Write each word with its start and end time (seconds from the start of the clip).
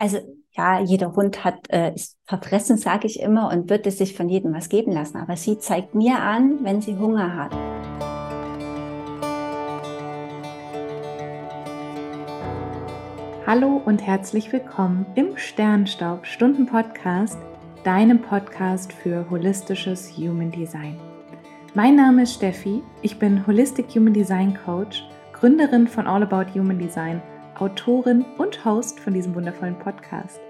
Also 0.00 0.18
ja, 0.52 0.80
jeder 0.80 1.16
Hund 1.16 1.44
hat 1.44 1.68
äh, 1.70 1.92
ist 1.92 2.16
verfressen, 2.24 2.76
sage 2.76 3.08
ich 3.08 3.18
immer, 3.20 3.50
und 3.52 3.68
wird 3.68 3.84
es 3.84 3.98
sich 3.98 4.16
von 4.16 4.28
jedem 4.28 4.54
was 4.54 4.68
geben 4.68 4.92
lassen. 4.92 5.16
Aber 5.16 5.36
sie 5.36 5.58
zeigt 5.58 5.96
mir 5.96 6.20
an, 6.20 6.60
wenn 6.62 6.80
sie 6.80 6.96
Hunger 6.96 7.34
hat. 7.34 7.52
Hallo 13.44 13.82
und 13.84 14.06
herzlich 14.06 14.52
willkommen 14.52 15.04
im 15.16 15.36
Sternstaub 15.36 16.26
Stunden 16.26 16.66
Podcast, 16.66 17.38
deinem 17.82 18.22
Podcast 18.22 18.92
für 18.92 19.28
holistisches 19.30 20.16
Human 20.16 20.52
Design. 20.52 20.96
Mein 21.74 21.96
Name 21.96 22.22
ist 22.22 22.34
Steffi, 22.34 22.82
ich 23.02 23.18
bin 23.18 23.44
Holistic 23.46 23.86
Human 23.96 24.12
Design 24.12 24.56
Coach, 24.64 25.02
Gründerin 25.32 25.88
von 25.88 26.06
All 26.06 26.22
About 26.22 26.52
Human 26.54 26.78
Design 26.78 27.20
Autorin 27.58 28.24
und 28.38 28.64
Host 28.64 29.00
von 29.00 29.14
diesem 29.14 29.34
wundervollen 29.34 29.78
Podcast. 29.78 30.40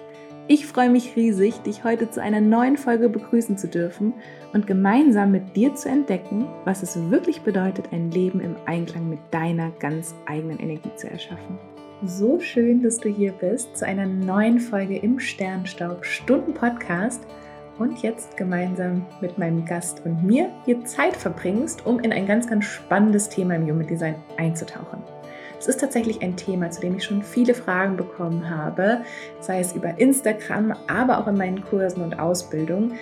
Ich 0.51 0.67
freue 0.67 0.89
mich 0.89 1.15
riesig, 1.15 1.59
dich 1.59 1.85
heute 1.85 2.11
zu 2.11 2.23
einer 2.23 2.41
neuen 2.41 2.79
Folge 2.79 3.11
begrüßen 3.11 3.59
zu 3.59 3.69
dürfen 3.69 4.15
und 4.55 4.67
gemeinsam 4.67 5.31
mit 5.31 5.57
dir 5.57 5.75
zu 5.75 5.91
entdecken, 5.91 6.47
was 6.65 6.83
es 6.83 7.11
wirklich 7.11 7.43
bedeutet, 7.43 7.93
ein 7.93 8.11
Leben 8.11 8.41
im 8.41 8.57
Einklang 8.65 9.11
mit 9.11 9.19
deiner 9.31 9.71
ganz 9.79 10.15
eigenen 10.27 10.59
Energie 10.59 10.91
zu 10.97 11.11
erschaffen. 11.11 11.59
So 12.05 12.41
schön, 12.41 12.83
dass 12.83 12.99
du 12.99 13.09
hier 13.11 13.33
bist 13.33 13.77
zu 13.77 13.85
einer 13.85 14.07
neuen 14.07 14.59
Folge 14.59 14.97
im 14.97 15.21
Sternstaub 15.21 16.07
Stunden 16.07 16.55
Podcast 16.55 17.27
und 17.79 18.03
jetzt 18.03 18.37
gemeinsam 18.37 19.05
mit 19.21 19.37
meinem 19.37 19.65
Gast 19.65 20.05
und 20.07 20.25
mir 20.25 20.51
hier 20.65 20.85
Zeit 20.85 21.17
verbringst, 21.17 21.85
um 21.85 22.01
in 22.01 22.13
ein 22.13 22.27
ganz, 22.27 22.47
ganz 22.47 22.65
spannendes 22.65 23.29
Thema 23.29 23.57
im 23.57 23.67
Human 23.67 23.87
Design 23.87 24.15
einzutauchen. 24.37 25.03
Es 25.59 25.67
ist 25.67 25.81
tatsächlich 25.81 26.23
ein 26.23 26.37
Thema, 26.37 26.71
zu 26.71 26.81
dem 26.81 26.97
ich 26.97 27.05
schon 27.05 27.23
viele 27.23 27.55
Fragen 27.55 27.97
bekommen 27.97 28.49
habe, 28.49 29.03
sei 29.41 29.61
es 29.61 29.73
über 29.75 29.99
Instagram, 29.99 30.75
aber 30.87 31.19
auch 31.19 31.27
in 31.27 31.37
meinen 31.37 31.65
Kursen 31.65 32.03
und 32.03 32.19
Ausbildungen, 32.19 32.93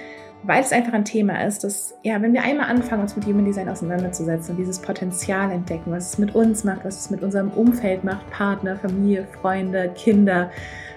weil 0.43 0.63
es 0.63 0.73
einfach 0.73 0.93
ein 0.93 1.05
Thema 1.05 1.45
ist, 1.45 1.65
dass, 1.65 1.95
ja, 2.03 2.21
wenn 2.23 2.33
wir 2.33 2.43
einmal 2.43 2.71
anfangen, 2.71 3.03
uns 3.03 3.17
mit 3.17 3.27
Human 3.27 3.45
Design 3.45 3.69
auseinanderzusetzen 3.69 4.53
und 4.53 4.59
dieses 4.59 4.79
Potenzial 4.79 5.51
entdecken, 5.51 5.91
was 5.91 6.11
es 6.11 6.19
mit 6.19 6.35
uns 6.35 6.65
macht, 6.65 6.85
was 6.85 7.01
es 7.01 7.11
mit 7.11 7.23
unserem 7.23 7.51
Umfeld 7.51 8.05
macht, 8.05 8.31
Partner, 8.31 8.77
Familie, 8.77 9.27
Freunde, 9.41 9.91
Kinder, 9.95 10.51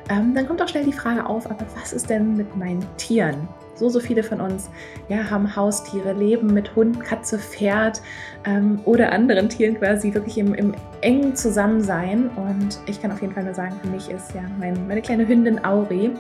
ähm, 0.10 0.34
dann 0.34 0.48
kommt 0.48 0.62
auch 0.62 0.68
schnell 0.68 0.86
die 0.86 0.94
Frage 0.94 1.26
auf, 1.26 1.46
aber 1.46 1.66
was 1.80 1.94
ist 1.94 2.10
denn 2.10 2.36
mit 2.38 2.56
meinen 2.56 2.86
Tieren? 2.98 3.48
So, 3.80 3.88
so 3.88 4.02
viele 4.02 4.24
von 4.24 4.42
uns 4.42 4.70
ja, 5.08 5.30
haben 5.30 5.56
Haustiere, 5.56 6.12
leben 6.12 6.54
mit 6.54 6.76
Hund, 6.76 7.00
Katze, 7.00 7.40
Pferd 7.40 8.02
ähm, 8.46 8.82
oder 8.84 9.14
anderen 9.14 9.48
Tieren 9.48 9.78
quasi 9.78 10.14
wirklich 10.14 10.38
im, 10.38 10.54
im 10.54 10.74
engen 11.00 11.34
Zusammensein. 11.34 12.30
Und 12.36 12.78
ich 12.88 13.02
kann 13.02 13.10
auf 13.10 13.22
jeden 13.22 13.34
Fall 13.34 13.46
nur 13.46 13.54
sagen, 13.54 13.74
für 13.82 13.88
mich 13.88 14.10
ist 14.10 14.36
ja 14.36 14.42
mein, 14.60 14.86
meine 14.88 15.02
kleine 15.02 15.26
Hündin 15.26 15.64
Auri 15.64 16.12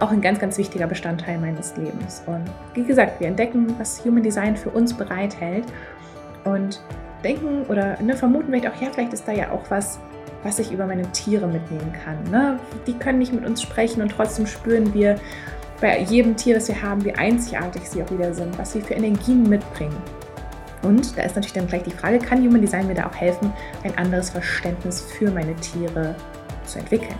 auch 0.00 0.10
ein 0.10 0.20
ganz, 0.20 0.40
ganz 0.40 0.58
wichtiger 0.58 0.88
Bestandteil 0.88 1.38
meines 1.38 1.76
Lebens. 1.76 2.24
Und 2.26 2.42
wie 2.74 2.82
gesagt, 2.82 3.20
wir 3.20 3.28
entdecken, 3.28 3.72
was 3.78 4.04
Human 4.04 4.24
Design 4.24 4.56
für 4.56 4.70
uns 4.70 4.92
bereithält 4.92 5.64
und 6.44 6.82
denken 7.22 7.62
oder 7.68 8.00
ne, 8.02 8.16
vermuten 8.16 8.46
vielleicht 8.48 8.66
auch, 8.66 8.82
ja, 8.82 8.88
vielleicht 8.92 9.12
ist 9.12 9.28
da 9.28 9.32
ja 9.32 9.52
auch 9.52 9.62
was, 9.70 10.00
was 10.42 10.58
ich 10.58 10.72
über 10.72 10.86
meine 10.86 11.10
Tiere 11.12 11.46
mitnehmen 11.46 11.92
kann. 12.04 12.18
Ne? 12.30 12.58
Die 12.86 12.94
können 12.94 13.18
nicht 13.18 13.32
mit 13.32 13.46
uns 13.46 13.62
sprechen 13.62 14.02
und 14.02 14.10
trotzdem 14.10 14.46
spüren 14.46 14.92
wir, 14.92 15.18
bei 15.80 16.00
jedem 16.00 16.36
Tier, 16.36 16.54
das 16.54 16.68
wir 16.68 16.80
haben, 16.80 17.04
wie 17.04 17.12
einzigartig 17.12 17.88
sie 17.88 18.02
auch 18.02 18.10
wieder 18.10 18.32
sind, 18.32 18.56
was 18.58 18.72
sie 18.72 18.80
für 18.80 18.94
Energien 18.94 19.48
mitbringen. 19.48 19.96
Und 20.82 21.16
da 21.16 21.22
ist 21.22 21.36
natürlich 21.36 21.52
dann 21.52 21.66
gleich 21.66 21.82
die 21.82 21.90
Frage, 21.90 22.18
kann 22.18 22.38
Human 22.38 22.60
Design 22.60 22.86
mir 22.86 22.94
da 22.94 23.06
auch 23.06 23.14
helfen, 23.14 23.52
ein 23.82 23.96
anderes 23.98 24.30
Verständnis 24.30 25.00
für 25.00 25.30
meine 25.30 25.54
Tiere 25.56 26.14
zu 26.64 26.78
entwickeln? 26.78 27.16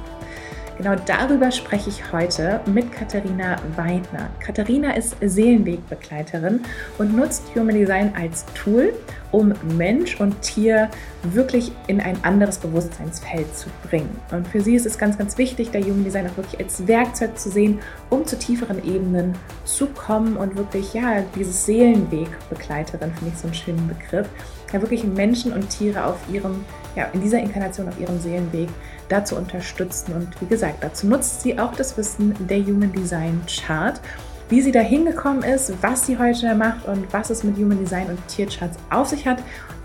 Genau 0.77 0.95
darüber 1.07 1.51
spreche 1.51 1.89
ich 1.89 2.13
heute 2.13 2.61
mit 2.67 2.93
Katharina 2.93 3.57
Weidner. 3.77 4.29
Katharina 4.41 4.93
ist 4.93 5.17
Seelenwegbegleiterin 5.23 6.61
und 6.99 7.17
nutzt 7.17 7.45
Human 7.55 7.75
Design 7.75 8.13
als 8.15 8.45
Tool, 8.53 8.93
um 9.33 9.55
Mensch 9.79 10.21
und 10.21 10.43
Tier 10.43 10.91
wirklich 11.23 11.73
in 11.87 11.99
ein 11.99 12.23
anderes 12.25 12.59
Bewusstseinsfeld 12.59 13.57
zu 13.57 13.71
bringen. 13.89 14.15
Und 14.31 14.47
für 14.49 14.61
sie 14.61 14.75
ist 14.75 14.85
es 14.85 14.99
ganz, 14.99 15.17
ganz 15.17 15.39
wichtig, 15.39 15.71
der 15.71 15.83
Human 15.83 16.05
Design 16.05 16.27
auch 16.27 16.37
wirklich 16.37 16.61
als 16.61 16.87
Werkzeug 16.87 17.39
zu 17.39 17.51
sehen, 17.51 17.79
um 18.11 18.27
zu 18.27 18.39
tieferen 18.39 18.85
Ebenen 18.85 19.35
zu 19.65 19.87
kommen 19.87 20.37
und 20.37 20.57
wirklich, 20.57 20.93
ja, 20.93 21.23
dieses 21.35 21.65
Seelenwegbegleiterin, 21.65 23.13
finde 23.15 23.33
ich 23.33 23.41
so 23.41 23.47
einen 23.47 23.55
schönen 23.55 23.89
Begriff, 23.89 24.29
ja, 24.73 24.81
wirklich 24.83 25.05
Menschen 25.05 25.55
und 25.55 25.71
Tiere 25.71 26.05
auf 26.05 26.19
ihrem, 26.31 26.67
ja, 26.95 27.09
in 27.15 27.23
dieser 27.23 27.39
Inkarnation 27.39 27.89
auf 27.89 27.99
ihrem 27.99 28.19
Seelenweg 28.21 28.69
dazu 29.09 29.37
unterstützen. 29.37 30.13
Und 30.13 30.29
wie 30.41 30.47
gesagt, 30.47 30.83
dazu 30.83 31.07
nutzt 31.07 31.43
sie 31.43 31.59
auch 31.59 31.75
das 31.75 31.97
Wissen 31.97 32.35
der 32.47 32.59
Human 32.59 32.93
Design 32.93 33.41
Chart. 33.47 34.01
Wie 34.49 34.63
sie 34.63 34.73
da 34.73 34.81
hingekommen 34.81 35.43
ist, 35.43 35.73
was 35.83 36.07
sie 36.07 36.19
heute 36.19 36.55
macht 36.55 36.87
und 36.87 37.13
was 37.13 37.31
es 37.31 37.43
mit 37.43 37.57
Human 37.57 37.79
Design 37.79 38.09
und 38.09 38.29
Tiercharts 38.29 38.79
auf 38.91 39.09
sich 39.09 39.27
hat, 39.27 39.43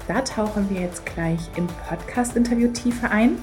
da 0.08 0.22
tauchen 0.22 0.70
wir 0.70 0.82
jetzt 0.82 1.06
gleich 1.06 1.40
im 1.56 1.68
Podcast-Interview 1.88 2.70
tiefer 2.70 3.10
ein. 3.10 3.38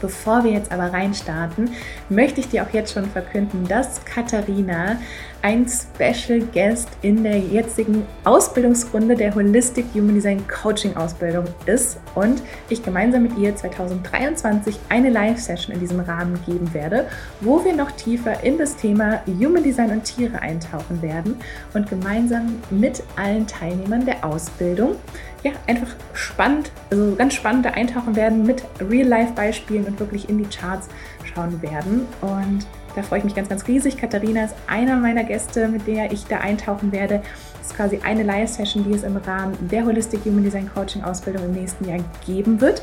Bevor 0.00 0.42
wir 0.42 0.50
jetzt 0.50 0.72
aber 0.72 0.92
reinstarten, 0.92 1.70
möchte 2.08 2.40
ich 2.40 2.48
dir 2.48 2.64
auch 2.64 2.72
jetzt 2.72 2.92
schon 2.92 3.08
verkünden, 3.08 3.68
dass 3.68 4.04
Katharina 4.04 4.96
ein 5.42 5.66
Special 5.68 6.40
Guest 6.52 6.88
in 7.02 7.24
der 7.24 7.38
jetzigen 7.38 8.06
Ausbildungsrunde 8.24 9.16
der 9.16 9.34
Holistic 9.34 9.84
Human 9.94 10.14
Design 10.14 10.44
Coaching 10.46 10.96
Ausbildung 10.96 11.44
ist 11.66 11.98
und 12.14 12.42
ich 12.68 12.82
gemeinsam 12.82 13.24
mit 13.24 13.36
ihr 13.36 13.54
2023 13.54 14.78
eine 14.88 15.10
Live-Session 15.10 15.74
in 15.74 15.80
diesem 15.80 16.00
Rahmen 16.00 16.38
geben 16.46 16.72
werde, 16.72 17.08
wo 17.40 17.64
wir 17.64 17.74
noch 17.74 17.90
tiefer 17.92 18.42
in 18.44 18.56
das 18.56 18.76
Thema 18.76 19.20
Human 19.26 19.62
Design 19.62 19.90
und 19.90 20.04
Tiere 20.04 20.40
eintauchen 20.40 21.02
werden 21.02 21.36
und 21.74 21.88
gemeinsam 21.88 22.60
mit 22.70 23.02
allen 23.16 23.46
Teilnehmern 23.46 24.06
der 24.06 24.24
Ausbildung 24.24 24.96
ja, 25.42 25.52
einfach 25.66 25.94
spannend, 26.14 26.70
also 26.90 27.16
ganz 27.16 27.34
spannend 27.34 27.66
eintauchen 27.66 28.14
werden 28.14 28.44
mit 28.44 28.62
Real-Life-Beispielen 28.80 29.84
und 29.86 29.98
wirklich 29.98 30.28
in 30.28 30.38
die 30.38 30.44
Charts 30.44 30.88
schauen 31.34 31.60
werden. 31.62 32.06
Und 32.20 32.66
da 32.94 33.02
freue 33.02 33.18
ich 33.18 33.24
mich 33.24 33.34
ganz, 33.34 33.48
ganz 33.48 33.66
riesig. 33.66 33.96
Katharina 33.96 34.44
ist 34.44 34.54
einer 34.66 34.96
meiner 34.96 35.24
Gäste, 35.24 35.68
mit 35.68 35.86
der 35.86 36.12
ich 36.12 36.26
da 36.26 36.38
eintauchen 36.38 36.92
werde. 36.92 37.22
Das 37.58 37.68
ist 37.68 37.76
quasi 37.76 38.00
eine 38.04 38.22
Live-Session, 38.22 38.84
die 38.84 38.94
es 38.94 39.02
im 39.02 39.16
Rahmen 39.16 39.56
der 39.70 39.84
Holistic 39.84 40.24
Human 40.24 40.44
Design 40.44 40.70
Coaching 40.72 41.02
Ausbildung 41.02 41.44
im 41.44 41.52
nächsten 41.52 41.88
Jahr 41.88 42.00
geben 42.26 42.60
wird. 42.60 42.82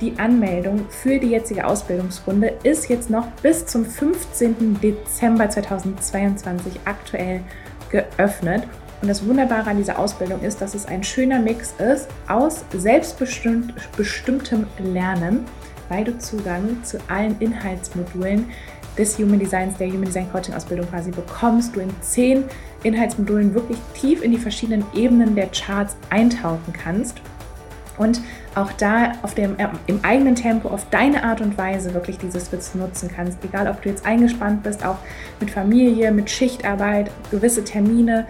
Die 0.00 0.18
Anmeldung 0.18 0.86
für 0.90 1.18
die 1.18 1.28
jetzige 1.28 1.66
Ausbildungsrunde 1.66 2.52
ist 2.64 2.88
jetzt 2.90 3.08
noch 3.08 3.26
bis 3.42 3.64
zum 3.64 3.86
15. 3.86 4.78
Dezember 4.80 5.48
2022 5.48 6.80
aktuell 6.84 7.40
geöffnet. 7.90 8.64
Und 9.00 9.08
das 9.08 9.26
Wunderbare 9.26 9.70
an 9.70 9.78
dieser 9.78 9.98
Ausbildung 9.98 10.42
ist, 10.42 10.60
dass 10.60 10.74
es 10.74 10.86
ein 10.86 11.02
schöner 11.02 11.38
Mix 11.38 11.74
ist 11.78 12.08
aus 12.28 12.64
selbstbestimmtem 12.72 14.66
Lernen, 14.78 15.46
weil 15.88 16.04
du 16.04 16.18
Zugang 16.18 16.82
zu 16.82 16.98
allen 17.08 17.36
Inhaltsmodulen 17.38 18.50
des 18.98 19.18
Human 19.18 19.38
Designs, 19.38 19.76
der 19.78 19.88
Human 19.88 20.04
Design 20.04 20.30
Coaching 20.32 20.54
Ausbildung 20.54 20.88
quasi 20.88 21.10
bekommst, 21.10 21.76
du 21.76 21.80
in 21.80 21.90
zehn 22.00 22.44
Inhaltsmodulen 22.82 23.54
wirklich 23.54 23.78
tief 23.94 24.22
in 24.22 24.30
die 24.30 24.38
verschiedenen 24.38 24.84
Ebenen 24.94 25.34
der 25.34 25.48
Charts 25.48 25.96
eintauchen 26.10 26.72
kannst 26.72 27.20
und 27.98 28.20
auch 28.54 28.72
da 28.72 29.12
auf 29.22 29.34
dem, 29.34 29.58
äh, 29.58 29.68
im 29.86 30.04
eigenen 30.04 30.34
Tempo, 30.34 30.68
auf 30.68 30.88
deine 30.90 31.24
Art 31.24 31.40
und 31.40 31.56
Weise 31.58 31.94
wirklich 31.94 32.18
dieses 32.18 32.50
Wissen 32.52 32.80
nutzen 32.80 33.10
kannst. 33.14 33.38
Egal, 33.44 33.68
ob 33.68 33.82
du 33.82 33.88
jetzt 33.88 34.06
eingespannt 34.06 34.62
bist, 34.62 34.84
auch 34.84 34.98
mit 35.40 35.50
Familie, 35.50 36.12
mit 36.12 36.30
Schichtarbeit, 36.30 37.10
gewisse 37.30 37.64
Termine. 37.64 38.26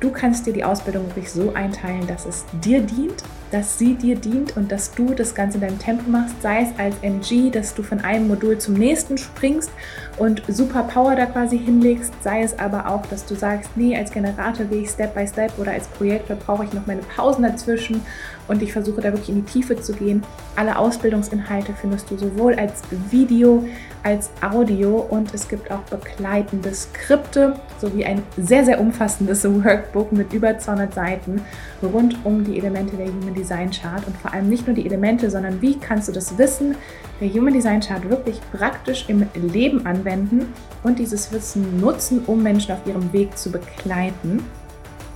Du 0.00 0.10
kannst 0.10 0.46
dir 0.46 0.52
die 0.52 0.64
Ausbildung 0.64 1.06
wirklich 1.06 1.30
so 1.30 1.52
einteilen, 1.54 2.06
dass 2.06 2.26
es 2.26 2.44
dir 2.62 2.80
dient 2.80 3.22
dass 3.50 3.78
sie 3.78 3.94
dir 3.94 4.16
dient 4.16 4.56
und 4.56 4.72
dass 4.72 4.92
du 4.92 5.14
das 5.14 5.34
Ganze 5.34 5.58
in 5.58 5.62
deinem 5.62 5.78
Tempo 5.78 6.10
machst, 6.10 6.40
sei 6.42 6.62
es 6.62 6.78
als 6.78 6.96
MG, 7.02 7.50
dass 7.50 7.74
du 7.74 7.82
von 7.82 8.00
einem 8.00 8.28
Modul 8.28 8.58
zum 8.58 8.74
nächsten 8.74 9.18
springst 9.18 9.70
und 10.18 10.42
super 10.48 10.82
Power 10.82 11.14
da 11.14 11.26
quasi 11.26 11.58
hinlegst, 11.58 12.12
sei 12.22 12.42
es 12.42 12.58
aber 12.58 12.88
auch, 12.88 13.04
dass 13.06 13.24
du 13.24 13.34
sagst, 13.34 13.70
nee, 13.76 13.96
als 13.96 14.10
Generator 14.10 14.66
gehe 14.66 14.82
ich 14.82 14.90
Step 14.90 15.14
by 15.14 15.26
Step 15.26 15.58
oder 15.58 15.72
als 15.72 15.88
Projektor 15.88 16.36
brauche 16.36 16.64
ich 16.64 16.72
noch 16.72 16.86
meine 16.86 17.02
Pausen 17.02 17.42
dazwischen 17.42 18.00
und 18.48 18.62
ich 18.62 18.72
versuche 18.72 19.00
da 19.00 19.12
wirklich 19.12 19.28
in 19.28 19.44
die 19.44 19.52
Tiefe 19.52 19.76
zu 19.76 19.92
gehen. 19.92 20.22
Alle 20.54 20.78
Ausbildungsinhalte 20.78 21.74
findest 21.74 22.10
du 22.10 22.16
sowohl 22.16 22.54
als 22.54 22.82
Video 23.10 23.64
als 24.06 24.30
Audio 24.40 24.98
und 24.98 25.34
es 25.34 25.48
gibt 25.48 25.68
auch 25.68 25.80
begleitende 25.80 26.72
Skripte 26.72 27.58
sowie 27.80 28.04
ein 28.04 28.22
sehr, 28.36 28.64
sehr 28.64 28.80
umfassendes 28.80 29.42
Workbook 29.64 30.12
mit 30.12 30.32
über 30.32 30.56
200 30.56 30.94
Seiten 30.94 31.42
rund 31.82 32.16
um 32.22 32.44
die 32.44 32.56
Elemente 32.56 32.96
der 32.96 33.08
Human 33.08 33.34
Design 33.34 33.72
Chart 33.72 34.06
und 34.06 34.16
vor 34.18 34.32
allem 34.32 34.48
nicht 34.48 34.64
nur 34.64 34.76
die 34.76 34.86
Elemente, 34.86 35.28
sondern 35.28 35.60
wie 35.60 35.76
kannst 35.76 36.06
du 36.06 36.12
das 36.12 36.38
Wissen 36.38 36.76
der 37.20 37.32
Human 37.32 37.52
Design 37.52 37.80
Chart 37.80 38.08
wirklich 38.08 38.40
praktisch 38.52 39.06
im 39.08 39.26
Leben 39.34 39.84
anwenden 39.86 40.54
und 40.84 41.00
dieses 41.00 41.32
Wissen 41.32 41.80
nutzen, 41.80 42.22
um 42.26 42.44
Menschen 42.44 42.74
auf 42.74 42.86
ihrem 42.86 43.12
Weg 43.12 43.36
zu 43.36 43.50
begleiten. 43.50 44.44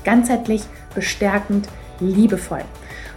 Ganzheitlich, 0.02 0.62
bestärkend, 0.96 1.68
liebevoll. 2.00 2.64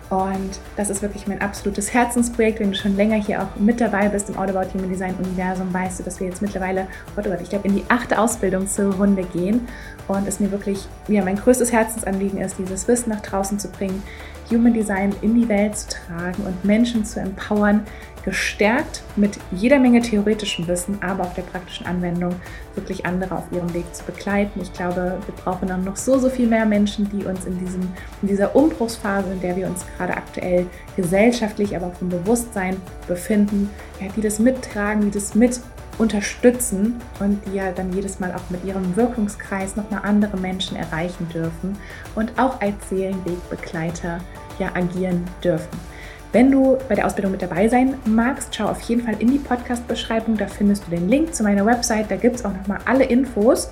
Und 0.09 0.59
das 0.75 0.89
ist 0.89 1.01
wirklich 1.01 1.27
mein 1.27 1.41
absolutes 1.41 1.94
Herzensprojekt. 1.94 2.59
Wenn 2.59 2.71
du 2.71 2.77
schon 2.77 2.95
länger 2.95 3.15
hier 3.15 3.41
auch 3.41 3.59
mit 3.59 3.81
dabei 3.81 4.09
bist 4.09 4.29
im 4.29 4.38
All 4.38 4.50
About 4.50 4.73
Human 4.73 4.89
Design 4.89 5.15
Universum, 5.15 5.73
weißt 5.73 6.00
du, 6.00 6.03
dass 6.03 6.19
wir 6.19 6.27
jetzt 6.27 6.41
mittlerweile, 6.41 6.88
oh 7.17 7.21
Gott, 7.21 7.41
ich 7.41 7.50
glaube, 7.50 7.67
in 7.67 7.75
die 7.75 7.85
achte 7.89 8.19
Ausbildungsrunde 8.19 9.23
gehen. 9.23 9.67
Und 10.07 10.27
es 10.27 10.39
mir 10.39 10.51
wirklich, 10.51 10.88
ja, 11.07 11.23
mein 11.23 11.38
größtes 11.38 11.71
Herzensanliegen 11.71 12.39
ist, 12.39 12.57
dieses 12.59 12.88
Wissen 12.88 13.09
nach 13.09 13.21
draußen 13.21 13.57
zu 13.57 13.69
bringen, 13.69 14.03
Human 14.51 14.73
Design 14.73 15.15
in 15.21 15.35
die 15.35 15.47
Welt 15.47 15.77
zu 15.77 15.88
tragen 15.89 16.44
und 16.44 16.65
Menschen 16.65 17.05
zu 17.05 17.19
empowern, 17.19 17.85
gestärkt 18.25 19.04
mit 19.16 19.38
jeder 19.52 19.80
Menge 19.80 20.02
theoretischem 20.02 20.68
Wissen, 20.68 20.98
aber 21.02 21.24
auch 21.24 21.34
der 21.34 21.42
praktischen 21.44 21.86
Anwendung 21.86 22.36
wirklich 22.75 23.06
andere 23.06 23.36
auf 23.38 23.52
ihrem 23.52 23.74
Weg 23.74 23.94
zu 23.94 24.04
begleiten. 24.04 24.62
Ich 24.62 24.72
glaube, 24.74 25.18
wir 25.25 25.36
brauchen 25.44 25.68
dann 25.68 25.84
noch 25.84 25.98
so, 25.98 26.18
so 26.18 26.30
viel 26.30 26.48
mehr 26.48 26.66
Menschen, 26.66 27.10
die 27.10 27.25
uns 27.25 27.46
in, 27.46 27.60
diesem, 27.60 27.81
in 28.22 28.28
dieser 28.28 28.56
Umbruchsphase, 28.56 29.34
in 29.34 29.42
der 29.42 29.56
wir 29.56 29.68
uns 29.68 29.86
gerade 29.98 30.16
aktuell 30.16 30.66
gesellschaftlich, 30.96 31.75
aber 31.75 31.88
auch 31.88 31.96
vom 31.96 32.10
Bewusstsein 32.10 32.78
befinden, 33.08 33.70
ja, 34.00 34.08
die 34.16 34.22
das 34.22 34.40
mittragen, 34.40 35.02
die 35.02 35.12
das 35.12 35.36
mit 35.36 35.60
unterstützen 35.98 37.00
und 37.20 37.40
die 37.46 37.58
ja 37.58 37.72
dann 37.72 37.94
jedes 37.94 38.20
Mal 38.20 38.34
auch 38.34 38.50
mit 38.50 38.66
ihrem 38.66 38.96
Wirkungskreis 38.96 39.75
nochmal 39.75 40.02
andere 40.04 40.38
Menschen 40.38 40.75
erreichen 40.75 41.28
dürfen 41.30 41.78
und 42.16 42.31
auch 42.40 42.60
als 42.62 42.90
Seelenwegbegleiter 42.90 44.20
ja 44.60 44.72
agieren 44.74 45.24
dürfen. 45.44 45.93
Wenn 46.33 46.51
du 46.51 46.77
bei 46.89 46.95
der 46.95 47.06
Ausbildung 47.06 47.31
mit 47.31 47.41
dabei 47.44 47.69
sein 47.69 47.94
magst, 48.06 48.56
schau 48.56 48.65
auf 48.65 48.81
jeden 48.81 49.03
Fall 49.03 49.15
in 49.19 49.31
die 49.31 49.38
Podcast-Beschreibung. 49.38 50.35
Da 50.35 50.47
findest 50.47 50.88
du 50.88 50.89
den 50.89 51.07
Link 51.07 51.35
zu 51.35 51.44
meiner 51.44 51.63
Website. 51.63 52.09
Da 52.09 52.15
gibt 52.15 52.38
es 52.38 52.44
auch 52.44 52.51
nochmal 52.51 52.80
alle 52.85 53.03
Infos. 53.03 53.69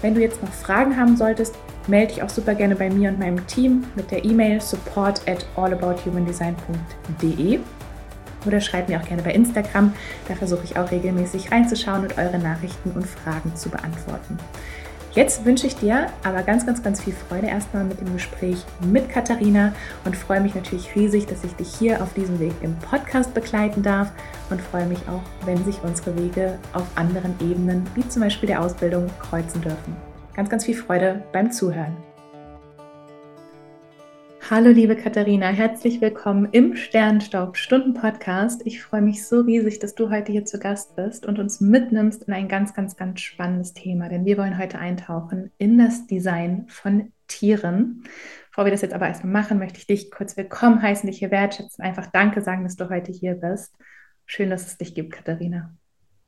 Wenn 0.00 0.14
du 0.14 0.22
jetzt 0.22 0.42
noch 0.42 0.50
Fragen 0.50 0.96
haben 0.96 1.18
solltest, 1.18 1.56
melde 1.88 2.14
dich 2.14 2.22
auch 2.22 2.30
super 2.30 2.54
gerne 2.54 2.74
bei 2.74 2.88
mir 2.88 3.10
und 3.10 3.18
meinem 3.18 3.46
Team 3.46 3.84
mit 3.96 4.10
der 4.10 4.24
E-Mail 4.24 4.62
support 4.62 5.20
at 5.28 5.44
allabouthumandesign.de 5.56 7.60
oder 8.46 8.60
schreib 8.62 8.88
mir 8.88 8.98
auch 8.98 9.04
gerne 9.04 9.22
bei 9.22 9.32
Instagram. 9.32 9.92
Da 10.26 10.34
versuche 10.34 10.64
ich 10.64 10.78
auch 10.78 10.90
regelmäßig 10.90 11.52
reinzuschauen 11.52 12.04
und 12.04 12.16
eure 12.16 12.38
Nachrichten 12.38 12.92
und 12.92 13.06
Fragen 13.06 13.54
zu 13.54 13.68
beantworten. 13.68 14.38
Jetzt 15.12 15.44
wünsche 15.44 15.66
ich 15.66 15.74
dir 15.74 16.06
aber 16.22 16.42
ganz, 16.42 16.64
ganz, 16.64 16.84
ganz 16.84 17.02
viel 17.02 17.12
Freude 17.12 17.48
erstmal 17.48 17.82
mit 17.82 18.00
dem 18.00 18.12
Gespräch 18.12 18.64
mit 18.80 19.08
Katharina 19.08 19.72
und 20.04 20.14
freue 20.14 20.40
mich 20.40 20.54
natürlich 20.54 20.94
riesig, 20.94 21.26
dass 21.26 21.42
ich 21.42 21.52
dich 21.54 21.74
hier 21.74 22.00
auf 22.00 22.14
diesem 22.14 22.38
Weg 22.38 22.52
im 22.62 22.76
Podcast 22.76 23.34
begleiten 23.34 23.82
darf 23.82 24.12
und 24.50 24.60
freue 24.60 24.86
mich 24.86 25.00
auch, 25.08 25.22
wenn 25.46 25.64
sich 25.64 25.82
unsere 25.82 26.16
Wege 26.16 26.58
auf 26.72 26.86
anderen 26.94 27.34
Ebenen, 27.40 27.84
wie 27.96 28.08
zum 28.08 28.22
Beispiel 28.22 28.46
der 28.46 28.62
Ausbildung, 28.62 29.10
kreuzen 29.18 29.60
dürfen. 29.60 29.96
Ganz, 30.36 30.48
ganz 30.48 30.64
viel 30.64 30.76
Freude 30.76 31.24
beim 31.32 31.50
Zuhören. 31.50 31.96
Hallo 34.50 34.70
liebe 34.70 34.96
Katharina, 34.96 35.46
herzlich 35.50 36.00
willkommen 36.00 36.48
im 36.50 36.74
Sternstaub 36.74 37.56
Stunden 37.56 37.94
Podcast. 37.94 38.62
Ich 38.64 38.82
freue 38.82 39.00
mich 39.00 39.24
so 39.24 39.42
riesig, 39.42 39.78
dass 39.78 39.94
du 39.94 40.10
heute 40.10 40.32
hier 40.32 40.44
zu 40.44 40.58
Gast 40.58 40.96
bist 40.96 41.24
und 41.24 41.38
uns 41.38 41.60
mitnimmst 41.60 42.24
in 42.24 42.34
ein 42.34 42.48
ganz, 42.48 42.74
ganz, 42.74 42.96
ganz 42.96 43.20
spannendes 43.20 43.74
Thema, 43.74 44.08
denn 44.08 44.24
wir 44.24 44.36
wollen 44.38 44.58
heute 44.58 44.80
eintauchen 44.80 45.52
in 45.58 45.78
das 45.78 46.08
Design 46.08 46.64
von 46.66 47.12
Tieren. 47.28 48.02
Bevor 48.48 48.64
wir 48.64 48.72
das 48.72 48.80
jetzt 48.80 48.92
aber 48.92 49.06
erstmal 49.06 49.32
machen, 49.32 49.60
möchte 49.60 49.78
ich 49.78 49.86
dich 49.86 50.10
kurz 50.10 50.36
willkommen 50.36 50.82
heißen, 50.82 51.08
dich 51.08 51.20
hier 51.20 51.30
wertschätzen, 51.30 51.84
einfach 51.84 52.08
Danke 52.08 52.42
sagen, 52.42 52.64
dass 52.64 52.74
du 52.74 52.90
heute 52.90 53.12
hier 53.12 53.34
bist. 53.34 53.72
Schön, 54.26 54.50
dass 54.50 54.66
es 54.66 54.78
dich 54.78 54.96
gibt, 54.96 55.12
Katharina. 55.12 55.76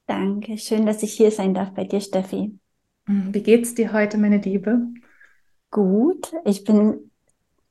Danke, 0.06 0.58
schön, 0.58 0.86
dass 0.86 1.02
ich 1.02 1.12
hier 1.12 1.32
sein 1.32 1.54
darf 1.54 1.74
bei 1.74 1.82
dir, 1.82 2.00
Steffi. 2.00 2.56
Hm, 3.08 3.34
wie 3.34 3.42
geht's 3.42 3.74
dir 3.74 3.92
heute, 3.92 4.16
meine 4.16 4.38
Liebe? 4.38 4.78
Gut, 5.72 6.32
ich 6.44 6.62
bin 6.62 7.10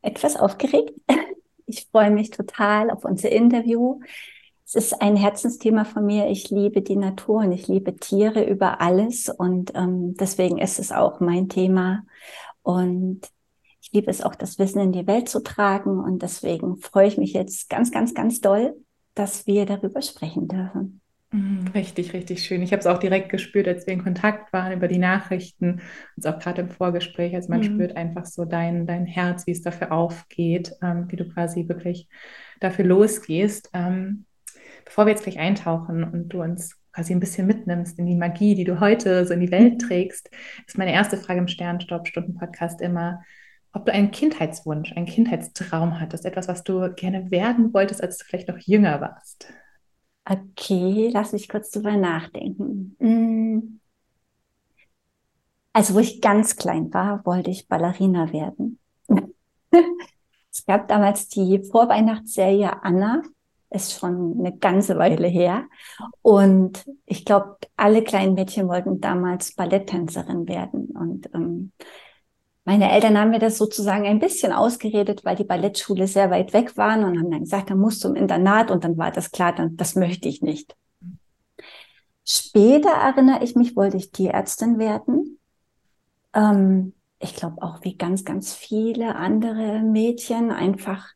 etwas 0.02 0.36
aufgeregt. 0.36 0.94
Ich 1.68 1.88
freue 1.90 2.12
mich 2.12 2.32
total 2.32 2.92
auf 2.92 3.06
unser 3.06 3.30
Interview. 3.30 4.02
Es 4.66 4.76
ist 4.76 5.02
ein 5.02 5.16
Herzensthema 5.16 5.86
von 5.86 6.06
mir. 6.06 6.28
Ich 6.28 6.50
liebe 6.50 6.82
die 6.82 6.98
Natur 6.98 7.38
und 7.38 7.54
ich 7.54 7.70
liebe 7.70 7.96
Tiere 7.96 8.44
über 8.44 8.82
alles 8.82 9.30
und 9.30 9.72
ähm, 9.76 10.16
deswegen 10.16 10.58
ist 10.58 10.80
es 10.80 10.92
auch 10.92 11.22
mein 11.22 11.48
Thema. 11.48 12.04
Und 12.62 13.22
ich 13.82 13.92
liebe 13.92 14.12
es 14.12 14.22
auch, 14.22 14.36
das 14.36 14.60
Wissen 14.60 14.80
in 14.80 14.92
die 14.92 15.08
Welt 15.08 15.30
zu 15.30 15.42
tragen 15.42 16.00
und 16.00 16.22
deswegen 16.22 16.78
freue 16.78 17.08
ich 17.08 17.18
mich 17.18 17.34
jetzt 17.34 17.70
ganz, 17.70 17.92
ganz, 17.92 18.14
ganz 18.14 18.42
doll, 18.42 18.76
dass 19.14 19.48
wir 19.48 19.66
darüber 19.66 20.02
sprechen 20.02 20.48
dürfen. 20.48 21.01
Mhm, 21.32 21.68
richtig, 21.74 22.14
richtig 22.14 22.44
schön. 22.44 22.62
Ich 22.62 22.74
habe 22.74 22.82
es 22.82 22.88
auch 22.88 22.98
direkt 22.98 23.30
gespürt, 23.30 23.68
als 23.68 23.88
wir 23.88 23.94
in 23.94 24.04
Kontakt 24.04 24.52
waren 24.52 24.74
über 24.74 24.90
die 24.90 24.98
Nachrichten, 24.98 25.82
und 26.18 26.28
auch 26.28 26.40
gerade 26.40 26.62
im 26.62 26.70
Vorgespräch, 26.70 27.34
als 27.34 27.48
man 27.48 27.60
mhm. 27.62 27.64
spürt 27.64 27.96
einfach 27.96 28.26
so 28.26 28.44
dein, 28.44 28.86
dein 28.86 29.06
Herz, 29.06 29.48
wie 29.48 29.52
es 29.52 29.62
dafür 29.62 29.94
aufgeht, 29.94 30.74
ähm, 30.82 31.06
wie 31.10 31.16
du 31.16 31.28
quasi 31.28 31.70
wirklich 31.70 32.08
dafür 32.60 32.86
losgehst. 32.86 33.70
Ähm, 33.74 34.26
bevor 34.84 35.06
wir 35.06 35.12
jetzt 35.12 35.24
gleich 35.24 35.40
eintauchen 35.40 36.04
und 36.04 36.30
du 36.30 36.42
uns 36.42 36.78
quasi 36.92 37.14
ein 37.14 37.22
bisschen 37.22 37.48
mitnimmst 37.48 37.98
in 37.98 38.06
die 38.06 38.16
Magie, 38.16 38.54
die 38.54 38.66
du 38.66 38.82
heute 38.82 39.26
so 39.26 39.34
in 39.34 39.40
die 39.40 39.52
Welt 39.52 39.76
mhm. 39.76 39.80
trägst, 39.80 40.30
ist 40.68 40.78
meine 40.78 40.92
erste 40.92 41.16
Frage 41.16 41.40
im 41.40 41.48
Sternstopp-Stunden-Podcast 41.48 42.82
immer, 42.82 43.24
ob 43.72 43.86
du 43.86 43.94
einen 43.94 44.12
Kindheitswunsch, 44.12 44.92
einen 44.98 45.06
Kindheitstraum 45.06 46.02
hattest, 46.02 46.26
etwas, 46.26 46.50
was 46.50 46.66
du 46.66 46.92
gerne 46.94 47.32
werden 47.32 47.74
wolltest, 47.74 48.04
als 48.04 48.18
du 48.18 48.26
vielleicht 48.26 48.50
noch 48.50 48.58
jünger 48.58 49.00
warst. 49.00 49.48
Okay, 50.32 51.10
lass 51.12 51.34
mich 51.34 51.50
kurz 51.50 51.72
drüber 51.72 51.98
nachdenken. 51.98 52.96
Hm. 53.00 53.82
Also, 55.74 55.96
wo 55.96 56.00
ich 56.00 56.22
ganz 56.22 56.56
klein 56.56 56.94
war, 56.94 57.26
wollte 57.26 57.50
ich 57.50 57.68
Ballerina 57.68 58.32
werden. 58.32 58.80
es 59.10 60.66
gab 60.66 60.88
damals 60.88 61.28
die 61.28 61.62
Vorweihnachtsserie 61.70 62.82
Anna, 62.82 63.24
ist 63.72 64.00
schon 64.00 64.40
eine 64.40 64.56
ganze 64.58 64.98
Weile 64.98 65.28
her. 65.28 65.68
Und 66.22 66.86
ich 67.06 67.26
glaube, 67.26 67.58
alle 67.76 68.02
kleinen 68.02 68.34
Mädchen 68.34 68.70
wollten 68.70 69.02
damals 69.02 69.54
Balletttänzerin 69.56 70.48
werden. 70.48 70.92
Und 70.92 71.30
ähm, 71.34 71.74
meine 72.72 72.90
Eltern 72.90 73.18
haben 73.18 73.32
mir 73.32 73.40
das 73.40 73.58
sozusagen 73.58 74.06
ein 74.06 74.20
bisschen 74.20 74.54
ausgeredet, 74.54 75.26
weil 75.26 75.36
die 75.36 75.44
Ballettschule 75.44 76.08
sehr 76.08 76.32
weit 76.32 76.54
weg 76.54 76.78
waren 76.78 77.04
und 77.04 77.20
haben 77.20 77.30
dann 77.30 77.42
gesagt, 77.42 77.70
dann 77.70 77.80
musst 77.80 78.02
du 78.02 78.08
im 78.08 78.16
Internat 78.16 78.72
und 78.72 78.86
dann 78.86 78.98
war 78.98 79.12
das 79.12 79.32
klar, 79.32 79.54
dann, 79.54 79.76
das 79.76 79.96
möchte 79.96 80.30
ich 80.30 80.42
nicht. 80.42 80.74
Später 82.24 82.92
erinnere 82.92 83.44
ich 83.44 83.58
mich, 83.58 83.76
wollte 83.76 83.98
ich 83.98 84.14
Tierärztin 84.14 84.80
werden. 84.80 85.38
Ähm, 86.34 86.94
ich 87.20 87.36
glaube 87.36 87.62
auch 87.62 87.84
wie 87.84 87.98
ganz, 87.98 88.24
ganz 88.24 88.54
viele 88.54 89.18
andere 89.18 89.82
Mädchen 89.82 90.50
einfach 90.50 91.10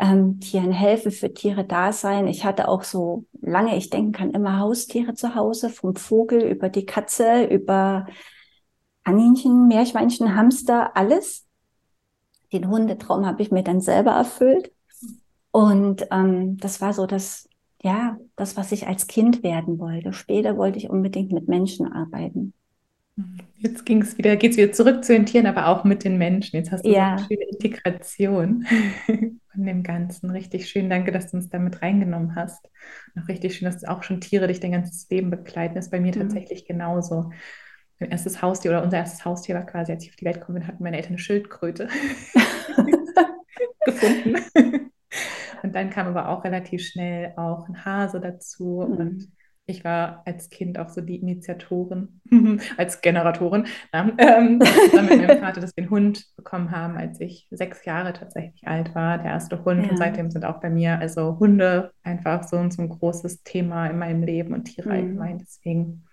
ähm, 0.00 0.40
Tieren 0.40 0.72
helfen, 0.72 1.12
für 1.12 1.32
Tiere 1.32 1.64
da 1.64 1.92
sein. 1.92 2.26
Ich 2.26 2.44
hatte 2.44 2.66
auch 2.66 2.82
so 2.82 3.26
lange, 3.40 3.76
ich 3.76 3.90
denken 3.90 4.10
kann, 4.10 4.32
immer 4.32 4.58
Haustiere 4.58 5.14
zu 5.14 5.36
Hause, 5.36 5.70
vom 5.70 5.94
Vogel 5.94 6.42
über 6.42 6.68
die 6.68 6.84
Katze, 6.84 7.44
über 7.44 8.06
Kaninchen, 9.06 9.68
Meerschweinchen, 9.68 10.34
Hamster, 10.34 10.96
alles. 10.96 11.46
Den 12.52 12.68
Hundetraum 12.68 13.24
habe 13.24 13.40
ich 13.40 13.52
mir 13.52 13.62
dann 13.62 13.80
selber 13.80 14.10
erfüllt. 14.10 14.72
Und 15.52 16.08
ähm, 16.10 16.56
das 16.56 16.80
war 16.80 16.92
so 16.92 17.06
das, 17.06 17.48
ja, 17.80 18.18
das, 18.34 18.56
was 18.56 18.72
ich 18.72 18.88
als 18.88 19.06
Kind 19.06 19.44
werden 19.44 19.78
wollte. 19.78 20.12
Später 20.12 20.56
wollte 20.56 20.78
ich 20.78 20.90
unbedingt 20.90 21.30
mit 21.30 21.46
Menschen 21.46 21.90
arbeiten. 21.90 22.52
Jetzt 23.58 23.86
ging 23.86 24.02
es 24.02 24.18
wieder, 24.18 24.34
geht 24.34 24.50
es 24.50 24.56
wieder 24.56 24.72
zurück 24.72 25.04
zu 25.04 25.12
den 25.12 25.24
Tieren, 25.24 25.46
aber 25.46 25.68
auch 25.68 25.84
mit 25.84 26.02
den 26.02 26.18
Menschen. 26.18 26.56
Jetzt 26.56 26.72
hast 26.72 26.84
du 26.84 26.90
ja. 26.90 27.16
so 27.16 27.24
eine 27.24 27.28
schöne 27.28 27.48
Integration 27.52 28.66
von 29.06 29.64
dem 29.64 29.84
Ganzen. 29.84 30.30
Richtig 30.30 30.68
schön. 30.68 30.90
Danke, 30.90 31.12
dass 31.12 31.30
du 31.30 31.36
uns 31.36 31.48
damit 31.48 31.80
reingenommen 31.80 32.34
hast. 32.34 32.68
Noch 33.14 33.28
richtig 33.28 33.54
schön, 33.54 33.66
dass 33.66 33.84
auch 33.84 34.02
schon 34.02 34.20
Tiere 34.20 34.48
dich 34.48 34.58
dein 34.58 34.72
ganzes 34.72 35.08
Leben 35.08 35.30
begleiten. 35.30 35.76
Das 35.76 35.86
ist 35.86 35.90
bei 35.92 36.00
mir 36.00 36.14
mhm. 36.14 36.22
tatsächlich 36.22 36.66
genauso 36.66 37.30
mein 37.98 38.10
erstes 38.10 38.42
Haustier 38.42 38.72
oder 38.72 38.82
unser 38.82 38.98
erstes 38.98 39.24
Haustier 39.24 39.54
war 39.54 39.66
quasi, 39.66 39.92
als 39.92 40.04
ich 40.04 40.10
auf 40.10 40.16
die 40.16 40.24
Welt 40.24 40.40
gekommen 40.40 40.58
bin, 40.60 40.68
hatten 40.68 40.82
meine 40.82 40.96
Eltern 40.96 41.12
eine 41.12 41.18
Schildkröte 41.18 41.88
gefunden. 43.84 44.36
und 45.62 45.74
dann 45.74 45.90
kam 45.90 46.06
aber 46.06 46.28
auch 46.28 46.44
relativ 46.44 46.86
schnell 46.86 47.32
auch 47.36 47.68
ein 47.68 47.84
Hase 47.84 48.20
dazu. 48.20 48.86
Mhm. 48.86 48.96
Und 48.96 49.28
ich 49.68 49.84
war 49.84 50.22
als 50.26 50.48
Kind 50.48 50.78
auch 50.78 50.88
so 50.88 51.00
die 51.00 51.16
Initiatorin, 51.16 52.20
als 52.76 53.00
Generatorin, 53.00 53.66
ähm, 53.92 54.60
zusammen 54.60 55.08
mit 55.08 55.26
meinem 55.26 55.40
Vater, 55.40 55.60
dass 55.60 55.76
wir 55.76 55.82
einen 55.82 55.90
Hund 55.90 56.26
bekommen 56.36 56.70
haben, 56.70 56.96
als 56.96 57.20
ich 57.20 57.48
sechs 57.50 57.84
Jahre 57.84 58.12
tatsächlich 58.12 58.66
alt 58.68 58.94
war, 58.94 59.18
der 59.18 59.32
erste 59.32 59.64
Hund. 59.64 59.84
Ja. 59.84 59.90
Und 59.90 59.96
seitdem 59.96 60.30
sind 60.30 60.44
auch 60.44 60.60
bei 60.60 60.70
mir 60.70 60.98
also 61.00 61.38
Hunde 61.40 61.90
einfach 62.04 62.44
so, 62.44 62.56
so 62.70 62.82
ein 62.82 62.88
großes 62.88 63.42
Thema 63.42 63.88
in 63.88 63.98
meinem 63.98 64.22
Leben 64.22 64.54
und 64.54 64.64
Tiere 64.64 64.88
mhm. 64.88 64.94
allgemein. 64.94 65.38
Deswegen 65.38 66.05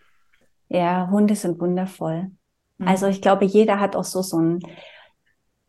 ja, 0.70 1.10
Hunde 1.10 1.36
sind 1.36 1.60
wundervoll. 1.60 2.32
Mhm. 2.78 2.88
Also 2.88 3.08
ich 3.08 3.22
glaube, 3.22 3.46
jeder 3.46 3.80
hat 3.80 3.96
auch 3.96 4.04
so, 4.04 4.22
so 4.22 4.40
ein 4.40 4.60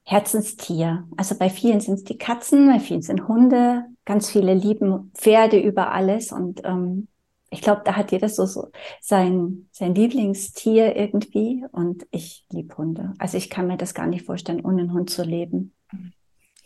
Herzenstier. 0.05 1.09
Also 1.17 1.37
bei 1.39 1.49
vielen 1.49 1.81
sind 1.81 1.95
es 1.95 2.05
die 2.05 2.19
Katzen, 2.19 2.69
bei 2.69 2.79
vielen 2.79 3.03
sind 3.03 3.27
Hunde, 3.27 3.85
ganz 4.05 4.31
viele 4.31 4.55
lieben 4.55 5.11
Pferde 5.15 5.59
über 5.59 5.93
alles 5.93 6.31
und 6.31 6.61
ähm, 6.65 7.09
ich 7.55 7.63
glaube, 7.63 7.83
da 7.85 7.95
hat 7.95 8.11
jeder 8.11 8.29
so, 8.29 8.47
so 8.47 8.71
sein, 9.01 9.69
sein 9.71 9.95
Lieblingstier 9.95 10.97
irgendwie 10.97 11.65
und 11.71 12.05
ich 12.11 12.45
liebe 12.51 12.77
Hunde. 12.77 13.15
Also 13.19 13.39
ich 13.39 13.49
kann 13.49 13.69
mir 13.69 13.77
das 13.77 13.95
gar 13.95 14.09
nicht 14.09 14.27
vorstellen, 14.27 14.65
ohne 14.65 14.83
einen 14.83 14.93
Hund 14.93 15.09
zu 15.09 15.23
leben. 15.23 15.73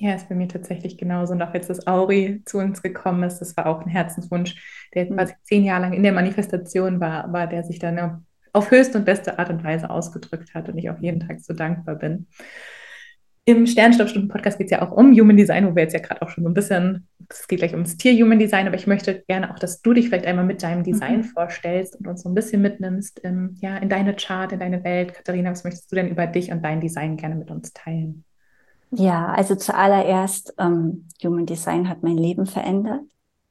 Ja, 0.00 0.14
ist 0.14 0.28
bei 0.28 0.36
mir 0.36 0.46
tatsächlich 0.46 0.96
genauso. 0.96 1.32
Und 1.32 1.42
auch 1.42 1.52
jetzt, 1.54 1.68
dass 1.70 1.86
Auri 1.88 2.42
zu 2.44 2.58
uns 2.58 2.82
gekommen 2.82 3.24
ist, 3.24 3.40
das 3.40 3.56
war 3.56 3.66
auch 3.66 3.82
ein 3.82 3.90
Herzenswunsch, 3.90 4.88
der 4.94 5.06
mhm. 5.06 5.16
quasi 5.16 5.34
zehn 5.42 5.64
Jahre 5.64 5.82
lang 5.82 5.92
in 5.92 6.04
der 6.04 6.12
Manifestation 6.12 7.00
war, 7.00 7.32
war 7.32 7.48
der 7.48 7.64
sich 7.64 7.80
dann 7.80 8.24
auf 8.52 8.70
höchste 8.70 8.98
und 8.98 9.04
beste 9.04 9.38
Art 9.38 9.50
und 9.50 9.64
Weise 9.64 9.90
ausgedrückt 9.90 10.54
hat 10.54 10.68
und 10.68 10.78
ich 10.78 10.88
auch 10.88 10.98
jeden 11.00 11.20
Tag 11.20 11.40
so 11.40 11.52
dankbar 11.52 11.96
bin. 11.96 12.28
Im 13.44 13.66
Sternstaubstunden-Podcast 13.66 14.58
geht 14.58 14.66
es 14.66 14.70
ja 14.70 14.82
auch 14.82 14.92
um 14.92 15.10
Human 15.18 15.36
Design, 15.36 15.66
wo 15.66 15.74
wir 15.74 15.82
jetzt 15.82 15.94
ja 15.94 16.00
gerade 16.00 16.22
auch 16.22 16.28
schon 16.28 16.44
so 16.44 16.50
ein 16.50 16.54
bisschen, 16.54 17.08
es 17.28 17.48
geht 17.48 17.60
gleich 17.60 17.72
ums 17.72 17.96
Tier 17.96 18.12
Human 18.22 18.38
Design, 18.38 18.66
aber 18.66 18.76
ich 18.76 18.86
möchte 18.86 19.24
gerne 19.26 19.50
auch, 19.50 19.58
dass 19.58 19.80
du 19.80 19.94
dich 19.94 20.08
vielleicht 20.08 20.26
einmal 20.26 20.44
mit 20.44 20.62
deinem 20.62 20.84
Design 20.84 21.18
mhm. 21.20 21.24
vorstellst 21.24 21.96
und 21.96 22.06
uns 22.06 22.22
so 22.22 22.28
ein 22.28 22.34
bisschen 22.34 22.62
mitnimmst 22.62 23.18
in, 23.20 23.56
ja, 23.60 23.78
in 23.78 23.88
deine 23.88 24.14
Chart, 24.14 24.52
in 24.52 24.60
deine 24.60 24.84
Welt. 24.84 25.14
Katharina, 25.14 25.50
was 25.50 25.64
möchtest 25.64 25.90
du 25.90 25.96
denn 25.96 26.08
über 26.08 26.26
dich 26.26 26.52
und 26.52 26.62
dein 26.62 26.80
Design 26.80 27.16
gerne 27.16 27.36
mit 27.36 27.50
uns 27.50 27.72
teilen? 27.72 28.24
Ja, 28.90 29.26
also 29.26 29.54
zuallererst, 29.54 30.54
ähm, 30.58 31.08
Human 31.22 31.46
Design 31.46 31.88
hat 31.88 32.02
mein 32.02 32.16
Leben 32.16 32.46
verändert, 32.46 33.02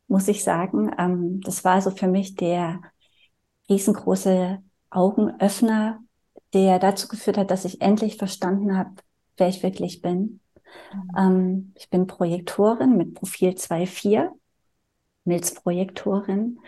muss 0.08 0.28
ich 0.28 0.44
sagen. 0.44 0.92
Ähm, 0.98 1.42
das 1.42 1.64
war 1.64 1.82
so 1.82 1.92
für 1.92 2.08
mich 2.08 2.36
der 2.36 2.82
riesengroße 3.70 4.60
Augenöffner, 4.90 6.00
der 6.54 6.80
dazu 6.80 7.08
geführt 7.08 7.38
hat, 7.38 7.52
dass 7.52 7.66
ich 7.66 7.82
endlich 7.82 8.18
verstanden 8.18 8.78
habe, 8.78 8.92
wer 9.38 9.48
ich 9.48 9.62
wirklich 9.64 10.02
bin. 10.02 10.40
Mhm. 10.94 11.12
Ähm, 11.18 11.74
ich 11.76 11.90
bin 11.90 12.08
Projektorin 12.08 12.98
mit 12.98 13.14
Profil 13.14 13.52
2.4, 13.52 14.30
Milzprojektorin. 15.26 16.60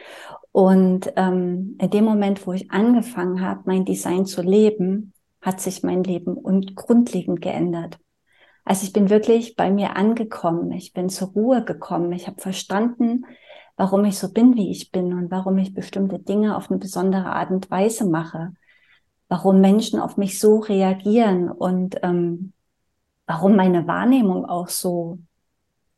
Und 0.52 1.14
ähm, 1.16 1.78
in 1.80 1.90
dem 1.90 2.04
Moment, 2.04 2.46
wo 2.46 2.54
ich 2.54 2.72
angefangen 2.72 3.42
habe, 3.42 3.62
mein 3.66 3.86
Design 3.86 4.26
zu 4.26 4.42
leben, 4.42 5.14
hat 5.42 5.62
sich 5.62 5.84
mein 5.84 6.04
Leben 6.04 6.34
und 6.34 6.76
grundlegend 6.76 7.42
geändert. 7.42 7.98
Also 8.70 8.84
ich 8.84 8.94
bin 8.94 9.10
wirklich 9.10 9.56
bei 9.56 9.72
mir 9.72 9.96
angekommen, 9.96 10.72
ich 10.74 10.94
bin 10.94 11.10
zur 11.10 11.30
Ruhe 11.30 11.66
gekommen, 11.66 12.12
ich 12.12 12.28
habe 12.28 12.40
verstanden, 12.40 13.26
warum 13.78 14.06
ich 14.06 14.20
so 14.20 14.32
bin, 14.32 14.56
wie 14.58 14.70
ich 14.70 14.92
bin 14.92 15.12
und 15.12 15.32
warum 15.32 15.58
ich 15.58 15.74
bestimmte 15.74 16.20
Dinge 16.20 16.56
auf 16.56 16.70
eine 16.70 16.78
besondere 16.78 17.32
Art 17.32 17.50
und 17.50 17.72
Weise 17.72 18.06
mache, 18.06 18.54
warum 19.28 19.60
Menschen 19.60 20.00
auf 20.00 20.18
mich 20.18 20.40
so 20.40 20.60
reagieren 20.60 21.50
und 21.50 21.98
ähm, 22.04 22.54
warum 23.26 23.56
meine 23.56 23.88
Wahrnehmung 23.88 24.46
auch 24.46 24.68
so 24.68 25.18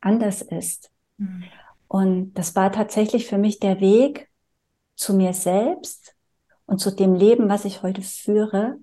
anders 0.00 0.40
ist. 0.40 0.90
Mhm. 1.18 1.44
Und 1.88 2.32
das 2.32 2.56
war 2.56 2.72
tatsächlich 2.72 3.26
für 3.26 3.36
mich 3.36 3.60
der 3.60 3.80
Weg 3.80 4.30
zu 4.94 5.12
mir 5.12 5.34
selbst 5.34 6.16
und 6.64 6.78
zu 6.78 6.90
dem 6.90 7.14
Leben, 7.14 7.50
was 7.50 7.66
ich 7.66 7.82
heute 7.82 8.00
führe, 8.00 8.78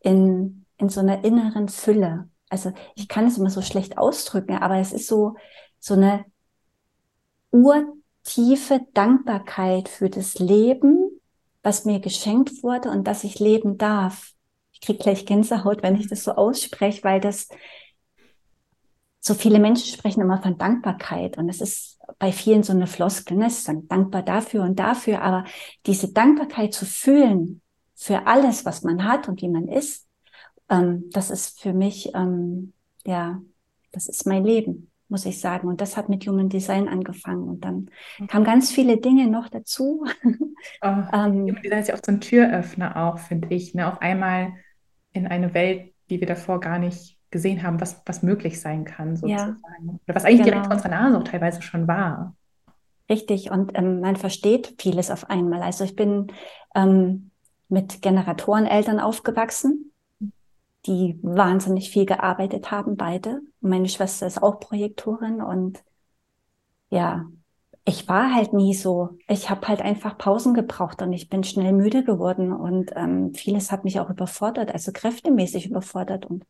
in, 0.00 0.66
in 0.76 0.90
so 0.90 1.00
einer 1.00 1.24
inneren 1.24 1.70
Fülle. 1.70 2.28
Also 2.48 2.72
ich 2.94 3.08
kann 3.08 3.26
es 3.26 3.38
immer 3.38 3.50
so 3.50 3.62
schlecht 3.62 3.98
ausdrücken, 3.98 4.56
aber 4.56 4.78
es 4.78 4.92
ist 4.92 5.08
so, 5.08 5.36
so 5.78 5.94
eine 5.94 6.24
urtiefe 7.50 8.80
Dankbarkeit 8.94 9.88
für 9.88 10.10
das 10.10 10.38
Leben, 10.38 11.10
was 11.62 11.84
mir 11.84 12.00
geschenkt 12.00 12.62
wurde 12.62 12.90
und 12.90 13.04
dass 13.06 13.24
ich 13.24 13.40
leben 13.40 13.78
darf 13.78 14.36
ich 14.76 14.82
kriege 14.82 14.98
gleich 14.98 15.24
Gänsehaut, 15.24 15.82
wenn 15.82 15.96
ich 15.96 16.06
das 16.06 16.22
so 16.22 16.32
ausspreche, 16.32 17.02
weil 17.02 17.18
das 17.18 17.48
so 19.20 19.32
viele 19.32 19.58
Menschen 19.58 19.86
sprechen 19.86 20.20
immer 20.20 20.42
von 20.42 20.58
Dankbarkeit 20.58 21.38
und 21.38 21.48
es 21.48 21.62
ist 21.62 21.98
bei 22.18 22.30
vielen 22.30 22.62
so 22.62 22.74
eine 22.74 22.86
Floskel, 22.86 23.38
ne? 23.38 23.46
es 23.46 23.58
ist 23.58 23.68
dann 23.68 23.88
dankbar 23.88 24.22
dafür 24.22 24.64
und 24.64 24.78
dafür, 24.78 25.22
aber 25.22 25.44
diese 25.86 26.12
Dankbarkeit 26.12 26.74
zu 26.74 26.84
fühlen 26.84 27.62
für 27.94 28.26
alles, 28.26 28.66
was 28.66 28.82
man 28.82 29.04
hat 29.04 29.28
und 29.28 29.40
wie 29.40 29.48
man 29.48 29.66
ist, 29.66 30.05
ähm, 30.68 31.04
das 31.12 31.30
ist 31.30 31.60
für 31.60 31.72
mich, 31.72 32.14
ähm, 32.14 32.72
ja, 33.04 33.40
das 33.92 34.08
ist 34.08 34.26
mein 34.26 34.44
Leben, 34.44 34.90
muss 35.08 35.26
ich 35.26 35.40
sagen. 35.40 35.68
Und 35.68 35.80
das 35.80 35.96
hat 35.96 36.08
mit 36.08 36.26
Human 36.26 36.48
Design 36.48 36.88
angefangen 36.88 37.48
und 37.48 37.64
dann 37.64 37.90
okay. 38.18 38.26
kamen 38.26 38.44
ganz 38.44 38.70
viele 38.70 38.98
Dinge 38.98 39.28
noch 39.28 39.48
dazu. 39.48 40.04
Oh, 40.24 40.28
ähm, 40.82 41.02
Human 41.12 41.62
Design 41.62 41.80
ist 41.80 41.88
ja 41.88 41.94
auch 41.94 42.00
so 42.04 42.12
ein 42.12 42.20
Türöffner 42.20 42.96
auch, 42.96 43.18
finde 43.18 43.54
ich. 43.54 43.74
Ne? 43.74 43.86
Auf 43.86 44.00
einmal 44.00 44.52
in 45.12 45.26
eine 45.26 45.54
Welt, 45.54 45.92
die 46.10 46.20
wir 46.20 46.26
davor 46.26 46.60
gar 46.60 46.78
nicht 46.78 47.16
gesehen 47.30 47.62
haben, 47.62 47.80
was, 47.80 48.02
was 48.06 48.22
möglich 48.22 48.60
sein 48.60 48.84
kann, 48.84 49.16
sozusagen. 49.16 49.58
Ja, 49.62 49.98
Oder 50.06 50.14
was 50.14 50.24
eigentlich 50.24 50.38
genau. 50.38 50.50
direkt 50.50 50.66
vor 50.66 50.74
unserer 50.74 50.90
Nase 50.90 51.18
auch 51.18 51.24
teilweise 51.24 51.62
schon 51.62 51.88
war. 51.88 52.36
Richtig, 53.08 53.50
und 53.50 53.76
ähm, 53.76 54.00
man 54.00 54.16
versteht 54.16 54.74
vieles 54.78 55.10
auf 55.10 55.30
einmal. 55.30 55.62
Also 55.62 55.84
ich 55.84 55.96
bin 55.96 56.28
ähm, 56.74 57.30
mit 57.68 58.02
Generatoreneltern 58.02 59.00
aufgewachsen, 59.00 59.85
die 60.86 61.18
wahnsinnig 61.22 61.90
viel 61.90 62.06
gearbeitet 62.06 62.70
haben, 62.70 62.96
beide. 62.96 63.40
Meine 63.60 63.88
Schwester 63.88 64.26
ist 64.26 64.42
auch 64.42 64.60
Projektorin 64.60 65.40
und 65.42 65.82
ja, 66.90 67.26
ich 67.84 68.08
war 68.08 68.34
halt 68.34 68.52
nie 68.52 68.74
so. 68.74 69.10
Ich 69.28 69.48
habe 69.50 69.68
halt 69.68 69.80
einfach 69.80 70.18
Pausen 70.18 70.54
gebraucht 70.54 71.02
und 71.02 71.12
ich 71.12 71.28
bin 71.28 71.44
schnell 71.44 71.72
müde 71.72 72.04
geworden 72.04 72.52
und 72.52 72.92
ähm, 72.96 73.34
vieles 73.34 73.70
hat 73.70 73.84
mich 73.84 74.00
auch 74.00 74.10
überfordert, 74.10 74.72
also 74.72 74.92
kräftemäßig 74.92 75.66
überfordert 75.66 76.26
und 76.26 76.44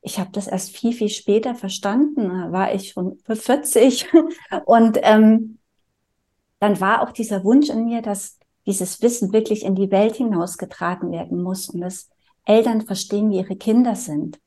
ich 0.00 0.18
habe 0.18 0.30
das 0.32 0.46
erst 0.46 0.76
viel, 0.76 0.92
viel 0.92 1.08
später 1.08 1.54
verstanden, 1.54 2.28
da 2.28 2.52
war 2.52 2.74
ich 2.74 2.90
schon 2.92 3.18
40 3.26 4.06
und 4.66 4.98
ähm, 5.02 5.58
dann 6.60 6.80
war 6.80 7.02
auch 7.02 7.12
dieser 7.12 7.44
Wunsch 7.44 7.68
in 7.68 7.84
mir, 7.84 8.02
dass 8.02 8.38
dieses 8.66 9.00
Wissen 9.00 9.32
wirklich 9.32 9.64
in 9.64 9.74
die 9.74 9.90
Welt 9.90 10.16
hinausgetragen 10.16 11.10
werden 11.10 11.42
muss 11.42 11.70
und 11.70 11.80
dass 11.80 12.10
Eltern 12.48 12.80
verstehen, 12.82 13.30
wie 13.30 13.36
ihre 13.36 13.56
Kinder 13.56 13.94
sind, 13.94 14.40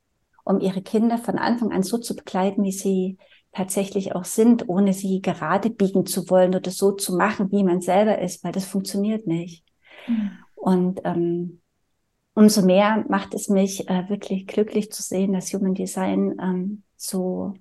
um 0.43 0.59
ihre 0.59 0.81
Kinder 0.81 1.17
von 1.17 1.37
Anfang 1.37 1.71
an 1.71 1.83
so 1.83 1.97
zu 1.97 2.15
begleiten, 2.15 2.63
wie 2.63 2.71
sie 2.71 3.17
tatsächlich 3.53 4.15
auch 4.15 4.25
sind, 4.25 4.67
ohne 4.69 4.93
sie 4.93 5.21
gerade 5.21 5.69
biegen 5.69 6.05
zu 6.05 6.29
wollen 6.29 6.55
oder 6.55 6.71
so 6.71 6.91
zu 6.91 7.15
machen, 7.15 7.51
wie 7.51 7.63
man 7.63 7.81
selber 7.81 8.19
ist, 8.19 8.43
weil 8.43 8.51
das 8.51 8.65
funktioniert 8.65 9.27
nicht. 9.27 9.65
Mhm. 10.07 10.31
Und 10.55 11.01
ähm, 11.03 11.61
umso 12.33 12.63
mehr 12.63 13.05
macht 13.07 13.33
es 13.33 13.49
mich 13.49 13.89
äh, 13.89 14.09
wirklich 14.09 14.47
glücklich 14.47 14.91
zu 14.91 15.03
sehen, 15.03 15.33
dass 15.33 15.53
Human 15.53 15.75
Design 15.75 16.37
ähm, 16.41 16.83
so 16.95 17.53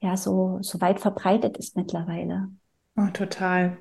ja 0.00 0.16
so 0.16 0.58
so 0.62 0.80
weit 0.80 1.00
verbreitet 1.00 1.56
ist 1.56 1.76
mittlerweile. 1.76 2.48
Oh, 2.96 3.08
total. 3.12 3.78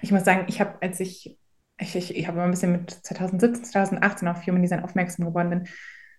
Ich 0.00 0.12
muss 0.12 0.24
sagen, 0.24 0.44
ich 0.48 0.60
habe, 0.60 0.80
als 0.80 1.00
ich 1.00 1.36
ich, 1.82 1.96
ich, 1.96 2.16
ich 2.16 2.28
habe 2.28 2.40
ein 2.42 2.50
bisschen 2.50 2.72
mit 2.72 2.90
2017, 2.90 3.64
2018 3.64 4.28
auf 4.28 4.46
Human 4.46 4.62
Design 4.62 4.84
aufmerksam 4.84 5.26
geworden 5.26 5.50
bin 5.50 5.68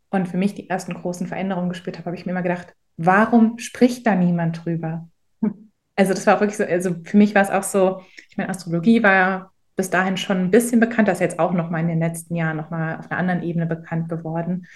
und 0.09 0.27
für 0.27 0.37
mich 0.37 0.53
die 0.53 0.69
ersten 0.69 0.93
großen 0.93 1.27
Veränderungen 1.27 1.69
gespürt 1.69 1.97
habe, 1.97 2.07
habe 2.07 2.15
ich 2.15 2.25
mir 2.25 2.31
immer 2.31 2.43
gedacht, 2.43 2.75
warum 2.97 3.57
spricht 3.57 4.05
da 4.05 4.15
niemand 4.15 4.63
drüber? 4.63 5.09
Also 5.95 6.13
das 6.13 6.25
war 6.25 6.39
wirklich 6.39 6.57
so, 6.57 6.63
also 6.63 6.95
für 7.03 7.17
mich 7.17 7.35
war 7.35 7.43
es 7.43 7.51
auch 7.51 7.63
so, 7.63 8.01
ich 8.29 8.37
meine, 8.37 8.49
Astrologie 8.49 9.03
war 9.03 9.53
bis 9.75 9.89
dahin 9.89 10.17
schon 10.17 10.37
ein 10.37 10.51
bisschen 10.51 10.79
bekannt, 10.79 11.07
das 11.07 11.17
ist 11.17 11.21
jetzt 11.21 11.39
auch 11.39 11.53
nochmal 11.53 11.81
in 11.81 11.87
den 11.87 11.99
letzten 11.99 12.35
Jahren 12.35 12.57
nochmal 12.57 12.97
auf 12.97 13.11
einer 13.11 13.19
anderen 13.19 13.43
Ebene 13.43 13.65
bekannt 13.65 14.09
geworden. 14.09 14.67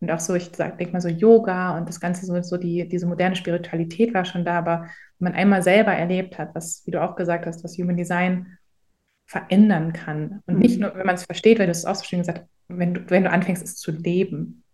Und 0.00 0.10
auch 0.10 0.20
so, 0.20 0.34
ich 0.34 0.50
denke 0.52 0.92
mal 0.92 1.00
so 1.00 1.08
Yoga 1.08 1.76
und 1.76 1.88
das 1.88 2.00
Ganze, 2.00 2.24
so, 2.24 2.40
so 2.42 2.56
die, 2.56 2.88
diese 2.88 3.06
moderne 3.06 3.36
Spiritualität 3.36 4.14
war 4.14 4.24
schon 4.24 4.46
da, 4.46 4.58
aber 4.58 4.86
wenn 5.18 5.32
man 5.32 5.34
einmal 5.34 5.62
selber 5.62 5.92
erlebt 5.92 6.38
hat, 6.38 6.54
was, 6.54 6.82
wie 6.86 6.90
du 6.90 7.02
auch 7.02 7.16
gesagt 7.16 7.44
hast, 7.44 7.62
was 7.64 7.76
Human 7.76 7.98
Design 7.98 8.58
verändern 9.30 9.92
kann. 9.92 10.42
Und 10.46 10.58
nicht 10.58 10.76
mhm. 10.76 10.82
nur, 10.82 10.96
wenn 10.96 11.06
man 11.06 11.14
es 11.14 11.24
versteht, 11.24 11.60
weil 11.60 11.66
du 11.66 11.72
es 11.72 11.84
auch 11.84 11.94
so 11.94 12.04
schön 12.04 12.18
gesagt 12.18 12.40
hast, 12.40 12.48
wenn 12.68 12.94
du, 12.94 13.10
wenn 13.10 13.22
du 13.24 13.30
anfängst, 13.30 13.62
es 13.62 13.76
zu 13.76 13.92
leben 13.92 14.64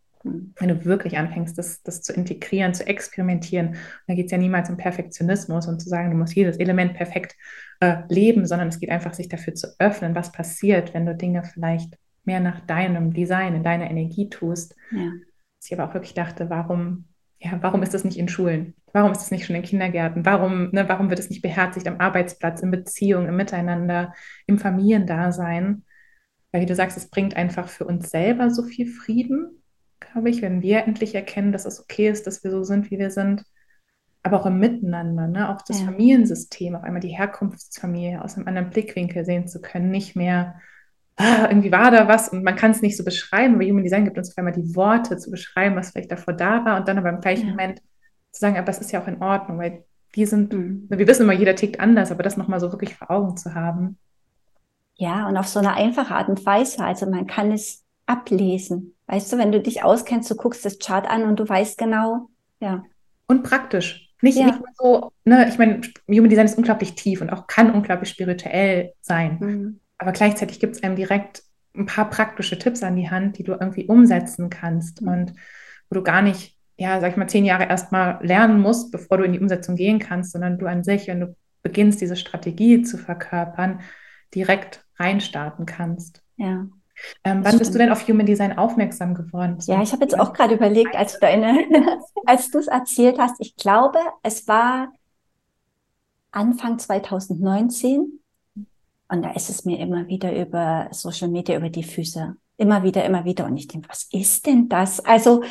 wenn 0.57 0.69
du 0.69 0.85
wirklich 0.85 1.19
anfängst, 1.19 1.57
das, 1.57 1.83
das 1.83 2.03
zu 2.03 2.13
integrieren, 2.13 2.75
zu 2.75 2.87
experimentieren. 2.87 3.77
da 4.07 4.15
geht 4.15 4.27
es 4.27 4.33
ja 4.33 4.39
niemals 4.39 4.69
um 4.69 4.77
Perfektionismus 4.77 5.69
und 5.69 5.81
zu 5.81 5.89
sagen, 5.89 6.11
du 6.11 6.17
musst 6.17 6.35
jedes 6.35 6.57
Element 6.57 6.95
perfekt 6.95 7.37
äh, 7.81 7.99
leben, 8.09 8.47
sondern 8.47 8.69
es 8.69 8.81
geht 8.81 8.91
einfach, 8.91 9.15
sich 9.15 9.29
dafür 9.29 9.55
zu 9.55 9.69
öffnen, 9.79 10.15
was 10.15 10.33
passiert, 10.33 10.95
wenn 10.95 11.07
du 11.07 11.15
Dinge 11.15 11.45
vielleicht 11.45 11.97
mehr 12.25 12.41
nach 12.41 12.61
deinem 12.61 13.13
Design, 13.13 13.55
in 13.55 13.63
deiner 13.63 13.91
Energie 13.91 14.29
tust. 14.29 14.75
Ja. 14.91 15.13
Dass 15.61 15.71
ich 15.71 15.79
aber 15.79 15.89
auch 15.89 15.95
wirklich 15.95 16.15
dachte, 16.15 16.51
warum, 16.51 17.05
ja, 17.47 17.59
warum 17.63 17.83
ist 17.83 17.95
das 17.95 18.05
nicht 18.05 18.19
in 18.19 18.29
Schulen? 18.29 18.75
Warum 18.93 19.13
ist 19.13 19.21
das 19.21 19.31
nicht 19.31 19.47
schon 19.47 19.57
in 19.57 19.63
Kindergärten? 19.63 20.25
Warum, 20.25 20.71
ne, 20.73 20.89
warum 20.89 21.11
wird 21.11 21.19
es 21.19 21.31
nicht 21.31 21.43
beherzigt 21.43 21.87
am 21.87 22.01
Arbeitsplatz, 22.01 22.61
in 22.61 22.71
Beziehungen, 22.71 23.29
im 23.29 23.37
Miteinander, 23.37 24.15
im 24.47 24.59
Familiendasein? 24.59 25.85
Weil, 26.51 26.63
wie 26.63 26.67
du 26.67 26.75
sagst, 26.75 26.97
es 26.97 27.09
bringt 27.09 27.37
einfach 27.37 27.69
für 27.69 27.85
uns 27.85 28.11
selber 28.11 28.51
so 28.51 28.63
viel 28.63 28.87
Frieden, 28.87 29.63
glaube 30.01 30.31
ich, 30.31 30.43
wenn 30.43 30.63
wir 30.63 30.85
endlich 30.85 31.15
erkennen, 31.15 31.53
dass 31.53 31.67
es 31.67 31.81
okay 31.81 32.09
ist, 32.09 32.27
dass 32.27 32.43
wir 32.43 32.51
so 32.51 32.65
sind, 32.65 32.91
wie 32.91 32.99
wir 32.99 33.11
sind, 33.11 33.45
aber 34.23 34.41
auch 34.41 34.47
im 34.47 34.59
Miteinander, 34.59 35.29
ne? 35.29 35.51
auch 35.51 35.63
das 35.63 35.81
ja. 35.81 35.87
Familiensystem, 35.87 36.75
auf 36.75 36.83
einmal 36.83 37.01
die 37.01 37.17
Herkunftsfamilie 37.17 38.23
aus 38.23 38.37
einem 38.37 38.49
anderen 38.49 38.71
Blickwinkel 38.71 39.25
sehen 39.25 39.47
zu 39.47 39.61
können, 39.61 39.91
nicht 39.91 40.17
mehr, 40.17 40.61
ah, 41.17 41.47
irgendwie 41.49 41.73
war 41.73 41.91
da 41.91 42.09
was 42.09 42.29
und 42.29 42.45
man 42.45 42.57
kann 42.57 42.71
es 42.71 42.83
nicht 42.83 42.97
so 42.97 43.05
beschreiben, 43.05 43.55
aber 43.55 43.65
Human 43.65 43.83
Design 43.83 44.05
gibt 44.05 44.19
uns 44.19 44.31
auf 44.31 44.39
einmal 44.39 44.53
die 44.53 44.75
Worte 44.77 45.17
zu 45.17 45.31
beschreiben, 45.31 45.77
was 45.77 45.91
vielleicht 45.91 46.13
davor 46.13 46.35
da 46.35 46.65
war 46.65 46.77
und 46.79 46.89
dann 46.89 46.99
aber 46.99 47.11
im 47.11 47.21
gleichen 47.21 47.47
ja. 47.47 47.51
Moment 47.51 47.79
zu 48.33 48.41
sagen, 48.41 48.57
aber 48.57 48.69
es 48.69 48.79
ist 48.79 48.93
ja 48.93 49.03
auch 49.03 49.09
in 49.09 49.23
Ordnung, 49.23 49.59
weil 49.59 49.85
die 50.15 50.27
sind, 50.27 50.53
mhm. 50.53 50.87
wir 50.89 51.07
wissen 51.07 51.23
immer, 51.23 51.33
jeder 51.33 51.55
tickt 51.55 51.81
anders, 51.81 52.11
aber 52.11 52.23
das 52.23 52.37
nochmal 52.37 52.61
so 52.61 52.71
wirklich 52.73 52.95
vor 52.95 53.11
Augen 53.11 53.37
zu 53.37 53.55
haben. 53.55 53.99
Ja, 54.95 55.29
und 55.29 55.37
auf 55.37 55.47
so 55.47 55.59
eine 55.59 55.75
einfache 55.75 56.15
Art 56.15 56.29
und 56.29 56.45
Weise, 56.47 56.83
also 56.83 57.09
man 57.09 57.27
kann 57.27 57.53
es 57.53 57.85
ablesen. 58.07 58.95
Weißt 59.07 59.33
du, 59.33 59.39
wenn 59.39 59.53
du 59.53 59.61
dich 59.61 59.85
auskennst, 59.85 60.31
du 60.31 60.37
guckst 60.37 60.65
das 60.65 60.79
Chart 60.79 61.09
an 61.09 61.25
und 61.25 61.39
du 61.39 61.49
weißt 61.49 61.77
genau, 61.77 62.29
Ja. 62.61 62.85
Und 63.27 63.43
praktisch. 63.43 64.15
Nicht, 64.23 64.39
ja. 64.39 64.47
nicht 64.47 64.63
so, 64.79 65.13
ne, 65.25 65.49
ich 65.49 65.59
meine, 65.59 65.83
Human 66.09 66.31
Design 66.31 66.47
ist 66.47 66.57
unglaublich 66.57 66.95
tief 66.95 67.21
und 67.21 67.31
auch 67.31 67.47
kann 67.47 67.71
unglaublich 67.71 68.09
spirituell 68.09 68.95
sein. 69.03 69.39
Mhm. 69.41 69.81
Aber 69.99 70.13
gleichzeitig 70.13 70.61
gibt 70.61 70.77
es 70.77 70.83
einem 70.83 70.97
direkt 70.97 71.43
ein 71.75 71.87
paar 71.87 72.09
praktische 72.09 72.59
Tipps 72.59 72.83
an 72.83 72.97
die 72.97 73.11
Hand, 73.11 73.39
die 73.39 73.45
du 73.45 73.53
irgendwie 73.53 73.87
umsetzen 73.87 74.51
kannst 74.51 75.03
mhm. 75.03 75.09
und 75.09 75.33
wo 75.91 75.95
du 75.95 76.03
gar 76.03 76.23
nicht, 76.23 76.57
ja, 76.77 77.01
sag 77.01 77.13
ich 77.13 77.17
mal, 77.17 77.29
zehn 77.29 77.45
Jahre 77.45 77.69
erstmal 77.69 78.19
lernen 78.25 78.61
musst, 78.61 78.93
bevor 78.93 79.19
du 79.19 79.25
in 79.25 79.33
die 79.33 79.41
Umsetzung 79.41 79.77
gehen 79.77 79.99
kannst, 79.99 80.33
sondern 80.33 80.59
du 80.59 80.67
an 80.67 80.85
sich, 80.85 81.07
wenn 81.07 81.21
du 81.21 81.37
beginnst, 81.63 82.01
diese 82.01 82.17
Strategie 82.17 82.83
zu 82.83 82.99
verkörpern, 82.99 83.81
direkt 84.35 84.85
reinstarten 84.99 85.67
kannst. 85.67 86.23
Ja. 86.37 86.67
Ähm, 87.25 87.45
wann 87.45 87.59
bist 87.59 87.75
du 87.75 87.79
denn 87.79 87.91
auf 87.91 88.09
Human 88.09 88.25
Design 88.25 88.57
aufmerksam 88.57 89.15
geworden? 89.15 89.59
Ja, 89.67 89.83
ich 89.83 89.93
habe 89.93 90.03
jetzt 90.03 90.19
auch 90.19 90.33
gerade 90.33 90.55
überlegt, 90.55 90.97
als 90.97 91.19
du 91.19 91.27
als 92.27 92.51
du 92.51 92.59
es 92.59 92.69
erzählt 92.69 93.19
hast, 93.19 93.37
ich 93.39 93.57
glaube, 93.57 93.99
es 94.23 94.49
war 94.49 94.93
Anfang 96.31 96.79
2019 96.79 98.21
und 99.09 99.23
da 99.23 99.33
ist 99.33 99.51
es 99.51 99.65
mir 99.65 99.79
immer 99.79 100.09
wieder 100.09 100.35
über 100.35 100.89
Social 100.91 101.29
Media 101.29 101.57
über 101.57 101.71
die 101.71 101.85
Füße, 101.85 102.37
immer 102.57 102.83
wieder, 102.83 103.05
immer 103.05 103.25
wieder. 103.25 103.47
Und 103.47 103.57
ich 103.57 103.69
denke, 103.69 103.89
was 103.89 104.09
ist 104.13 104.47
denn 104.47 104.69
das? 104.69 105.01
Also 105.01 105.43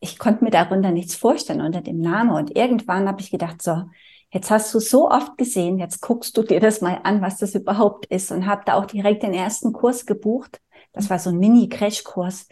ich 0.00 0.18
konnte 0.18 0.44
mir 0.44 0.50
darunter 0.50 0.90
nichts 0.90 1.14
vorstellen 1.14 1.60
unter 1.60 1.80
dem 1.80 2.00
Namen. 2.00 2.30
Und 2.30 2.56
irgendwann 2.56 3.08
habe 3.08 3.20
ich 3.20 3.30
gedacht, 3.30 3.62
so 3.62 3.84
Jetzt 4.32 4.50
hast 4.50 4.72
du 4.72 4.80
so 4.80 5.10
oft 5.10 5.36
gesehen, 5.36 5.78
jetzt 5.78 6.00
guckst 6.00 6.34
du 6.38 6.42
dir 6.42 6.58
das 6.58 6.80
mal 6.80 7.00
an, 7.04 7.20
was 7.20 7.36
das 7.36 7.54
überhaupt 7.54 8.06
ist. 8.06 8.32
Und 8.32 8.46
habe 8.46 8.62
da 8.64 8.74
auch 8.74 8.86
direkt 8.86 9.22
den 9.22 9.34
ersten 9.34 9.74
Kurs 9.74 10.06
gebucht. 10.06 10.60
Das 10.94 11.10
war 11.10 11.18
so 11.18 11.28
ein 11.28 11.38
Mini-Crash-Kurs. 11.38 12.48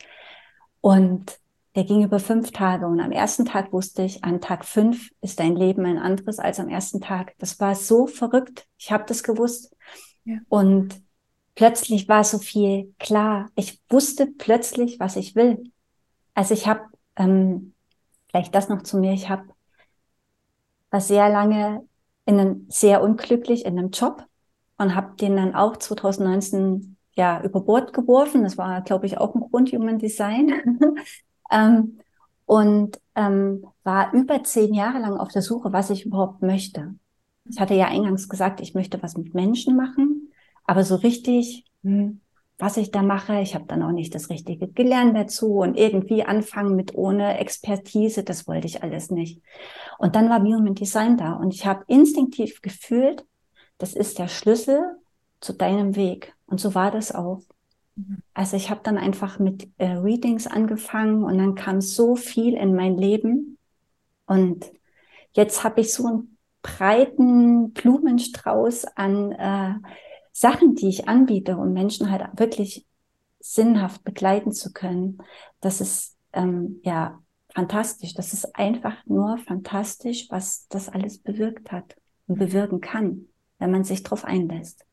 Und 0.83 1.38
der 1.80 1.87
ging 1.87 2.04
über 2.04 2.18
fünf 2.18 2.50
Tage 2.50 2.87
und 2.87 3.00
am 3.00 3.10
ersten 3.10 3.46
Tag 3.46 3.72
wusste 3.72 4.02
ich, 4.02 4.22
an 4.22 4.42
Tag 4.42 4.66
fünf 4.66 5.08
ist 5.22 5.40
dein 5.40 5.56
Leben 5.56 5.87
ein 5.87 5.96
anderes 5.96 6.38
als 6.38 6.60
am 6.60 6.68
ersten 6.68 7.00
Tag. 7.00 7.32
Das 7.38 7.58
war 7.58 7.75
so 7.75 8.06
verrückt. 8.06 8.66
Ich 8.76 8.92
habe 8.92 9.04
das 9.06 9.22
gewusst 9.22 9.75
ja. 10.26 10.37
und 10.50 11.00
plötzlich 11.54 12.06
war 12.06 12.22
so 12.22 12.37
viel 12.37 12.94
klar. 12.99 13.49
Ich 13.54 13.80
wusste 13.88 14.26
plötzlich, 14.26 15.00
was 15.00 15.16
ich 15.16 15.34
will. 15.37 15.72
Also 16.34 16.52
ich 16.52 16.66
habe 16.66 16.82
ähm, 17.16 17.72
vielleicht 18.28 18.54
das 18.54 18.68
noch 18.68 18.82
zu 18.82 18.99
mir. 18.99 19.14
Ich 19.14 19.30
habe 19.30 19.44
war 20.90 21.00
sehr 21.00 21.30
lange 21.30 21.88
in 22.26 22.38
einem, 22.38 22.66
sehr 22.68 23.02
unglücklich 23.02 23.64
in 23.64 23.78
einem 23.78 23.90
Job 23.90 24.26
und 24.76 24.94
habe 24.94 25.16
den 25.16 25.34
dann 25.34 25.54
auch 25.54 25.78
2019 25.78 26.99
ja 27.14 27.42
über 27.42 27.62
Bord 27.62 27.94
geworfen. 27.94 28.42
Das 28.42 28.58
war, 28.58 28.82
glaube 28.82 29.06
ich, 29.06 29.16
auch 29.16 29.34
ein 29.34 29.40
Grund 29.40 29.72
Human 29.72 29.99
Design. 29.99 30.52
ähm, 31.50 31.99
und 32.47 33.00
ähm, 33.14 33.66
war 33.85 34.12
über 34.12 34.42
zehn 34.42 34.75
Jahre 34.75 34.99
lang 34.99 35.16
auf 35.16 35.28
der 35.28 35.42
Suche, 35.42 35.73
was 35.73 35.90
ich 35.90 36.07
überhaupt 36.07 36.42
möchte. 36.42 36.95
Ich 37.49 37.61
hatte 37.61 37.75
ja 37.75 37.87
eingangs 37.87 38.28
gesagt, 38.28 38.61
ich 38.61 38.75
möchte 38.75 39.02
was 39.02 39.16
mit 39.16 39.35
Menschen 39.35 39.76
machen, 39.76 40.33
aber 40.64 40.85
so 40.85 40.97
richtig, 40.97 41.64
hm, 41.83 42.21
was 42.59 42.76
ich 42.76 42.90
da 42.90 43.02
mache. 43.02 43.40
Ich 43.40 43.54
habe 43.54 43.64
dann 43.66 43.83
auch 43.83 43.92
nicht 43.92 44.14
das 44.14 44.30
Richtige 44.30 44.69
gelernt 44.69 45.16
dazu 45.16 45.57
und 45.59 45.76
irgendwie 45.76 46.25
anfangen 46.25 46.76
mit 46.76 46.95
ohne 46.95 47.38
Expertise, 47.38 48.23
das 48.23 48.47
wollte 48.47 48.66
ich 48.66 48.83
alles 48.83 49.11
nicht. 49.11 49.42
Und 49.99 50.14
dann 50.14 50.28
war 50.28 50.40
Human 50.40 50.75
Design 50.75 51.16
da 51.16 51.33
und 51.33 51.54
ich 51.54 51.66
habe 51.66 51.85
instinktiv 51.88 52.61
gefühlt, 52.62 53.25
das 53.78 53.95
ist 53.95 54.19
der 54.19 54.28
Schlüssel 54.28 54.80
zu 55.40 55.54
deinem 55.54 55.97
Weg. 55.97 56.35
Und 56.47 56.61
so 56.61 56.75
war 56.75 56.90
das 56.90 57.14
auch. 57.14 57.40
Also 58.35 58.56
ich 58.56 58.70
habe 58.70 58.80
dann 58.82 58.99
einfach 58.99 59.38
mit 59.38 59.68
äh, 59.78 59.92
Readings 59.92 60.47
angefangen 60.47 61.25
und 61.25 61.38
dann 61.38 61.54
kam 61.54 61.80
so 61.80 62.16
viel 62.16 62.54
in 62.54 62.75
mein 62.75 62.97
Leben 62.97 63.59
und 64.26 64.70
jetzt 65.32 65.64
habe 65.64 65.80
ich 65.80 65.92
so 65.92 66.06
einen 66.06 66.38
breiten 66.62 67.73
Blumenstrauß 67.73 68.85
an 68.97 69.32
äh, 69.32 69.75
Sachen, 70.32 70.75
die 70.75 70.88
ich 70.88 71.09
anbiete, 71.09 71.56
um 71.56 71.73
Menschen 71.73 72.11
halt 72.11 72.26
wirklich 72.38 72.87
sinnhaft 73.40 74.04
begleiten 74.04 74.52
zu 74.52 74.73
können, 74.73 75.18
das 75.61 75.80
ist 75.80 76.17
ähm, 76.32 76.80
ja 76.84 77.21
fantastisch. 77.54 78.14
Das 78.14 78.32
ist 78.32 78.54
einfach 78.56 78.95
nur 79.06 79.38
fantastisch, 79.38 80.26
was 80.30 80.67
das 80.69 80.88
alles 80.88 81.19
bewirkt 81.19 81.73
hat 81.73 81.97
und 82.26 82.38
bewirken 82.38 82.80
kann, 82.80 83.26
wenn 83.58 83.71
man 83.71 83.84
sich 83.84 84.02
darauf 84.02 84.25
einlässt. 84.25 84.84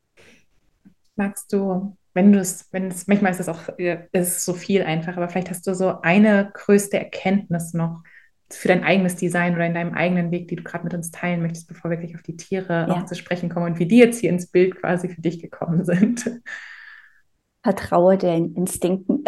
Magst 1.15 1.52
du, 1.54 1.95
wenn 2.17 2.32
du 2.32 2.39
es, 2.39 2.67
wenn 2.71 2.88
es, 2.88 3.06
manchmal 3.06 3.32
ist 3.32 3.39
es 3.39 3.47
auch, 3.47 3.69
ist 3.77 4.10
es 4.12 4.43
so 4.43 4.53
viel 4.53 4.82
einfach, 4.82 5.15
aber 5.17 5.30
vielleicht 5.30 5.51
hast 5.51 5.67
du 5.67 5.75
so 5.75 6.01
eine 6.01 6.49
größte 6.51 6.97
Erkenntnis 6.97 7.75
noch, 7.75 8.01
für 8.49 8.69
dein 8.69 8.84
eigenes 8.84 9.17
Design 9.17 9.53
oder 9.53 9.67
in 9.67 9.73
deinem 9.73 9.93
eigenen 9.93 10.32
Weg, 10.32 10.47
die 10.47 10.56
du 10.56 10.63
gerade 10.63 10.84
mit 10.84 10.93
uns 10.93 11.12
teilen 11.12 11.41
möchtest, 11.41 11.67
bevor 11.67 11.91
wir 11.91 11.99
wirklich 11.99 12.15
auf 12.15 12.23
die 12.23 12.38
Tiere 12.38 12.88
ja. 12.88 12.89
auch 12.89 13.06
zu 13.06 13.13
sprechen 13.13 13.49
kommen 13.49 13.67
und 13.67 13.80
wie 13.80 13.86
die 13.86 13.97
jetzt 13.97 14.19
hier 14.19 14.32
ins 14.32 14.47
Bild 14.47 14.80
quasi 14.80 15.10
für 15.10 15.21
dich 15.21 15.39
gekommen 15.39 15.86
sind? 15.86 16.41
Vertraue 17.63 18.17
den 18.17 18.56
Instinkten. 18.56 19.23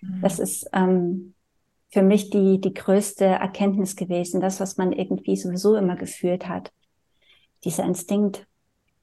Mhm. 0.00 0.20
Das 0.22 0.38
ist 0.38 0.68
ähm, 0.72 1.34
für 1.90 2.02
mich 2.02 2.30
die, 2.30 2.60
die 2.60 2.74
größte 2.74 3.26
Erkenntnis 3.26 3.94
gewesen, 3.94 4.40
das, 4.40 4.58
was 4.58 4.78
man 4.78 4.92
irgendwie 4.92 5.36
sowieso 5.36 5.76
immer 5.76 5.96
gefühlt 5.96 6.48
hat. 6.48 6.72
Dieser 7.64 7.84
Instinkt, 7.84 8.46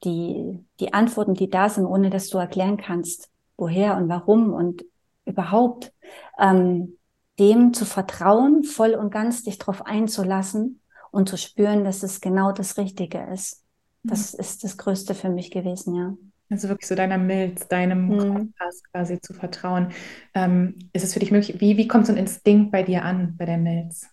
die, 0.02 0.64
die 0.80 0.92
Antworten, 0.92 1.34
die 1.34 1.48
da 1.48 1.68
sind, 1.68 1.86
ohne 1.86 2.10
dass 2.10 2.28
du 2.28 2.38
erklären 2.38 2.76
kannst, 2.76 3.30
woher 3.56 3.96
und 3.96 4.08
warum 4.08 4.52
und 4.52 4.84
überhaupt. 5.24 5.92
Ähm, 6.38 6.96
dem 7.38 7.74
zu 7.74 7.84
vertrauen, 7.84 8.64
voll 8.64 8.94
und 8.94 9.10
ganz 9.10 9.42
dich 9.42 9.58
darauf 9.58 9.86
einzulassen 9.86 10.80
und 11.10 11.28
zu 11.28 11.36
spüren, 11.36 11.84
dass 11.84 12.02
es 12.02 12.20
genau 12.20 12.52
das 12.52 12.76
Richtige 12.78 13.26
ist. 13.32 13.62
Das 14.02 14.34
mhm. 14.34 14.40
ist 14.40 14.64
das 14.64 14.76
Größte 14.76 15.14
für 15.14 15.30
mich 15.30 15.50
gewesen, 15.50 15.94
ja. 15.94 16.14
Also 16.50 16.68
wirklich 16.68 16.86
so 16.86 16.94
deiner 16.94 17.18
Milz, 17.18 17.66
deinem 17.68 18.08
mhm. 18.08 18.18
Kompass 18.18 18.82
quasi 18.92 19.20
zu 19.20 19.32
vertrauen. 19.32 19.88
Ähm, 20.34 20.90
ist 20.92 21.02
es 21.02 21.14
für 21.14 21.20
dich 21.20 21.32
möglich, 21.32 21.60
wie, 21.60 21.76
wie 21.78 21.88
kommt 21.88 22.06
so 22.06 22.12
ein 22.12 22.18
Instinkt 22.18 22.70
bei 22.70 22.82
dir 22.82 23.04
an, 23.04 23.34
bei 23.36 23.46
der 23.46 23.58
Milz? 23.58 24.06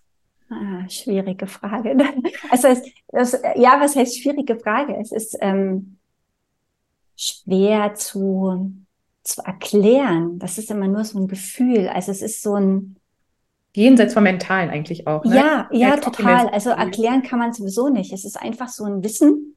Ah, 0.52 0.88
schwierige 0.90 1.48
Frage. 1.48 1.98
Also 2.52 2.68
es, 2.68 2.82
es, 3.08 3.42
ja, 3.56 3.80
was 3.80 3.96
heißt 3.96 4.22
schwierige 4.22 4.60
Frage? 4.60 4.98
Es 5.00 5.14
ist 5.14 5.38
ähm, 5.40 5.98
schwer 7.16 7.94
zu, 7.96 8.74
zu 9.24 9.42
erklären. 9.44 10.40
Das 10.40 10.58
ist 10.58 10.70
immer 10.70 10.90
nur 10.90 11.06
so 11.06 11.20
ein 11.20 11.28
Gefühl. 11.28 11.88
Also 11.88 12.12
es 12.12 12.22
ist 12.22 12.42
so 12.42 12.56
ein, 12.56 12.98
Jenseits 13.74 14.14
vom 14.14 14.24
Mentalen 14.24 14.70
eigentlich 14.70 15.08
auch. 15.08 15.24
Ne? 15.24 15.38
Ja, 15.38 15.70
ja, 15.72 15.96
total. 15.96 16.50
Also 16.50 16.72
erklären 16.72 17.24
kann 17.24 17.40
man 17.40 17.54
sowieso 17.54 17.88
nicht. 17.88 18.12
Es 18.12 18.26
ist 18.26 18.36
einfach 18.36 18.68
so 18.68 18.84
ein 18.84 19.02
Wissen. 19.02 19.56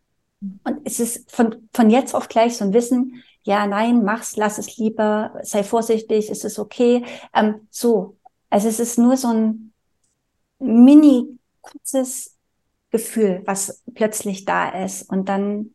Und 0.62 0.78
es 0.85 1.00
ist 1.00 1.28
von, 1.33 1.68
von 1.72 1.90
jetzt 1.90 2.14
auf 2.14 2.28
gleich 2.28 2.57
so 2.57 2.64
ein 2.64 2.72
Wissen, 2.72 3.24
ja, 3.42 3.66
nein, 3.66 4.04
mach's, 4.04 4.37
lass 4.37 4.59
es 4.59 4.76
lieber, 4.76 5.35
sei 5.42 5.64
vorsichtig, 5.64 6.30
es 6.30 6.44
ist 6.44 6.61
okay. 6.61 7.04
Ähm, 7.35 7.66
so. 7.70 8.16
Also 8.50 8.68
es 8.68 8.78
ist 8.78 8.98
nur 8.98 9.16
so 9.16 9.28
ein 9.28 9.73
mini 10.64 11.38
kurzes 11.61 12.37
Gefühl, 12.90 13.42
was 13.44 13.83
plötzlich 13.94 14.44
da 14.44 14.68
ist. 14.68 15.03
Und 15.11 15.29
dann 15.29 15.74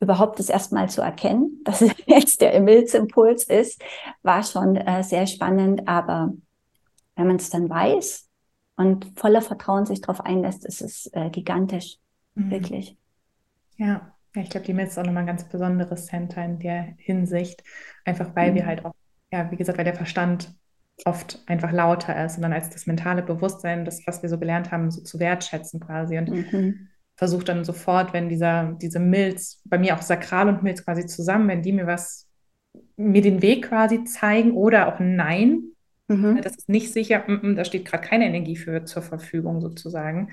überhaupt 0.00 0.38
das 0.38 0.48
erstmal 0.48 0.90
zu 0.90 1.00
erkennen, 1.00 1.60
dass 1.64 1.80
es 1.80 1.92
jetzt 2.06 2.40
der 2.40 2.52
Impulsimpuls 2.54 3.44
ist, 3.44 3.82
war 4.22 4.42
schon 4.42 4.76
äh, 4.76 5.02
sehr 5.02 5.26
spannend, 5.26 5.86
aber 5.88 6.32
wenn 7.16 7.26
man 7.26 7.36
es 7.36 7.50
dann 7.50 7.68
weiß 7.68 8.28
und 8.76 9.12
voller 9.16 9.42
Vertrauen 9.42 9.86
sich 9.86 10.00
darauf 10.00 10.20
einlässt, 10.20 10.64
ist 10.64 10.80
es 10.80 11.10
äh, 11.12 11.30
gigantisch, 11.30 11.98
mhm. 12.34 12.50
wirklich. 12.50 12.96
Ja. 13.76 14.14
ja, 14.34 14.42
ich 14.42 14.50
glaube, 14.50 14.66
die 14.66 14.74
Milz 14.74 14.92
ist 14.92 14.98
auch 14.98 15.04
nochmal 15.04 15.22
ein 15.22 15.26
ganz 15.26 15.48
besonderes 15.48 16.06
Center 16.06 16.44
in 16.44 16.58
der 16.58 16.94
Hinsicht, 16.96 17.62
einfach 18.04 18.34
weil 18.34 18.50
mhm. 18.50 18.54
wir 18.56 18.66
halt 18.66 18.84
auch, 18.84 18.94
ja, 19.30 19.50
wie 19.50 19.56
gesagt, 19.56 19.78
weil 19.78 19.84
der 19.84 19.94
Verstand 19.94 20.54
oft 21.04 21.42
einfach 21.46 21.72
lauter 21.72 22.24
ist 22.24 22.36
und 22.36 22.42
dann 22.42 22.52
als 22.52 22.70
das 22.70 22.86
mentale 22.86 23.22
Bewusstsein, 23.22 23.84
das, 23.84 24.06
was 24.06 24.22
wir 24.22 24.28
so 24.28 24.38
gelernt 24.38 24.70
haben, 24.70 24.90
so 24.90 25.02
zu 25.02 25.18
wertschätzen 25.18 25.80
quasi 25.80 26.18
und 26.18 26.28
mhm. 26.30 26.88
versucht 27.16 27.48
dann 27.48 27.64
sofort, 27.64 28.12
wenn 28.12 28.28
dieser, 28.28 28.76
diese 28.80 29.00
Milz, 29.00 29.60
bei 29.64 29.78
mir 29.78 29.96
auch 29.96 30.02
Sakral 30.02 30.48
und 30.48 30.62
Milz 30.62 30.84
quasi 30.84 31.06
zusammen, 31.06 31.48
wenn 31.48 31.62
die 31.62 31.72
mir 31.72 31.86
was, 31.86 32.28
mir 32.96 33.22
den 33.22 33.42
Weg 33.42 33.68
quasi 33.68 34.04
zeigen 34.04 34.52
oder 34.52 34.88
auch 34.88 35.00
Nein, 35.00 35.72
Mhm. 36.12 36.40
Das 36.42 36.56
ist 36.56 36.68
nicht 36.68 36.92
sicher, 36.92 37.24
m 37.26 37.40
-m, 37.42 37.54
da 37.54 37.64
steht 37.64 37.84
gerade 37.84 38.06
keine 38.06 38.26
Energie 38.26 38.56
für 38.56 38.84
zur 38.84 39.02
Verfügung 39.02 39.60
sozusagen. 39.60 40.28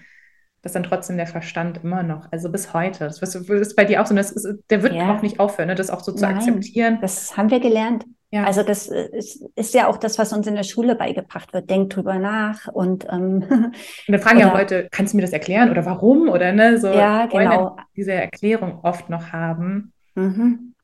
Das 0.61 0.71
ist 0.71 0.75
dann 0.75 0.83
trotzdem 0.83 1.15
der 1.15 1.27
Verstand 1.27 1.83
immer 1.83 2.03
noch, 2.03 2.31
also 2.31 2.51
bis 2.51 2.73
heute. 2.73 3.05
Das 3.05 3.21
ist 3.21 3.75
bei 3.75 3.85
dir 3.85 4.01
auch 4.01 4.05
so, 4.05 4.15
das 4.15 4.31
ist, 4.31 4.45
der 4.69 4.83
wird 4.83 4.93
ja. 4.93 5.15
auch 5.15 5.21
nicht 5.21 5.39
aufhören, 5.39 5.69
ne? 5.69 5.75
das 5.75 5.89
auch 5.89 6.03
so 6.03 6.11
zu 6.11 6.25
Nein, 6.25 6.35
akzeptieren. 6.35 6.99
Das 7.01 7.37
haben 7.37 7.49
wir 7.49 7.61
gelernt. 7.61 8.05
Ja. 8.31 8.43
Also 8.43 8.61
das 8.61 8.87
ist, 8.87 9.43
ist, 9.55 9.73
ja 9.73 9.87
auch 9.87 9.97
das, 9.97 10.19
was 10.19 10.33
uns 10.33 10.45
in 10.45 10.53
der 10.53 10.63
Schule 10.63 10.95
beigebracht 10.95 11.51
wird. 11.51 11.69
Denk 11.69 11.89
drüber 11.89 12.19
nach 12.19 12.67
und, 12.67 13.07
ähm, 13.11 13.43
und 13.49 13.73
dann 14.07 14.19
fragen 14.19 14.39
ja 14.39 14.53
Leute, 14.53 14.87
kannst 14.91 15.13
du 15.13 15.17
mir 15.17 15.23
das 15.23 15.33
erklären 15.33 15.71
oder 15.71 15.85
warum 15.85 16.29
oder 16.29 16.51
ne? 16.51 16.79
So 16.79 16.87
ja, 16.87 17.25
genau. 17.25 17.77
diese 17.95 18.13
Erklärung 18.13 18.79
oft 18.83 19.09
noch 19.09 19.31
haben. 19.31 19.93
Mhm. 20.13 20.75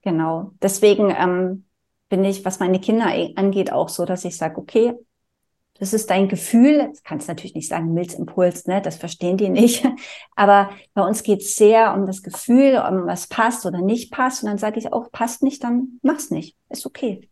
Genau. 0.00 0.52
Deswegen 0.62 1.10
ähm, 1.10 1.64
bin 2.08 2.24
ich, 2.24 2.44
was 2.44 2.58
meine 2.58 2.80
Kinder 2.80 3.06
angeht, 3.36 3.70
auch 3.70 3.90
so, 3.90 4.06
dass 4.06 4.24
ich 4.24 4.36
sage, 4.38 4.58
okay, 4.58 4.94
Das 5.78 5.92
ist 5.92 6.08
dein 6.10 6.28
Gefühl. 6.28 6.88
Das 6.90 7.02
kannst 7.02 7.28
natürlich 7.28 7.54
nicht 7.54 7.68
sagen, 7.68 7.94
Milzimpuls, 7.94 8.66
ne? 8.66 8.80
Das 8.80 8.96
verstehen 8.96 9.36
die 9.36 9.48
nicht. 9.48 9.84
Aber 10.36 10.70
bei 10.94 11.02
uns 11.02 11.22
geht 11.22 11.40
es 11.40 11.56
sehr 11.56 11.94
um 11.94 12.06
das 12.06 12.22
Gefühl, 12.22 12.76
um 12.76 13.06
was 13.06 13.26
passt 13.26 13.66
oder 13.66 13.80
nicht 13.80 14.12
passt. 14.12 14.42
Und 14.42 14.50
dann 14.50 14.58
sage 14.58 14.78
ich 14.78 14.92
auch, 14.92 15.10
passt 15.10 15.42
nicht, 15.42 15.64
dann 15.64 15.98
mach's 16.02 16.30
nicht. 16.30 16.56
Ist 16.68 16.86
okay. 16.86 17.28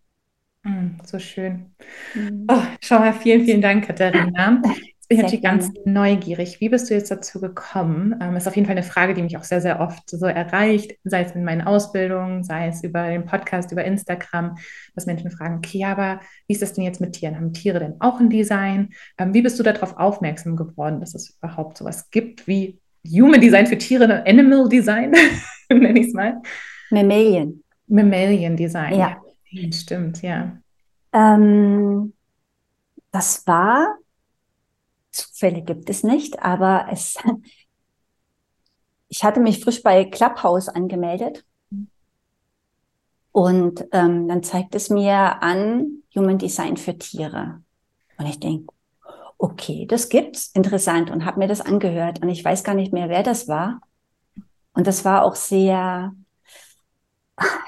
Mm, 0.64 0.98
so 1.04 1.18
schön. 1.18 1.74
Mhm. 2.14 2.46
Oh, 2.50 2.62
schau 2.80 2.98
mal, 2.98 3.12
vielen, 3.12 3.44
vielen 3.44 3.62
Dank, 3.62 3.86
Katharina. 3.86 4.60
Bin 5.12 5.18
ich 5.18 5.24
natürlich 5.24 5.44
ganz 5.44 5.70
neugierig. 5.84 6.58
Wie 6.60 6.70
bist 6.70 6.88
du 6.88 6.94
jetzt 6.94 7.10
dazu 7.10 7.38
gekommen? 7.38 8.14
Ähm, 8.22 8.34
ist 8.34 8.48
auf 8.48 8.56
jeden 8.56 8.64
Fall 8.64 8.78
eine 8.78 8.82
Frage, 8.82 9.12
die 9.12 9.20
mich 9.20 9.36
auch 9.36 9.44
sehr, 9.44 9.60
sehr 9.60 9.78
oft 9.78 10.08
so 10.08 10.24
erreicht, 10.24 10.96
sei 11.04 11.20
es 11.20 11.32
in 11.32 11.44
meinen 11.44 11.60
Ausbildungen, 11.60 12.44
sei 12.44 12.68
es 12.68 12.82
über 12.82 13.08
den 13.08 13.26
Podcast, 13.26 13.70
über 13.72 13.84
Instagram, 13.84 14.56
dass 14.94 15.04
Menschen 15.04 15.30
fragen, 15.30 15.58
okay, 15.58 15.84
aber 15.84 16.20
wie 16.46 16.54
ist 16.54 16.62
das 16.62 16.72
denn 16.72 16.84
jetzt 16.84 17.02
mit 17.02 17.12
Tieren? 17.12 17.36
Haben 17.36 17.52
Tiere 17.52 17.80
denn 17.80 17.96
auch 18.00 18.20
ein 18.20 18.30
Design? 18.30 18.88
Ähm, 19.18 19.34
wie 19.34 19.42
bist 19.42 19.58
du 19.58 19.62
darauf 19.62 19.98
aufmerksam 19.98 20.56
geworden, 20.56 21.00
dass 21.00 21.14
es 21.14 21.36
überhaupt 21.36 21.76
sowas 21.76 22.08
gibt 22.10 22.48
wie 22.48 22.80
Human 23.06 23.42
Design 23.42 23.66
für 23.66 23.76
Tiere, 23.76 24.24
Animal 24.26 24.66
Design, 24.66 25.12
nenne 25.68 26.00
ich 26.00 26.06
es 26.06 26.14
mal? 26.14 26.40
Mammalian. 26.90 27.62
Mammalian 27.86 28.56
Design. 28.56 28.98
Ja. 28.98 29.20
Stimmt, 29.72 30.22
ja. 30.22 30.56
Ähm, 31.12 32.14
das 33.10 33.46
war, 33.46 33.98
Zufälle 35.12 35.62
gibt 35.62 35.88
es 35.90 36.02
nicht, 36.02 36.42
aber 36.42 36.86
es, 36.90 37.16
ich 39.08 39.24
hatte 39.24 39.40
mich 39.40 39.62
frisch 39.62 39.82
bei 39.82 40.04
Clubhouse 40.04 40.68
angemeldet. 40.68 41.44
Und 43.30 43.86
ähm, 43.92 44.28
dann 44.28 44.42
zeigt 44.42 44.74
es 44.74 44.90
mir 44.90 45.42
an 45.42 46.02
Human 46.14 46.36
Design 46.36 46.76
für 46.76 46.98
Tiere. 46.98 47.62
Und 48.18 48.26
ich 48.26 48.38
denke, 48.40 48.74
okay, 49.38 49.86
das 49.86 50.10
gibt's, 50.10 50.50
interessant 50.54 51.10
und 51.10 51.24
habe 51.24 51.38
mir 51.38 51.48
das 51.48 51.62
angehört. 51.62 52.22
Und 52.22 52.28
ich 52.28 52.44
weiß 52.44 52.62
gar 52.62 52.74
nicht 52.74 52.92
mehr, 52.92 53.08
wer 53.08 53.22
das 53.22 53.48
war. 53.48 53.80
Und 54.74 54.86
das 54.86 55.04
war 55.04 55.24
auch 55.24 55.34
sehr 55.34 56.12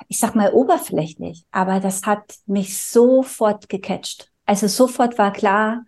ich 0.09 0.19
sag 0.19 0.35
mal, 0.35 0.53
oberflächlich, 0.53 1.45
aber 1.51 1.81
das 1.81 2.03
hat 2.05 2.37
mich 2.47 2.79
sofort 2.79 3.69
gecatcht. 3.69 4.31
Also 4.47 4.69
sofort 4.69 5.19
war 5.19 5.33
klar, 5.33 5.85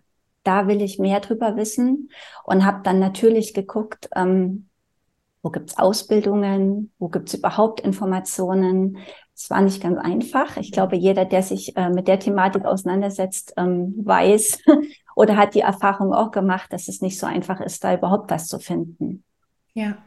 da 0.47 0.67
will 0.67 0.81
ich 0.81 0.97
mehr 0.97 1.19
drüber 1.19 1.57
wissen 1.57 2.09
und 2.43 2.65
habe 2.65 2.81
dann 2.83 2.99
natürlich 2.99 3.53
geguckt, 3.53 4.09
ähm, 4.15 4.69
wo 5.43 5.49
gibt's 5.49 5.77
Ausbildungen, 5.77 6.91
wo 6.97 7.09
gibt's 7.09 7.33
überhaupt 7.33 7.81
Informationen. 7.81 8.97
Es 9.35 9.49
war 9.49 9.61
nicht 9.61 9.81
ganz 9.81 9.97
einfach. 9.99 10.57
Ich 10.57 10.71
glaube, 10.71 10.95
jeder, 10.95 11.25
der 11.25 11.43
sich 11.43 11.75
äh, 11.77 11.89
mit 11.89 12.07
der 12.07 12.19
Thematik 12.19 12.65
auseinandersetzt, 12.65 13.53
ähm, 13.57 13.93
weiß 14.03 14.59
oder 15.15 15.37
hat 15.37 15.53
die 15.53 15.61
Erfahrung 15.61 16.13
auch 16.13 16.31
gemacht, 16.31 16.71
dass 16.73 16.87
es 16.87 17.01
nicht 17.01 17.19
so 17.19 17.27
einfach 17.27 17.59
ist, 17.61 17.83
da 17.83 17.93
überhaupt 17.93 18.31
was 18.31 18.47
zu 18.47 18.59
finden. 18.59 19.23
Ja. 19.73 19.97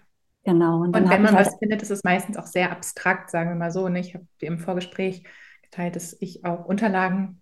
Genau. 0.43 0.81
Und, 0.81 0.97
und 0.97 1.11
wenn 1.11 1.23
man 1.23 1.35
halt 1.35 1.49
was 1.49 1.59
findet, 1.59 1.83
ist 1.83 1.91
es 1.91 2.03
meistens 2.03 2.39
auch 2.39 2.47
sehr 2.47 2.73
abstrakt, 2.73 3.31
sagen 3.31 3.51
wir 3.51 3.57
mal 3.57 3.71
so. 3.71 3.87
Ne? 3.89 4.01
Ich 4.01 4.15
habe 4.15 4.25
im 4.41 4.59
Vorgespräch 4.59 5.25
geteilt, 5.63 5.97
dass 5.97 6.17
ich 6.19 6.47
auch 6.47 6.65
Unterlagen 6.65 7.40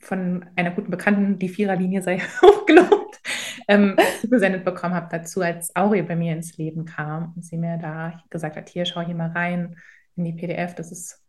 von 0.00 0.44
einer 0.56 0.70
guten 0.70 0.90
Bekannten, 0.90 1.38
die 1.38 1.48
Viererlinie 1.48 2.02
sei 2.02 2.18
hochgelobt, 2.42 3.20
ähm, 3.68 3.96
zugesendet 4.20 4.64
bekommen 4.64 4.94
habe 4.94 5.08
dazu, 5.10 5.40
als 5.40 5.74
Auri 5.76 6.02
bei 6.02 6.16
mir 6.16 6.32
ins 6.32 6.56
Leben 6.56 6.84
kam 6.84 7.32
und 7.36 7.44
sie 7.44 7.58
mir 7.58 7.78
da 7.78 8.20
gesagt 8.30 8.56
hat, 8.56 8.68
hier, 8.68 8.84
schau 8.84 9.00
hier 9.02 9.14
mal 9.14 9.30
rein 9.30 9.76
in 10.16 10.24
die 10.24 10.32
PDF, 10.32 10.74
das 10.74 10.90
ist 10.90 11.22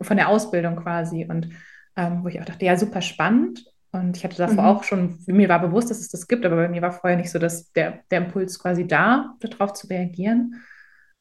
von 0.00 0.16
der 0.16 0.28
Ausbildung 0.28 0.76
quasi 0.76 1.26
und 1.28 1.50
ähm, 1.96 2.22
wo 2.22 2.28
ich 2.28 2.40
auch 2.40 2.44
dachte, 2.44 2.64
ja, 2.64 2.76
super 2.76 3.02
spannend 3.02 3.64
und 3.92 4.16
ich 4.16 4.24
hatte 4.24 4.36
davor 4.36 4.62
mhm. 4.62 4.68
auch 4.68 4.84
schon, 4.84 5.18
mir 5.26 5.48
war 5.48 5.60
bewusst, 5.60 5.90
dass 5.90 6.00
es 6.00 6.08
das 6.08 6.28
gibt, 6.28 6.44
aber 6.44 6.56
bei 6.56 6.68
mir 6.68 6.82
war 6.82 6.92
vorher 6.92 7.16
nicht 7.16 7.30
so, 7.30 7.38
dass 7.38 7.72
der, 7.72 8.00
der 8.10 8.24
Impuls 8.24 8.58
quasi 8.58 8.86
da, 8.86 9.34
darauf 9.40 9.72
zu 9.72 9.86
reagieren. 9.86 10.62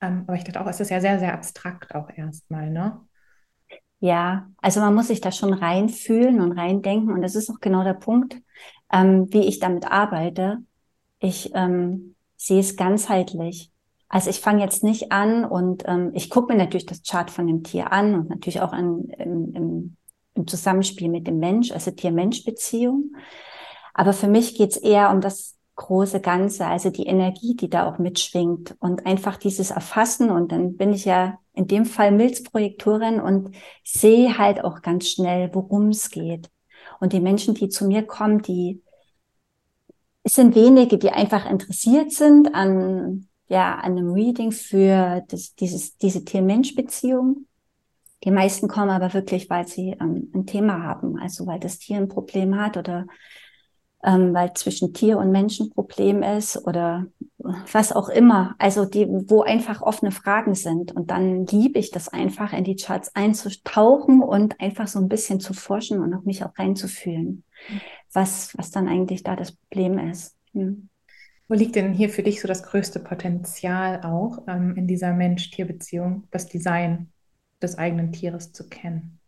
Ähm, 0.01 0.23
aber 0.27 0.35
ich 0.35 0.43
dachte 0.43 0.59
auch, 0.59 0.67
es 0.67 0.79
ist 0.79 0.91
ja 0.91 0.99
sehr, 0.99 1.19
sehr 1.19 1.33
abstrakt 1.33 1.95
auch 1.95 2.09
erstmal, 2.15 2.69
ne? 2.69 2.99
Ja, 4.05 4.47
also 4.61 4.81
man 4.81 4.93
muss 4.93 5.07
sich 5.07 5.19
da 5.21 5.31
schon 5.31 5.53
reinfühlen 5.53 6.39
und 6.41 6.51
reindenken. 6.51 7.11
Und 7.11 7.21
das 7.21 7.35
ist 7.35 7.49
auch 7.49 7.59
genau 7.59 7.83
der 7.83 7.93
Punkt, 7.93 8.37
ähm, 8.91 9.27
wie 9.31 9.45
ich 9.45 9.59
damit 9.59 9.89
arbeite. 9.89 10.59
Ich 11.19 11.51
ähm, 11.55 12.15
sehe 12.35 12.59
es 12.59 12.75
ganzheitlich. 12.75 13.71
Also 14.07 14.29
ich 14.29 14.41
fange 14.41 14.61
jetzt 14.61 14.83
nicht 14.83 15.11
an 15.11 15.43
und 15.43 15.83
ähm, 15.87 16.11
ich 16.13 16.29
gucke 16.29 16.53
mir 16.53 16.59
natürlich 16.59 16.85
das 16.85 17.01
Chart 17.01 17.31
von 17.31 17.47
dem 17.47 17.63
Tier 17.63 17.91
an 17.91 18.13
und 18.13 18.29
natürlich 18.29 18.61
auch 18.61 18.73
an, 18.73 19.05
im, 19.17 19.55
im 19.55 19.97
im 20.35 20.47
Zusammenspiel 20.47 21.09
mit 21.09 21.27
dem 21.27 21.39
Mensch, 21.39 21.71
also 21.71 21.91
Tier-Mensch-Beziehung. 21.91 23.15
Aber 23.93 24.13
für 24.13 24.27
mich 24.27 24.55
geht's 24.55 24.77
eher 24.77 25.09
um 25.11 25.21
das 25.21 25.55
große 25.75 26.21
Ganze, 26.21 26.65
also 26.65 26.89
die 26.89 27.05
Energie, 27.05 27.55
die 27.55 27.69
da 27.69 27.89
auch 27.89 27.97
mitschwingt 27.97 28.75
und 28.79 29.05
einfach 29.05 29.37
dieses 29.37 29.71
Erfassen. 29.71 30.29
Und 30.29 30.51
dann 30.51 30.77
bin 30.77 30.93
ich 30.93 31.05
ja 31.05 31.39
in 31.53 31.67
dem 31.67 31.85
Fall 31.85 32.11
Milzprojektorin 32.11 33.19
und 33.19 33.55
sehe 33.83 34.37
halt 34.37 34.63
auch 34.63 34.81
ganz 34.81 35.09
schnell, 35.09 35.49
worum 35.53 35.89
es 35.89 36.09
geht. 36.09 36.49
Und 36.99 37.13
die 37.13 37.19
Menschen, 37.19 37.55
die 37.55 37.69
zu 37.69 37.87
mir 37.87 38.03
kommen, 38.03 38.41
die 38.41 38.81
es 40.23 40.35
sind 40.35 40.55
wenige, 40.55 40.97
die 40.97 41.11
einfach 41.11 41.49
interessiert 41.49 42.11
sind 42.11 42.55
an 42.55 43.27
ja 43.47 43.75
an 43.75 43.91
einem 43.91 44.11
Reading 44.11 44.51
für 44.51 45.23
das, 45.27 45.53
dieses 45.53 45.97
diese 45.97 46.25
Tier-Mensch-Beziehung 46.25 47.45
die 48.25 48.31
meisten 48.31 48.67
kommen 48.67 48.89
aber 48.89 49.13
wirklich, 49.13 49.49
weil 49.49 49.67
sie 49.67 49.95
ähm, 50.01 50.31
ein 50.33 50.45
Thema 50.47 50.81
haben, 50.81 51.17
also 51.19 51.45
weil 51.45 51.59
das 51.59 51.77
Tier 51.77 51.97
ein 51.97 52.07
Problem 52.07 52.59
hat 52.59 52.75
oder 52.75 53.05
ähm, 54.05 54.33
weil 54.33 54.53
zwischen 54.53 54.93
Tier 54.93 55.17
und 55.17 55.31
Mensch 55.31 55.59
ein 55.59 55.69
Problem 55.69 56.23
ist 56.23 56.65
oder 56.65 57.07
was 57.71 57.91
auch 57.91 58.09
immer. 58.09 58.55
Also 58.57 58.85
die, 58.85 59.07
wo 59.07 59.41
einfach 59.41 59.81
offene 59.81 60.11
Fragen 60.11 60.55
sind. 60.55 60.91
Und 60.91 61.11
dann 61.11 61.45
liebe 61.45 61.79
ich 61.79 61.91
das 61.91 62.09
einfach, 62.09 62.53
in 62.53 62.63
die 62.63 62.75
Charts 62.75 63.15
einzutauchen 63.15 64.21
und 64.21 64.59
einfach 64.59 64.87
so 64.87 64.99
ein 64.99 65.09
bisschen 65.09 65.39
zu 65.39 65.53
forschen 65.53 66.01
und 66.01 66.13
auch 66.13 66.23
mich 66.23 66.43
auch 66.43 66.57
reinzufühlen, 66.57 67.43
was, 68.13 68.57
was 68.57 68.71
dann 68.71 68.87
eigentlich 68.87 69.23
da 69.23 69.35
das 69.35 69.51
Problem 69.51 69.99
ist. 69.99 70.35
Hm. 70.53 70.89
Wo 71.47 71.53
liegt 71.53 71.75
denn 71.75 71.93
hier 71.93 72.09
für 72.09 72.23
dich 72.23 72.41
so 72.41 72.47
das 72.47 72.63
größte 72.63 72.99
Potenzial 72.99 74.01
auch 74.03 74.39
ähm, 74.47 74.75
in 74.75 74.87
dieser 74.87 75.13
Mensch-Tier-Beziehung, 75.13 76.23
das 76.31 76.47
Design? 76.47 77.11
des 77.61 77.77
eigenen 77.77 78.11
Tieres 78.11 78.51
zu 78.53 78.67
kennen? 78.69 79.19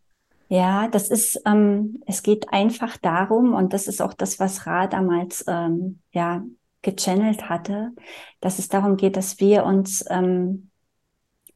Ja, 0.49 0.87
das 0.87 1.09
ist, 1.09 1.41
ähm, 1.45 2.01
es 2.05 2.23
geht 2.23 2.53
einfach 2.53 2.97
darum, 2.97 3.53
und 3.53 3.73
das 3.73 3.87
ist 3.87 4.01
auch 4.01 4.13
das, 4.13 4.39
was 4.39 4.65
Ra 4.65 4.87
damals 4.87 5.43
ähm, 5.47 5.99
ja 6.11 6.43
gechannelt 6.81 7.49
hatte, 7.49 7.91
dass 8.39 8.59
es 8.59 8.69
darum 8.69 8.95
geht, 8.95 9.17
dass 9.17 9.39
wir 9.39 9.65
uns, 9.65 10.05
ähm, 10.09 10.69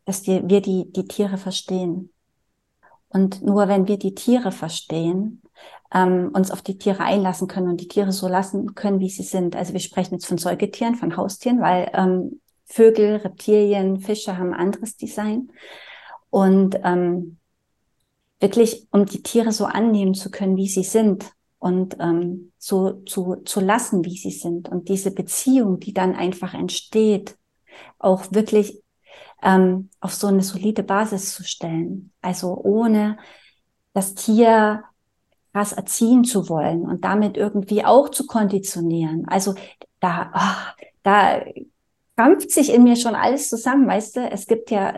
dass 0.04 0.28
wir, 0.28 0.50
wir 0.50 0.62
die, 0.62 0.92
die 0.92 1.08
Tiere 1.08 1.38
verstehen. 1.38 2.12
Und 3.08 3.42
nur 3.42 3.68
wenn 3.68 3.88
wir 3.88 3.98
die 3.98 4.16
Tiere 4.16 4.52
verstehen, 4.52 5.42
ähm, 5.94 6.32
uns 6.34 6.52
auf 6.52 6.62
die 6.62 6.78
Tiere 6.78 7.04
einlassen 7.04 7.48
können 7.48 7.70
und 7.70 7.82
die 7.82 7.88
Tiere 7.88 8.12
so 8.12 8.28
lassen 8.28 8.76
können, 8.76 9.00
wie 9.00 9.10
sie 9.10 9.24
sind. 9.24 9.56
Also 9.56 9.74
wir 9.74 9.80
sprechen 9.80 10.16
jetzt 10.16 10.26
von 10.26 10.38
Säugetieren, 10.38 10.96
von 10.96 11.16
Haustieren, 11.16 11.62
weil 11.62 11.90
ähm, 11.94 12.42
Vögel, 12.66 13.18
Reptilien, 13.18 14.00
Fische 14.00 14.38
haben 14.38 14.54
anderes 14.54 14.96
Design 14.96 15.52
und 16.30 16.80
ähm, 16.84 17.38
wirklich, 18.42 18.88
um 18.92 19.06
die 19.06 19.24
Tiere 19.24 19.52
so 19.52 19.66
annehmen 19.66 20.14
zu 20.14 20.32
können, 20.32 20.58
wie 20.58 20.68
sie 20.68 20.84
sind 20.84 21.32
und 21.60 21.98
ähm, 22.00 22.52
so 22.58 22.94
zu, 23.04 23.38
zu 23.46 23.60
lassen, 23.60 24.04
wie 24.04 24.18
sie 24.18 24.32
sind 24.32 24.70
und 24.70 24.90
diese 24.90 25.12
Beziehung, 25.12 25.80
die 25.80 25.94
dann 25.94 26.16
einfach 26.16 26.54
entsteht, 26.54 27.38
auch 28.00 28.32
wirklich 28.32 28.82
ähm, 29.44 29.90
auf 30.00 30.14
so 30.14 30.28
eine 30.28 30.44
solide 30.44 30.84
Basis 30.84 31.34
zu 31.34 31.44
stellen. 31.44 32.12
Also 32.22 32.56
ohne 32.58 33.18
das 33.94 34.16
Tier 34.16 34.84
krass 35.54 35.74
erziehen 35.74 36.24
zu 36.24 36.50
wollen 36.50 36.84
und 36.84 37.04
damit 37.04 37.38
irgendwie 37.38 37.84
auch 37.84 38.10
zu 38.10 38.26
konditionieren. 38.26 39.28
Also 39.28 39.54
da, 40.00 40.32
oh, 40.34 40.84
da 41.04 41.44
krampft 42.16 42.52
sich 42.52 42.74
in 42.74 42.84
mir 42.84 42.96
schon 42.96 43.16
alles 43.16 43.50
zusammen, 43.50 43.88
weißt 43.88 44.16
du? 44.16 44.32
Es 44.32 44.48
gibt 44.48 44.72
ja 44.72 44.96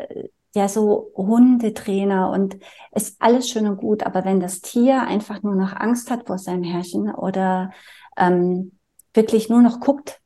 ja 0.55 0.67
so 0.67 1.11
Hundetrainer 1.15 2.29
und 2.29 2.57
ist 2.93 3.17
alles 3.19 3.49
schön 3.49 3.67
und 3.67 3.77
gut, 3.77 4.03
aber 4.03 4.23
wenn 4.23 4.39
das 4.39 4.61
Tier 4.61 5.01
einfach 5.01 5.41
nur 5.41 5.55
noch 5.55 5.73
Angst 5.73 6.11
hat 6.11 6.27
vor 6.27 6.37
seinem 6.37 6.63
Herrchen 6.63 7.13
oder 7.13 7.71
ähm, 8.17 8.77
wirklich 9.13 9.49
nur 9.49 9.61
noch 9.61 9.79
guckt, 9.79 10.21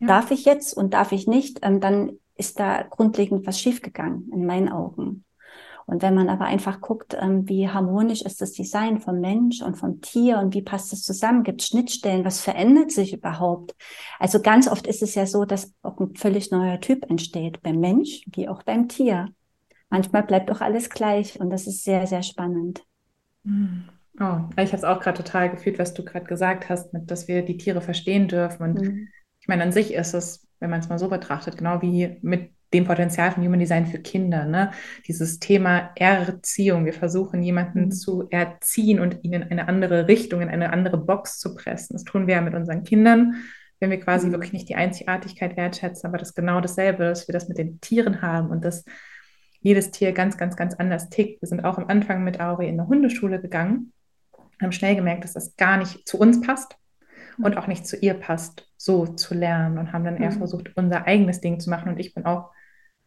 ja. 0.00 0.08
darf 0.08 0.30
ich 0.30 0.44
jetzt 0.44 0.76
und 0.76 0.94
darf 0.94 1.12
ich 1.12 1.26
nicht, 1.26 1.60
ähm, 1.62 1.80
dann 1.80 2.18
ist 2.34 2.58
da 2.58 2.82
grundlegend 2.82 3.46
was 3.46 3.60
schiefgegangen 3.60 4.30
in 4.32 4.46
meinen 4.46 4.68
Augen. 4.68 5.24
Und 5.86 6.02
wenn 6.02 6.14
man 6.14 6.28
aber 6.28 6.44
einfach 6.44 6.80
guckt, 6.80 7.16
ähm, 7.20 7.48
wie 7.48 7.68
harmonisch 7.68 8.22
ist 8.22 8.40
das 8.40 8.52
Design 8.52 9.00
vom 9.00 9.20
Mensch 9.20 9.60
und 9.60 9.76
vom 9.76 10.00
Tier 10.00 10.38
und 10.38 10.54
wie 10.54 10.62
passt 10.62 10.92
es 10.92 11.02
zusammen, 11.02 11.42
gibt 11.42 11.62
es 11.62 11.66
Schnittstellen, 11.66 12.24
was 12.24 12.40
verändert 12.40 12.92
sich 12.92 13.12
überhaupt? 13.12 13.74
Also 14.20 14.40
ganz 14.40 14.68
oft 14.68 14.86
ist 14.86 15.02
es 15.02 15.16
ja 15.16 15.26
so, 15.26 15.44
dass 15.44 15.74
auch 15.82 15.98
ein 15.98 16.14
völlig 16.14 16.52
neuer 16.52 16.80
Typ 16.80 17.10
entsteht 17.10 17.60
beim 17.62 17.80
Mensch 17.80 18.22
wie 18.32 18.48
auch 18.48 18.62
beim 18.62 18.88
Tier 18.88 19.34
manchmal 19.90 20.22
bleibt 20.22 20.48
doch 20.48 20.60
alles 20.60 20.88
gleich 20.88 21.38
und 21.38 21.50
das 21.50 21.66
ist 21.66 21.84
sehr, 21.84 22.06
sehr 22.06 22.22
spannend. 22.22 22.82
Hm. 23.44 23.84
Oh, 24.18 24.40
ich 24.56 24.72
habe 24.72 24.76
es 24.76 24.84
auch 24.84 25.00
gerade 25.00 25.22
total 25.22 25.50
gefühlt, 25.50 25.78
was 25.78 25.94
du 25.94 26.04
gerade 26.04 26.26
gesagt 26.26 26.68
hast, 26.68 26.92
mit, 26.92 27.10
dass 27.10 27.28
wir 27.28 27.42
die 27.42 27.56
Tiere 27.56 27.80
verstehen 27.80 28.28
dürfen. 28.28 28.62
Und 28.62 28.80
mhm. 28.80 29.08
ich 29.40 29.48
meine, 29.48 29.62
an 29.62 29.72
sich 29.72 29.94
ist 29.94 30.14
es, 30.14 30.46
wenn 30.58 30.68
man 30.68 30.80
es 30.80 30.88
mal 30.88 30.98
so 30.98 31.08
betrachtet, 31.08 31.56
genau 31.56 31.80
wie 31.80 32.18
mit 32.20 32.50
dem 32.74 32.84
Potenzial 32.84 33.32
von 33.32 33.44
Human 33.44 33.58
Design 33.58 33.86
für 33.86 33.98
Kinder. 33.98 34.44
Ne? 34.44 34.72
Dieses 35.08 35.38
Thema 35.38 35.90
Erziehung. 35.96 36.84
Wir 36.84 36.92
versuchen, 36.92 37.42
jemanden 37.42 37.86
mhm. 37.86 37.90
zu 37.92 38.28
erziehen 38.30 39.00
und 39.00 39.24
ihn 39.24 39.32
in 39.32 39.42
eine 39.44 39.68
andere 39.68 40.06
Richtung, 40.06 40.40
in 40.42 40.50
eine 40.50 40.72
andere 40.72 40.98
Box 40.98 41.38
zu 41.38 41.54
pressen. 41.54 41.94
Das 41.94 42.04
tun 42.04 42.26
wir 42.26 42.34
ja 42.34 42.40
mit 42.42 42.54
unseren 42.54 42.84
Kindern, 42.84 43.36
wenn 43.80 43.90
wir 43.90 44.00
quasi 44.00 44.26
mhm. 44.26 44.32
wirklich 44.32 44.52
nicht 44.52 44.68
die 44.68 44.76
Einzigartigkeit 44.76 45.56
wertschätzen, 45.56 46.06
aber 46.06 46.18
das 46.18 46.28
ist 46.28 46.34
genau 46.34 46.60
dasselbe, 46.60 47.04
dass 47.04 47.26
wir 47.26 47.32
das 47.32 47.48
mit 47.48 47.58
den 47.58 47.80
Tieren 47.80 48.20
haben 48.22 48.50
und 48.50 48.64
dass 48.64 48.84
jedes 49.60 49.90
Tier 49.90 50.12
ganz, 50.12 50.36
ganz, 50.36 50.56
ganz 50.56 50.74
anders 50.74 51.08
tickt. 51.10 51.42
Wir 51.42 51.48
sind 51.48 51.64
auch 51.64 51.78
am 51.78 51.88
Anfang 51.88 52.24
mit 52.24 52.40
Auri 52.40 52.68
in 52.68 52.80
eine 52.80 52.88
Hundeschule 52.88 53.40
gegangen, 53.40 53.92
haben 54.60 54.72
schnell 54.72 54.96
gemerkt, 54.96 55.24
dass 55.24 55.34
das 55.34 55.56
gar 55.56 55.76
nicht 55.76 56.08
zu 56.08 56.18
uns 56.18 56.40
passt 56.40 56.76
und 57.42 57.56
auch 57.56 57.66
nicht 57.66 57.86
zu 57.86 57.96
ihr 57.96 58.14
passt, 58.14 58.68
so 58.76 59.06
zu 59.06 59.34
lernen 59.34 59.78
und 59.78 59.92
haben 59.92 60.04
dann 60.04 60.16
eher 60.16 60.30
mhm. 60.30 60.38
versucht, 60.38 60.76
unser 60.76 61.06
eigenes 61.06 61.40
Ding 61.40 61.60
zu 61.60 61.70
machen. 61.70 61.90
Und 61.90 62.00
ich 62.00 62.14
bin 62.14 62.26
auch 62.26 62.50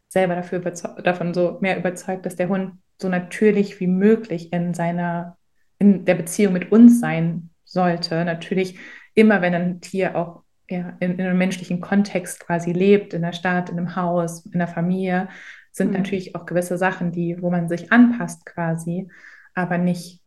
selber 0.07 0.35
dafür 0.35 0.59
davon 0.59 1.33
so 1.33 1.57
mehr 1.61 1.77
überzeugt, 1.77 2.25
dass 2.25 2.35
der 2.35 2.49
Hund 2.49 2.73
so 3.01 3.09
natürlich 3.09 3.79
wie 3.79 3.87
möglich 3.87 4.53
in 4.53 4.73
seiner, 4.73 5.37
in 5.79 6.05
der 6.05 6.15
Beziehung 6.15 6.53
mit 6.53 6.71
uns 6.71 6.99
sein 6.99 7.49
sollte. 7.63 8.23
Natürlich 8.23 8.79
immer, 9.15 9.41
wenn 9.41 9.55
ein 9.55 9.81
Tier 9.81 10.15
auch 10.15 10.43
ja, 10.69 10.95
in, 10.99 11.13
in 11.13 11.21
einem 11.21 11.37
menschlichen 11.37 11.81
Kontext 11.81 12.39
quasi 12.39 12.71
lebt, 12.71 13.13
in 13.13 13.23
der 13.23 13.33
Stadt, 13.33 13.69
in 13.69 13.77
einem 13.77 13.95
Haus, 13.95 14.45
in 14.45 14.59
der 14.59 14.67
Familie, 14.67 15.29
sind 15.73 15.91
mhm. 15.91 15.97
natürlich 15.97 16.35
auch 16.35 16.45
gewisse 16.45 16.77
Sachen, 16.77 17.11
die, 17.11 17.41
wo 17.41 17.49
man 17.51 17.67
sich 17.67 17.91
anpasst 17.91 18.45
quasi, 18.45 19.09
aber 19.53 19.77
nicht 19.77 20.23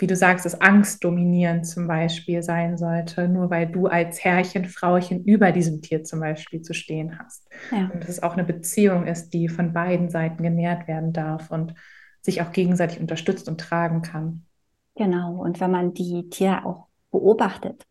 wie 0.00 0.06
du 0.06 0.16
sagst, 0.16 0.46
es 0.46 0.60
angstdominierend 0.60 1.66
zum 1.66 1.86
Beispiel 1.86 2.42
sein 2.42 2.78
sollte, 2.78 3.28
nur 3.28 3.50
weil 3.50 3.66
du 3.66 3.86
als 3.86 4.24
Herrchen, 4.24 4.64
Frauchen 4.64 5.24
über 5.24 5.52
diesem 5.52 5.82
Tier 5.82 6.04
zum 6.04 6.20
Beispiel 6.20 6.62
zu 6.62 6.72
stehen 6.72 7.18
hast. 7.18 7.46
Ja. 7.70 7.90
Und 7.92 8.02
dass 8.02 8.08
es 8.08 8.22
auch 8.22 8.32
eine 8.32 8.44
Beziehung 8.44 9.06
ist, 9.06 9.34
die 9.34 9.48
von 9.48 9.72
beiden 9.72 10.08
Seiten 10.08 10.42
genährt 10.42 10.88
werden 10.88 11.12
darf 11.12 11.50
und 11.50 11.74
sich 12.22 12.40
auch 12.40 12.52
gegenseitig 12.52 12.98
unterstützt 13.00 13.48
und 13.48 13.60
tragen 13.60 14.02
kann. 14.02 14.46
Genau, 14.94 15.34
und 15.42 15.60
wenn 15.60 15.70
man 15.70 15.92
die 15.92 16.28
Tiere 16.30 16.64
auch 16.64 16.86
beobachtet, 17.10 17.86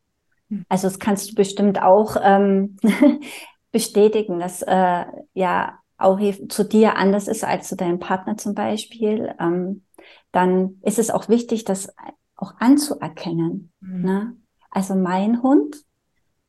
hm. 0.49 0.65
also 0.67 0.87
das 0.87 0.99
kannst 0.99 1.31
du 1.31 1.35
bestimmt 1.35 1.81
auch 1.81 2.17
ähm, 2.21 2.77
bestätigen, 3.71 4.39
dass 4.39 4.63
äh, 4.63 5.05
ja 5.33 5.79
auch 5.99 6.19
zu 6.47 6.63
dir 6.63 6.95
anders 6.95 7.27
ist 7.27 7.43
als 7.43 7.67
zu 7.67 7.75
deinem 7.75 7.99
Partner 7.99 8.37
zum 8.37 8.55
Beispiel. 8.55 9.35
Ähm, 9.39 9.83
dann 10.31 10.79
ist 10.81 10.99
es 10.99 11.09
auch 11.09 11.29
wichtig, 11.29 11.65
das 11.65 11.93
auch 12.35 12.53
anzuerkennen. 12.59 13.71
Mhm. 13.81 14.01
Ne? 14.01 14.37
Also 14.71 14.95
mein 14.95 15.41
Hund 15.43 15.75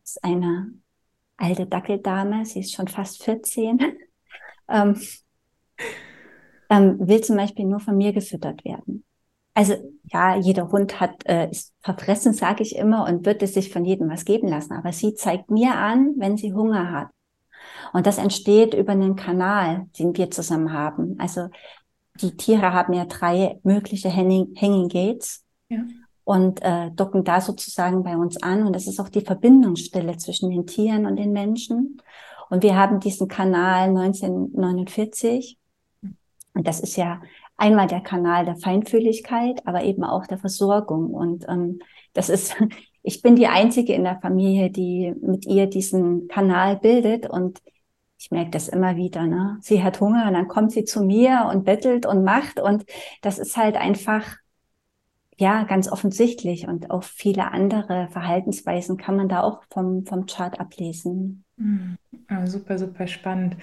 ist 0.05 0.23
eine 0.23 0.73
alte 1.37 1.67
Dackeldame, 1.67 2.45
sie 2.45 2.61
ist 2.61 2.73
schon 2.73 2.89
fast 2.89 3.23
14, 3.25 3.81
ähm, 4.69 5.01
ähm, 6.69 6.97
will 7.01 7.21
zum 7.23 7.37
Beispiel 7.37 7.65
nur 7.65 7.81
von 7.81 7.97
mir 7.97 8.13
gefüttert 8.13 8.65
werden. 8.65 9.05
Also 9.55 9.75
ja, 10.05 10.37
jeder 10.37 10.71
Hund 10.71 11.01
hat 11.01 11.27
äh, 11.27 11.51
ist 11.51 11.75
verfressen, 11.81 12.33
sage 12.33 12.63
ich 12.63 12.77
immer, 12.77 13.07
und 13.07 13.27
wird 13.27 13.43
es 13.43 13.55
sich 13.55 13.73
von 13.73 13.85
jedem 13.85 14.09
was 14.09 14.25
geben 14.25 14.49
lassen. 14.49 14.75
Aber 14.75 14.93
sie 14.93 15.15
zeigt 15.15 15.51
mir 15.51 15.75
an, 15.75 16.15
wenn 16.19 16.37
sie 16.37 16.53
Hunger 16.53 16.93
hat. 16.93 17.09
Und 17.93 18.07
das 18.07 18.19
entsteht 18.19 18.75
über 18.75 18.93
einen 18.93 19.17
Kanal, 19.17 19.87
den 19.99 20.17
wir 20.17 20.31
zusammen 20.31 20.73
haben. 20.73 21.17
Also 21.19 21.49
die 22.21 22.37
Tiere 22.37 22.73
haben 22.73 22.93
ja 22.93 23.05
drei 23.05 23.59
mögliche 23.63 24.15
Hanging, 24.15 24.89
Gates 24.89 25.45
ja. 25.69 25.79
und 26.25 26.63
äh, 26.63 26.91
docken 26.93 27.25
da 27.25 27.41
sozusagen 27.41 28.03
bei 28.03 28.17
uns 28.17 28.43
an. 28.43 28.67
Und 28.67 28.75
das 28.75 28.87
ist 28.87 29.01
auch 29.01 29.09
die 29.09 29.23
Verbindungsstelle 29.23 30.17
zwischen 30.19 30.51
den 30.51 30.67
Tieren 30.67 31.07
und 31.07 31.17
den 31.17 31.33
Menschen. 31.33 32.01
Und 32.51 32.63
wir 32.63 32.77
haben 32.77 33.01
diesen 33.01 33.29
Kanal 33.29 33.89
1949. 33.89 35.59
Und 36.55 36.67
das 36.67 36.81
ist 36.81 36.97
ja 36.97 37.21
einmal 37.57 37.87
der 37.87 38.01
Kanal 38.01 38.45
der 38.45 38.57
Feinfühligkeit, 38.57 39.67
aber 39.67 39.85
eben 39.85 40.03
auch 40.03 40.27
der 40.27 40.39
Versorgung. 40.39 41.15
Und 41.15 41.47
ähm, 41.49 41.81
das 42.13 42.29
ist, 42.29 42.57
ich 43.03 43.23
bin 43.23 43.37
die 43.37 43.47
einzige 43.47 43.95
in 43.95 44.05
der 44.05 44.19
Familie, 44.21 44.71
die 44.71 45.15
mit 45.21 45.47
ihr 45.47 45.67
diesen 45.67 46.27
Kanal 46.29 46.77
bildet. 46.77 47.31
Und 47.31 47.61
ich 48.21 48.31
merke 48.31 48.51
das 48.51 48.69
immer 48.69 48.97
wieder, 48.97 49.27
ne? 49.27 49.57
Sie 49.63 49.83
hat 49.83 49.99
Hunger 49.99 50.27
und 50.29 50.35
dann 50.35 50.47
kommt 50.47 50.73
sie 50.73 50.85
zu 50.85 51.03
mir 51.03 51.49
und 51.51 51.65
bettelt 51.65 52.05
und 52.05 52.23
macht 52.23 52.61
und 52.61 52.85
das 53.23 53.39
ist 53.39 53.57
halt 53.57 53.77
einfach 53.77 54.37
ja 55.39 55.63
ganz 55.63 55.91
offensichtlich 55.91 56.69
und 56.69 56.91
auch 56.91 57.03
viele 57.03 57.51
andere 57.51 58.09
Verhaltensweisen 58.11 58.99
kann 58.99 59.17
man 59.17 59.31
da 59.31 59.41
auch 59.43 59.63
vom 59.71 60.05
vom 60.05 60.27
Chart 60.27 60.61
ablesen. 60.61 61.45
Mhm. 61.57 61.97
Ja, 62.29 62.47
super, 62.47 62.79
super 62.79 63.07
spannend. 63.07 63.57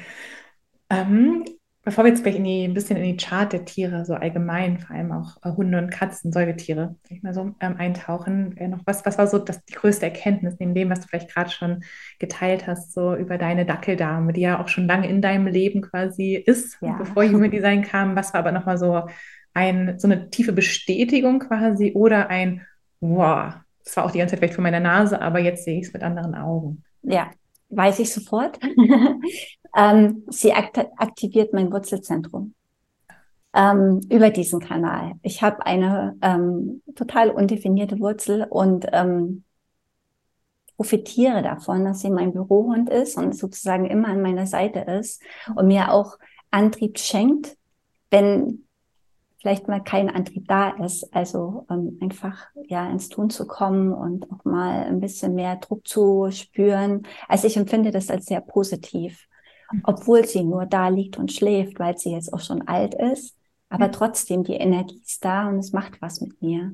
Ähm, 0.89 1.45
Bevor 1.87 2.03
wir 2.03 2.11
jetzt 2.11 2.23
gleich 2.23 2.35
in 2.35 2.43
die, 2.43 2.65
ein 2.65 2.73
bisschen 2.73 2.97
in 2.97 3.03
die 3.03 3.15
Chart 3.15 3.53
der 3.53 3.63
Tiere, 3.63 4.03
so 4.03 4.13
allgemein, 4.13 4.77
vor 4.77 4.93
allem 4.93 5.13
auch 5.13 5.37
äh, 5.41 5.55
Hunde 5.55 5.77
und 5.77 5.89
Katzen, 5.89 6.33
Säugetiere, 6.33 6.97
sag 7.03 7.11
ich 7.15 7.23
mal 7.23 7.33
so, 7.33 7.55
ähm, 7.61 7.77
eintauchen, 7.77 8.57
äh, 8.57 8.67
noch 8.67 8.81
was, 8.85 9.05
was 9.05 9.17
war 9.17 9.25
so 9.25 9.37
das, 9.37 9.63
die 9.63 9.73
größte 9.73 10.05
Erkenntnis, 10.05 10.57
neben 10.59 10.75
dem, 10.75 10.89
was 10.89 10.99
du 10.99 11.07
vielleicht 11.07 11.33
gerade 11.33 11.49
schon 11.49 11.85
geteilt 12.19 12.67
hast, 12.67 12.91
so 12.91 13.15
über 13.15 13.37
deine 13.37 13.65
Dackeldame, 13.65 14.33
die 14.33 14.41
ja 14.41 14.61
auch 14.61 14.67
schon 14.67 14.85
lange 14.85 15.07
in 15.07 15.21
deinem 15.21 15.47
Leben 15.47 15.79
quasi 15.81 16.35
ist, 16.35 16.77
ja. 16.81 16.97
bevor 16.97 17.23
Human 17.23 17.51
Design 17.51 17.83
kam. 17.83 18.17
Was 18.17 18.33
war 18.33 18.41
aber 18.41 18.51
nochmal 18.51 18.77
so 18.77 19.07
ein, 19.53 19.97
so 19.97 20.09
eine 20.09 20.29
tiefe 20.29 20.51
Bestätigung 20.51 21.39
quasi 21.39 21.93
oder 21.95 22.29
ein, 22.29 22.65
wow, 22.99 23.53
das 23.85 23.95
war 23.95 24.03
auch 24.03 24.11
die 24.11 24.17
ganze 24.17 24.33
Zeit 24.33 24.39
vielleicht 24.39 24.55
vor 24.55 24.63
meiner 24.63 24.81
Nase, 24.81 25.21
aber 25.21 25.39
jetzt 25.39 25.63
sehe 25.63 25.79
ich 25.79 25.87
es 25.87 25.93
mit 25.93 26.03
anderen 26.03 26.35
Augen. 26.35 26.83
Ja, 27.03 27.31
weiß 27.69 27.99
ich 27.99 28.13
sofort. 28.13 28.59
ähm, 29.75 30.23
sie 30.29 30.53
akt 30.53 30.77
aktiviert 30.97 31.53
mein 31.53 31.71
Wurzelzentrum 31.71 32.53
ähm, 33.53 34.01
über 34.09 34.29
diesen 34.29 34.59
Kanal. 34.59 35.13
Ich 35.23 35.41
habe 35.41 35.65
eine 35.65 36.15
ähm, 36.21 36.81
total 36.95 37.31
undefinierte 37.31 37.99
Wurzel 37.99 38.45
und 38.49 38.85
ähm, 38.91 39.43
profitiere 40.75 41.41
davon, 41.41 41.85
dass 41.85 42.01
sie 42.01 42.11
mein 42.11 42.33
Bürohund 42.33 42.89
ist 42.89 43.17
und 43.17 43.35
sozusagen 43.35 43.85
immer 43.85 44.09
an 44.09 44.21
meiner 44.21 44.45
Seite 44.45 44.79
ist 44.79 45.21
und 45.55 45.67
mir 45.67 45.91
auch 45.91 46.17
Antrieb 46.51 46.99
schenkt, 46.99 47.57
wenn 48.11 48.63
vielleicht 49.39 49.67
mal 49.67 49.83
kein 49.83 50.09
Antrieb 50.09 50.47
da 50.47 50.69
ist. 50.83 51.15
Also 51.15 51.65
ähm, 51.69 51.97
einfach 52.01 52.47
ja 52.67 52.89
ins 52.89 53.09
Tun 53.09 53.29
zu 53.29 53.47
kommen 53.47 53.91
und 53.91 54.31
auch 54.31 54.45
mal 54.45 54.83
ein 54.85 54.99
bisschen 54.99 55.33
mehr 55.33 55.55
Druck 55.55 55.87
zu 55.87 56.29
spüren. 56.31 57.03
Also 57.27 57.47
ich 57.47 57.57
empfinde 57.57 57.91
das 57.91 58.09
als 58.09 58.25
sehr 58.25 58.41
positiv. 58.41 59.27
Obwohl 59.83 60.25
sie 60.25 60.43
nur 60.43 60.65
da 60.65 60.89
liegt 60.89 61.17
und 61.17 61.31
schläft, 61.31 61.79
weil 61.79 61.97
sie 61.97 62.11
jetzt 62.11 62.33
auch 62.33 62.41
schon 62.41 62.67
alt 62.67 62.93
ist. 62.93 63.35
Aber 63.69 63.91
trotzdem, 63.91 64.43
die 64.43 64.53
Energie 64.53 65.01
ist 65.05 65.25
da 65.25 65.49
und 65.49 65.59
es 65.59 65.73
macht 65.73 66.01
was 66.01 66.21
mit 66.21 66.41
mir. 66.41 66.73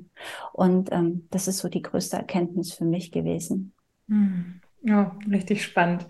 Und 0.52 0.92
ähm, 0.92 1.28
das 1.32 1.48
ist 1.48 1.58
so 1.60 1.68
die 1.68 1.82
größte 1.82 2.18
Erkenntnis 2.18 2.72
für 2.74 2.86
mich 2.86 3.12
gewesen. 3.12 3.74
Mhm. 4.08 4.62
Ja, 4.84 5.16
richtig 5.30 5.64
spannend. 5.64 6.06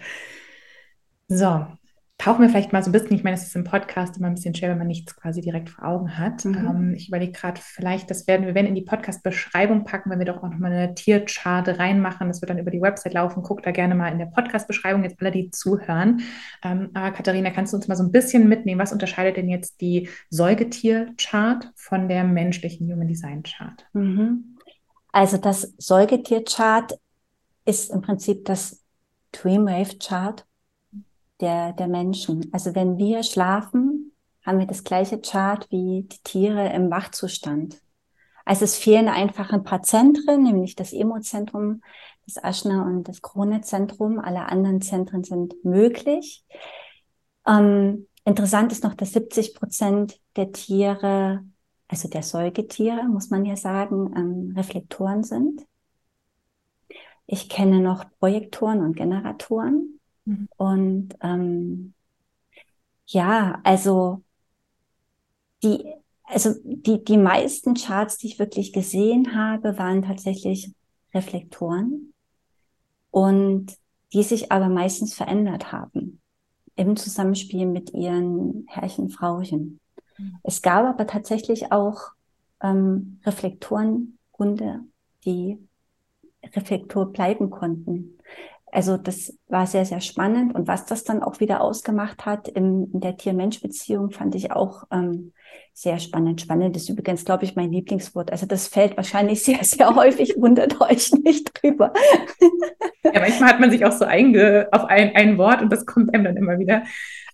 So, 1.28 1.68
tauchen 2.18 2.42
wir 2.42 2.50
vielleicht 2.50 2.72
mal 2.72 2.84
so 2.84 2.90
ein 2.90 2.94
bisschen, 2.94 3.14
ich 3.14 3.24
meine, 3.24 3.36
es 3.36 3.44
ist 3.44 3.56
im 3.56 3.64
Podcast 3.64 4.18
immer 4.18 4.28
ein 4.28 4.36
bisschen 4.36 4.56
schwer, 4.56 4.70
wenn 4.70 4.78
man 4.78 4.88
nichts 4.88 5.16
quasi 5.16 5.42
direkt 5.42 5.70
vor 5.70 5.86
Augen 5.86 6.18
hat. 6.18 6.46
Mhm. 6.46 6.56
Ähm, 6.56 6.94
ich 6.96 7.08
überlege 7.08 7.32
gerade, 7.32 7.60
vielleicht, 7.62 8.10
das 8.10 8.28
werden 8.28 8.46
wir 8.46 8.56
werden 8.56 8.68
in 8.68 8.76
die 8.76 8.84
Podcast-Beschreibung 8.84 9.84
packen, 9.84 10.10
wenn 10.10 10.20
wir 10.20 10.26
doch 10.26 10.38
auch 10.38 10.50
nochmal 10.50 10.72
eine 10.72 10.96
Tiercharte 10.96 11.80
reinmachen. 11.80 12.28
Das 12.28 12.42
wird 12.42 12.50
dann 12.50 12.60
über 12.60 12.72
die 12.72 12.82
Website 12.82 13.14
laufen. 13.14 13.44
Guckt 13.44 13.66
da 13.66 13.72
gerne 13.72 13.96
mal 13.96 14.10
in 14.10 14.20
der 14.20 14.28
Podcast-Beschreibung, 14.28 15.04
jetzt 15.04 15.20
alle, 15.20 15.32
die 15.32 15.50
zuhören. 15.50 16.22
Ähm, 16.64 16.92
aber 16.94 17.12
Katharina, 17.12 17.50
kannst 17.50 17.74
du 17.74 17.78
uns 17.78 17.88
mal 17.88 17.96
so 17.96 18.04
ein 18.04 18.12
bisschen 18.12 18.48
mitnehmen? 18.48 18.80
Was 18.80 18.94
unterscheidet 18.94 19.38
denn 19.38 19.50
jetzt 19.50 19.82
die 19.82 20.08
Säugetier-Chart 20.30 21.72
von 21.76 22.08
der 22.08 22.24
menschlichen 22.24 22.90
Human 22.92 23.08
Design 23.08 23.44
Chart? 23.44 23.86
Mhm. 23.94 24.58
Also 25.12 25.38
das 25.38 25.74
Säugetier-Chart 25.78 26.98
ist 27.66 27.92
im 27.92 28.02
Prinzip 28.02 28.46
das 28.46 28.82
Dreamwave-Chart 29.32 30.46
der, 31.44 31.74
der 31.74 31.88
Menschen. 31.88 32.50
Also 32.52 32.74
wenn 32.74 32.98
wir 32.98 33.22
schlafen, 33.22 34.14
haben 34.46 34.60
wir 34.60 34.66
das 34.66 34.84
gleiche 34.84 35.20
Chart 35.20 35.68
wie 35.70 36.08
die 36.12 36.24
Tiere 36.24 36.74
im 36.74 36.90
Wachzustand. 36.90 37.82
Also 38.46 38.66
es 38.66 38.78
fehlen 38.78 39.08
einfach 39.08 39.52
ein 39.52 39.64
paar 39.64 39.84
Zentren, 39.84 40.44
nämlich 40.44 40.76
das 40.76 40.92
Emozentrum, 40.92 41.82
das 42.26 42.44
Aschner 42.44 42.86
und 42.86 43.08
das 43.08 43.22
Kronezentrum. 43.22 44.20
Alle 44.20 44.48
anderen 44.48 44.82
Zentren 44.82 45.24
sind 45.24 45.54
möglich. 45.64 46.44
Ähm, 47.46 48.08
interessant 48.26 48.72
ist 48.72 48.84
noch, 48.84 48.96
dass 48.96 49.12
70 49.12 49.56
Prozent 49.56 50.20
der 50.36 50.52
Tiere, 50.52 51.44
also 51.88 52.10
der 52.10 52.24
Säugetiere, 52.24 53.04
muss 53.04 53.30
man 53.30 53.46
ja 53.46 53.56
sagen, 53.56 54.14
ähm, 54.16 54.54
Reflektoren 54.56 55.24
sind. 55.24 55.66
Ich 57.26 57.48
kenne 57.48 57.80
noch 57.80 58.06
Projektoren 58.20 58.82
und 58.82 58.96
Generatoren. 58.96 60.00
Mhm. 60.26 60.48
Und 60.58 61.10
ähm, 61.22 61.94
ja, 63.06 63.60
also 63.64 64.24
die 65.64 65.94
also 66.26 66.56
die, 66.64 67.04
die 67.04 67.18
meisten 67.18 67.74
Charts, 67.76 68.18
die 68.18 68.28
ich 68.28 68.40
wirklich 68.40 68.74
gesehen 68.74 69.36
habe, 69.36 69.78
waren 69.78 70.02
tatsächlich 70.02 70.74
Reflektoren 71.14 72.14
und 73.12 73.78
die 74.14 74.24
sich 74.24 74.52
aber 74.52 74.70
meistens 74.70 75.14
verändert 75.14 75.72
haben 75.72 76.22
im 76.76 76.96
Zusammenspiel 76.96 77.66
mit 77.66 77.94
ihren 77.94 78.66
Herrchen, 78.68 79.10
Frauchen. 79.10 79.80
Mhm. 80.18 80.40
Es 80.44 80.62
gab 80.62 80.86
aber 80.86 81.06
tatsächlich 81.06 81.72
auch 81.72 82.12
ähm, 82.62 83.20
Reflektorenhunde, 83.26 84.80
die 85.26 85.60
Reflektor 86.56 87.12
bleiben 87.12 87.50
konnten. 87.50 88.18
Also 88.74 88.98
das 88.98 89.38
war 89.48 89.68
sehr, 89.68 89.86
sehr 89.86 90.02
spannend. 90.02 90.56
Und 90.56 90.68
was 90.68 90.86
das 90.86 91.04
dann 91.04 91.22
auch 91.22 91.40
wieder 91.40 91.62
ausgemacht 91.62 92.26
hat 92.26 92.48
in, 92.48 92.92
in 92.92 93.00
der 93.02 93.18
Tier-Mensch-Beziehung, 93.18 94.12
fand 94.12 94.34
ich 94.34 94.52
auch 94.52 94.86
ähm, 94.92 95.34
sehr 95.74 96.00
spannend. 96.00 96.42
Spannend 96.42 96.76
ist 96.76 96.90
übrigens, 96.90 97.24
glaube 97.24 97.46
ich, 97.46 97.56
mein 97.56 97.72
Lieblingswort. 97.72 98.32
Also 98.32 98.48
das 98.48 98.68
fällt 98.68 98.98
wahrscheinlich 98.98 99.44
sehr, 99.46 99.64
sehr 99.64 99.96
häufig, 99.96 100.36
wundert 100.38 100.82
euch 100.82 101.12
nicht 101.24 101.52
drüber. 101.54 101.94
Ja, 103.04 103.20
manchmal 103.20 103.50
hat 103.50 103.60
man 103.60 103.70
sich 103.70 103.86
auch 103.86 103.92
so 103.92 104.06
einge 104.06 104.68
auf 104.72 104.86
ein, 104.86 105.16
ein 105.16 105.38
Wort 105.38 105.62
und 105.62 105.72
das 105.72 105.86
kommt 105.86 106.14
einem 106.14 106.24
dann 106.24 106.38
immer 106.38 106.58
wieder. 106.58 106.84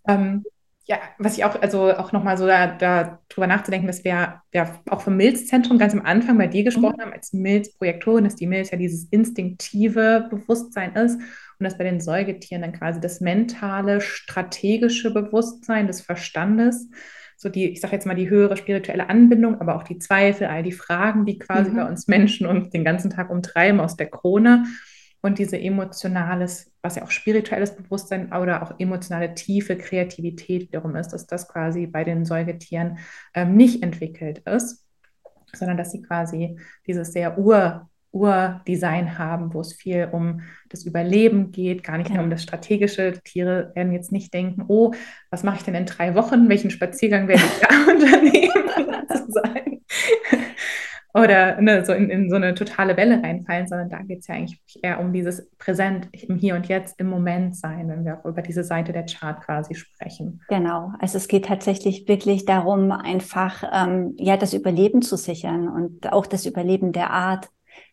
Ähm, 0.08 0.44
ja, 0.90 0.98
was 1.20 1.38
ich 1.38 1.46
auch, 1.46 1.62
also 1.62 1.96
auch 1.96 2.12
nochmal 2.14 2.36
so 2.36 2.48
da, 2.48 2.66
da 2.66 3.20
drüber 3.30 3.46
nachzudenken, 3.46 3.86
dass 3.86 4.04
wir 4.04 4.42
ja 4.52 4.82
auch 4.90 5.02
vom 5.02 5.18
Milzzentrum 5.18 5.78
ganz 5.78 5.94
am 5.94 6.02
Anfang 6.04 6.40
bei 6.40 6.48
dir 6.48 6.64
gesprochen 6.64 6.96
mhm. 6.98 7.02
haben, 7.04 7.14
als 7.14 7.32
Milzprojektorin, 7.32 8.24
dass 8.24 8.36
die 8.36 8.48
Milz 8.48 8.72
ja 8.72 8.78
dieses 8.78 9.04
instinktive 9.12 10.28
Bewusstsein 10.32 10.96
ist 10.96 11.18
und 11.18 11.64
dass 11.64 11.78
bei 11.78 11.84
den 11.84 12.02
Säugetieren 12.02 12.64
dann 12.64 12.74
quasi 12.74 13.00
das 13.00 13.22
mentale, 13.22 14.02
strategische 14.02 15.14
Bewusstsein 15.14 15.86
des 15.86 16.02
Verstandes, 16.02 16.90
so 17.38 17.50
die, 17.50 17.70
ich 17.70 17.82
sage 17.82 17.94
jetzt 17.94 18.08
mal, 18.08 18.16
die 18.16 18.32
höhere 18.32 18.58
spirituelle 18.58 19.10
Anbindung, 19.10 19.62
aber 19.62 19.76
auch 19.76 19.84
die 19.84 20.00
Zweifel, 20.00 20.48
all 20.48 20.64
die 20.64 20.72
Fragen, 20.72 21.24
die 21.24 21.38
quasi 21.38 21.70
mhm. 21.70 21.76
bei 21.76 21.86
uns 21.88 22.08
Menschen 22.08 22.48
uns 22.48 22.72
den 22.72 22.84
ganzen 22.84 23.12
Tag 23.12 23.30
umtreiben 23.30 23.80
aus 23.80 23.96
der 23.96 24.10
Krone 24.10 24.66
und 25.22 25.40
diese 25.40 25.60
emotionales, 25.60 26.72
was 26.82 26.96
ja 26.96 27.04
auch 27.04 27.12
spirituelles 27.12 27.76
Bewusstsein 27.76 28.32
oder 28.34 28.64
auch 28.64 28.80
emotionale 28.80 29.34
tiefe 29.34 29.78
Kreativität 29.78 30.70
wiederum 30.70 30.96
ist, 30.96 31.10
dass 31.10 31.28
das 31.28 31.48
quasi 31.48 31.88
bei 31.88 32.04
den 32.04 32.26
Säugetieren 32.26 33.00
ähm, 33.34 33.56
nicht 33.56 33.84
entwickelt 33.84 34.40
ist, 34.40 34.86
sondern 35.54 35.78
dass 35.78 35.92
sie 35.92 36.02
quasi 36.02 36.58
dieses 36.88 37.12
sehr 37.12 37.38
Ur 37.38 37.90
Urdesign 38.12 39.20
haben, 39.20 39.54
wo 39.54 39.62
es 39.62 39.74
viel 39.74 40.10
um 40.12 40.42
das 40.70 40.84
Überleben 40.84 41.52
geht, 41.52 41.84
gar 41.84 41.98
nicht 41.98 42.10
mehr 42.10 42.24
um 42.24 42.32
das 42.32 42.42
Strategische. 42.42 43.20
Tiere 43.24 43.72
werden 43.76 43.94
jetzt 43.94 44.12
nicht 44.12 44.34
denken, 44.34 44.66
oh, 44.68 44.94
was 45.30 45.44
mache 45.44 45.58
ich 45.58 45.64
denn 45.64 45.76
in 45.76 45.86
drei 45.86 46.16
Wochen? 46.16 46.50
Welchen 46.50 46.72
Spaziergang 46.72 47.28
werde 47.28 47.44
ich 47.44 47.60
da 47.60 47.68
unternehmen? 47.92 48.50
oder 51.14 51.60
ne, 51.60 51.84
so 51.86 51.94
in, 51.94 52.10
in 52.10 52.30
so 52.30 52.36
eine 52.36 52.54
totale 52.54 52.96
Welle 52.96 53.22
reinfallen, 53.22 53.68
sondern 53.68 53.90
da 53.90 54.02
geht 54.04 54.20
es 54.20 54.28
ja 54.28 54.36
eigentlich 54.36 54.60
eher 54.84 55.00
um 55.00 55.12
dieses 55.12 55.50
Präsent 55.58 56.08
im 56.12 56.38
Hier 56.38 56.56
und 56.56 56.68
Jetzt, 56.68 57.00
im 57.00 57.10
Moment 57.10 57.56
sein, 57.56 57.90
wenn 57.90 58.06
wir 58.06 58.20
auch 58.20 58.26
über 58.26 58.42
diese 58.42 58.64
Seite 58.64 58.94
der 58.94 59.06
Chart 59.06 59.42
quasi 59.42 59.74
sprechen. 59.74 60.42
Genau, 60.50 60.92
also 61.00 61.18
es 61.18 61.28
geht 61.28 61.46
tatsächlich 61.46 62.08
wirklich 62.08 62.46
darum, 62.46 62.92
einfach 62.92 63.64
ähm, 63.72 64.14
ja 64.18 64.38
das 64.38 64.54
Überleben 64.54 65.02
zu 65.02 65.18
sichern 65.18 65.68
und 65.68 66.12
auch 66.12 66.28
das 66.28 66.46
Überleben 66.46 66.92
der 66.92 67.10
Art. 67.10 67.50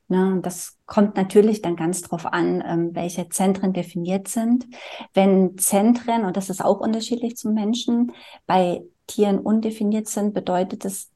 Ne, 0.09 0.39
das 0.43 0.79
kommt 0.85 1.17
natürlich 1.17 1.63
dann 1.63 1.75
ganz 1.75 2.03
drauf 2.03 2.27
an, 2.27 2.63
ähm, 2.65 2.91
welche 2.93 3.29
Zentren 3.29 3.73
definiert 3.73 4.29
sind. 4.29 4.67
Wenn 5.15 5.57
Zentren, 5.59 6.25
und 6.25 6.37
das 6.37 6.51
ist 6.51 6.63
auch 6.63 6.81
unterschiedlich 6.81 7.37
zum 7.37 7.55
Menschen, 7.55 8.13
bei 8.47 8.83
Tieren 9.07 9.39
undefiniert 9.39 10.07
sind, 10.07 10.35
bedeutet 10.35 10.85
es 10.85 11.11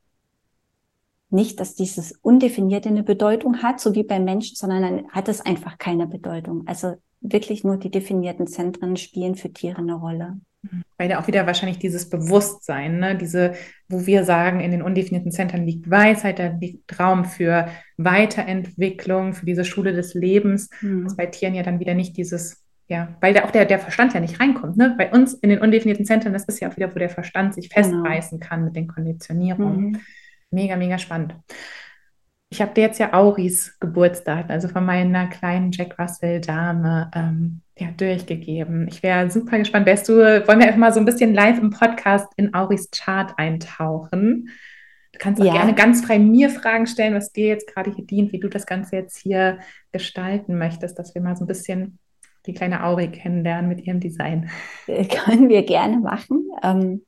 nicht, 1.30 1.60
dass 1.60 1.74
dieses 1.74 2.12
Undefinierte 2.22 2.88
eine 2.88 3.02
Bedeutung 3.02 3.62
hat, 3.62 3.80
so 3.80 3.94
wie 3.94 4.02
beim 4.02 4.24
Menschen, 4.24 4.56
sondern 4.56 4.82
dann 4.82 5.08
hat 5.10 5.28
es 5.28 5.40
einfach 5.40 5.78
keine 5.78 6.06
Bedeutung. 6.06 6.64
Also 6.66 6.94
wirklich 7.20 7.64
nur 7.64 7.76
die 7.76 7.90
definierten 7.90 8.46
Zentren 8.46 8.96
spielen 8.96 9.34
für 9.34 9.52
Tiere 9.52 9.78
eine 9.78 9.94
Rolle. 9.94 10.40
Weil 10.98 11.08
da 11.08 11.18
auch 11.18 11.26
wieder 11.26 11.46
wahrscheinlich 11.46 11.78
dieses 11.78 12.10
Bewusstsein, 12.10 12.98
ne? 12.98 13.16
diese, 13.16 13.54
wo 13.88 14.04
wir 14.06 14.24
sagen, 14.24 14.60
in 14.60 14.70
den 14.70 14.82
undefinierten 14.82 15.32
Zentren 15.32 15.64
liegt 15.64 15.90
Weisheit, 15.90 16.38
da 16.38 16.48
liegt 16.48 16.98
Raum 17.00 17.24
für 17.24 17.68
Weiterentwicklung, 17.96 19.32
für 19.32 19.46
diese 19.46 19.64
Schule 19.64 19.94
des 19.94 20.12
Lebens, 20.12 20.68
mhm. 20.82 21.06
was 21.06 21.16
bei 21.16 21.26
Tieren 21.26 21.54
ja 21.54 21.62
dann 21.62 21.80
wieder 21.80 21.94
nicht 21.94 22.18
dieses, 22.18 22.62
ja, 22.88 23.16
weil 23.22 23.32
da 23.32 23.44
auch 23.44 23.52
der, 23.52 23.64
der 23.64 23.78
Verstand 23.78 24.12
ja 24.12 24.20
nicht 24.20 24.38
reinkommt. 24.38 24.76
Ne? 24.76 24.94
Bei 24.98 25.10
uns 25.10 25.32
in 25.32 25.48
den 25.48 25.60
undefinierten 25.60 26.04
Zentren, 26.04 26.34
das 26.34 26.44
ist 26.44 26.60
ja 26.60 26.70
auch 26.70 26.76
wieder, 26.76 26.94
wo 26.94 26.98
der 26.98 27.08
Verstand 27.08 27.54
sich 27.54 27.70
festbeißen 27.70 28.38
genau. 28.38 28.48
kann 28.48 28.64
mit 28.64 28.76
den 28.76 28.86
Konditionierungen. 28.86 29.92
Mhm. 29.92 30.00
Mega, 30.50 30.76
mega 30.76 30.98
spannend. 30.98 31.34
Ich 32.52 32.60
habe 32.60 32.74
dir 32.74 32.80
jetzt 32.80 32.98
ja 32.98 33.12
Auris 33.12 33.78
Geburtsdaten, 33.78 34.50
also 34.50 34.66
von 34.66 34.84
meiner 34.84 35.28
kleinen 35.28 35.70
Jack 35.70 35.96
Russell 36.00 36.40
Dame, 36.40 37.08
ähm, 37.14 37.60
ja, 37.78 37.92
durchgegeben. 37.92 38.88
Ich 38.88 39.04
wäre 39.04 39.30
super 39.30 39.58
gespannt. 39.58 39.86
Wärst 39.86 40.08
du, 40.08 40.14
wollen 40.14 40.58
wir 40.58 40.66
einfach 40.66 40.76
mal 40.76 40.92
so 40.92 40.98
ein 40.98 41.06
bisschen 41.06 41.32
live 41.32 41.58
im 41.60 41.70
Podcast 41.70 42.26
in 42.36 42.52
Auris 42.52 42.90
Chart 42.90 43.32
eintauchen? 43.38 44.48
Du 45.12 45.18
kannst 45.20 45.40
auch 45.40 45.46
ja. 45.46 45.52
gerne 45.52 45.74
ganz 45.74 46.04
frei 46.04 46.18
mir 46.18 46.50
Fragen 46.50 46.88
stellen, 46.88 47.14
was 47.14 47.32
dir 47.32 47.46
jetzt 47.46 47.72
gerade 47.72 47.92
hier 47.94 48.04
dient, 48.04 48.32
wie 48.32 48.40
du 48.40 48.48
das 48.48 48.66
Ganze 48.66 48.96
jetzt 48.96 49.18
hier 49.18 49.60
gestalten 49.92 50.58
möchtest, 50.58 50.98
dass 50.98 51.14
wir 51.14 51.22
mal 51.22 51.36
so 51.36 51.44
ein 51.44 51.48
bisschen 51.48 52.00
die 52.46 52.54
kleine 52.54 52.84
Auri 52.84 53.12
kennenlernen 53.12 53.68
mit 53.68 53.86
ihrem 53.86 54.00
Design. 54.00 54.50
Können 54.86 55.48
wir 55.48 55.62
gerne 55.62 56.00
machen. 56.00 56.48
Ähm, 56.62 57.02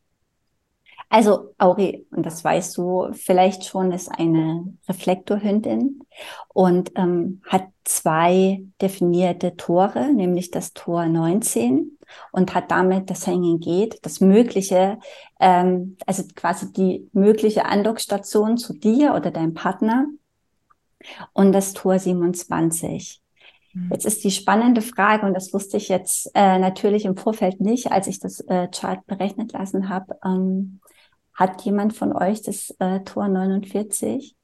also 1.12 1.52
Auri, 1.58 2.06
und 2.10 2.24
das 2.24 2.42
weißt 2.42 2.74
du 2.78 3.08
vielleicht 3.12 3.66
schon, 3.66 3.92
ist 3.92 4.08
eine 4.08 4.64
Reflektorhündin 4.88 6.00
und 6.54 6.92
ähm, 6.96 7.42
hat 7.46 7.66
zwei 7.84 8.62
definierte 8.80 9.54
Tore, 9.58 10.10
nämlich 10.14 10.50
das 10.50 10.72
Tor 10.72 11.04
19 11.04 11.98
und 12.30 12.54
hat 12.54 12.70
damit 12.70 13.10
das 13.10 13.26
Hanging 13.26 13.60
Gate, 13.60 13.98
das 14.00 14.22
mögliche, 14.22 14.98
ähm, 15.38 15.98
also 16.06 16.22
quasi 16.34 16.72
die 16.72 17.10
mögliche 17.12 17.66
Andockstation 17.66 18.56
zu 18.56 18.72
dir 18.72 19.14
oder 19.14 19.30
deinem 19.30 19.52
Partner 19.52 20.06
und 21.34 21.52
das 21.52 21.74
Tor 21.74 21.98
27. 21.98 23.20
Mhm. 23.74 23.90
Jetzt 23.92 24.06
ist 24.06 24.24
die 24.24 24.30
spannende 24.30 24.80
Frage, 24.80 25.26
und 25.26 25.34
das 25.34 25.52
wusste 25.52 25.76
ich 25.76 25.90
jetzt 25.90 26.30
äh, 26.32 26.58
natürlich 26.58 27.04
im 27.04 27.18
Vorfeld 27.18 27.60
nicht, 27.60 27.92
als 27.92 28.06
ich 28.06 28.18
das 28.18 28.40
äh, 28.40 28.68
Chart 28.68 29.06
berechnet 29.06 29.52
lassen 29.52 29.90
habe. 29.90 30.16
Ähm, 30.24 30.80
hat 31.42 31.62
jemand 31.62 31.92
von 31.92 32.12
euch 32.12 32.42
das 32.42 32.70
äh, 32.78 33.00
Tor 33.00 33.26
49? 33.26 34.36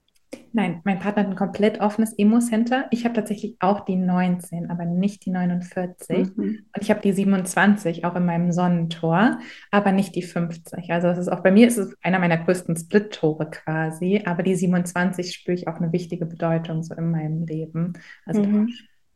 Nein, 0.53 0.81
mein 0.85 0.99
Partner 0.99 1.23
hat 1.23 1.31
ein 1.31 1.37
komplett 1.37 1.81
offenes 1.81 2.13
Emo-Center. 2.19 2.87
Ich 2.91 3.05
habe 3.05 3.15
tatsächlich 3.15 3.57
auch 3.61 3.85
die 3.85 3.95
19, 3.95 4.69
aber 4.69 4.85
nicht 4.85 5.25
die 5.25 5.31
49. 5.31 6.37
Mhm. 6.37 6.67
Und 6.75 6.83
ich 6.83 6.91
habe 6.91 7.01
die 7.01 7.13
27 7.13 8.05
auch 8.05 8.17
in 8.17 8.27
meinem 8.27 8.51
Sonnentor, 8.51 9.39
aber 9.71 9.93
nicht 9.93 10.17
die 10.17 10.23
50. 10.23 10.91
Also 10.91 11.07
das 11.07 11.19
ist 11.19 11.29
auch 11.29 11.41
bei 11.41 11.53
mir 11.53 11.69
ist 11.69 11.79
es 11.79 11.95
einer 12.03 12.19
meiner 12.19 12.37
größten 12.39 12.77
Split-Tore 12.77 13.49
quasi, 13.51 14.23
aber 14.27 14.43
die 14.43 14.57
27 14.57 15.33
spüre 15.33 15.55
ich 15.55 15.69
auch 15.69 15.77
eine 15.77 15.93
wichtige 15.93 16.27
Bedeutung 16.27 16.83
so 16.83 16.95
in 16.95 17.13
meinem 17.13 17.47
Leben. 17.47 17.93
Also, 18.27 18.43
mhm. 18.43 18.75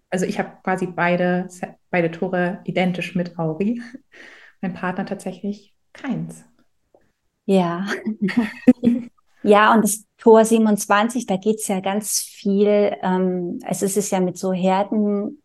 also 0.09 0.25
ich 0.25 0.38
habe 0.38 0.53
quasi 0.62 0.87
beide, 0.87 1.49
beide 1.90 2.12
Tore 2.12 2.61
identisch 2.64 3.16
mit 3.16 3.38
Auri. 3.38 3.83
Mein 4.62 4.75
Partner 4.75 5.05
tatsächlich 5.05 5.75
keins. 5.92 6.45
Ja. 7.44 7.87
ja, 9.42 9.74
und 9.74 9.83
das 9.85 10.05
Tor 10.18 10.44
27, 10.44 11.26
da 11.26 11.37
geht's 11.37 11.68
ja 11.68 11.81
ganz 11.81 12.20
viel, 12.20 12.96
ähm, 13.02 13.59
also 13.64 13.87
es 13.87 13.96
ist 13.96 14.11
ja 14.11 14.20
mit 14.20 14.38
so 14.38 14.52
Herden, 14.52 15.42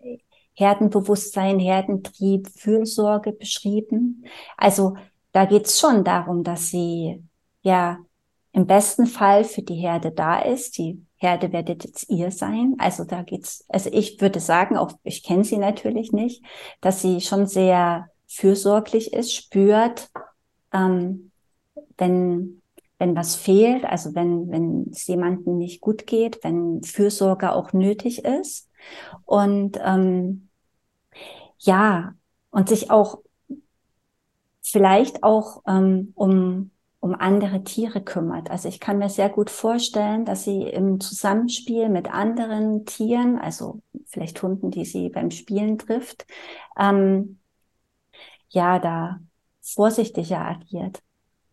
Herdenbewusstsein, 0.54 1.60
Herdentrieb, 1.60 2.48
Fürsorge 2.50 3.32
beschrieben. 3.32 4.26
Also 4.58 4.96
da 5.32 5.46
geht's 5.46 5.80
schon 5.80 6.04
darum, 6.04 6.44
dass 6.44 6.70
sie 6.70 7.24
ja 7.62 8.00
im 8.54 8.66
besten 8.66 9.06
Fall 9.06 9.44
für 9.44 9.62
die 9.62 9.76
Herde 9.76 10.12
da 10.12 10.40
ist. 10.40 10.80
Die 10.80 11.06
Herde 11.18 11.52
werdet 11.52 11.84
jetzt 11.84 12.10
ihr 12.10 12.32
sein. 12.32 12.76
Also 12.80 13.04
da 13.04 13.22
geht's, 13.22 13.66
also 13.68 13.92
ich 13.94 14.20
würde 14.20 14.40
sagen, 14.40 14.78
auch 14.78 14.94
ich 15.04 15.24
kenne 15.24 15.44
sie 15.44 15.58
natürlich 15.58 16.12
nicht, 16.12 16.44
dass 16.82 17.02
sie 17.02 17.22
schon 17.22 17.46
sehr 17.46 18.10
fürsorglich 18.28 19.14
ist, 19.14 19.34
spürt, 19.34 20.10
ähm, 20.74 21.32
wenn, 21.98 22.62
wenn 23.00 23.16
was 23.16 23.36
fehlt, 23.36 23.86
also 23.86 24.16
wenn, 24.16 24.50
wenn 24.52 24.88
es 24.92 25.08
jemandem 25.08 25.58
nicht 25.58 25.82
gut 25.82 26.08
geht, 26.08 26.44
wenn 26.44 26.84
Fürsorge 26.84 27.52
auch 27.54 27.74
nötig 27.74 28.26
ist. 28.26 28.70
Und 29.26 29.80
ähm, 29.84 30.50
ja, 31.60 32.14
und 32.52 32.70
sich 32.70 32.92
auch 32.92 33.20
vielleicht 34.64 35.24
auch 35.24 35.64
ähm, 35.68 36.12
um, 36.16 36.72
um 37.00 37.16
andere 37.16 37.64
Tiere 37.64 38.02
kümmert. 38.02 38.52
Also 38.52 38.68
ich 38.68 38.80
kann 38.80 38.98
mir 38.98 39.10
sehr 39.10 39.30
gut 39.30 39.50
vorstellen, 39.50 40.26
dass 40.26 40.44
sie 40.44 40.64
im 40.64 41.00
Zusammenspiel 41.00 41.90
mit 41.90 42.14
anderen 42.14 42.86
Tieren, 42.86 43.38
also 43.38 43.82
vielleicht 44.06 44.42
Hunden, 44.44 44.72
die 44.72 44.86
sie 44.86 45.10
beim 45.10 45.32
Spielen 45.32 45.78
trifft, 45.78 46.26
ähm, 46.78 47.40
ja, 48.50 48.80
da 48.80 49.20
vorsichtiger 49.62 50.40
agiert 50.40 51.02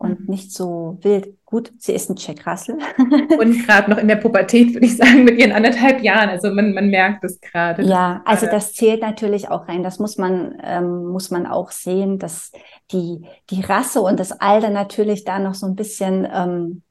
und 0.04 0.20
mhm. 0.20 0.26
nicht 0.26 0.52
so 0.52 0.98
wild. 1.00 1.34
Gut, 1.44 1.72
sie 1.78 1.92
ist 1.92 2.10
ein 2.10 2.16
Jack 2.16 2.46
Russell. 2.46 2.78
und 2.98 3.66
gerade 3.66 3.90
noch 3.90 3.98
in 3.98 4.08
der 4.08 4.16
Pubertät, 4.16 4.74
würde 4.74 4.86
ich 4.86 4.96
sagen, 4.96 5.24
mit 5.24 5.38
ihren 5.38 5.52
anderthalb 5.52 6.02
Jahren. 6.02 6.28
Also 6.28 6.52
man, 6.52 6.74
man 6.74 6.88
merkt 6.88 7.24
es 7.24 7.40
gerade. 7.40 7.82
Ja, 7.82 8.22
also 8.24 8.46
das 8.46 8.72
zählt 8.74 9.02
natürlich 9.02 9.48
auch 9.48 9.68
rein. 9.68 9.82
Das 9.82 9.98
muss 9.98 10.18
man, 10.18 10.58
ähm, 10.62 11.06
muss 11.06 11.30
man 11.30 11.46
auch 11.46 11.70
sehen, 11.70 12.18
dass 12.18 12.52
die, 12.92 13.26
die 13.50 13.62
Rasse 13.62 14.00
und 14.00 14.20
das 14.20 14.32
Alter 14.32 14.70
natürlich 14.70 15.24
da 15.24 15.38
noch 15.38 15.54
so 15.54 15.66
ein 15.66 15.76
bisschen, 15.76 16.28
ähm, 16.32 16.82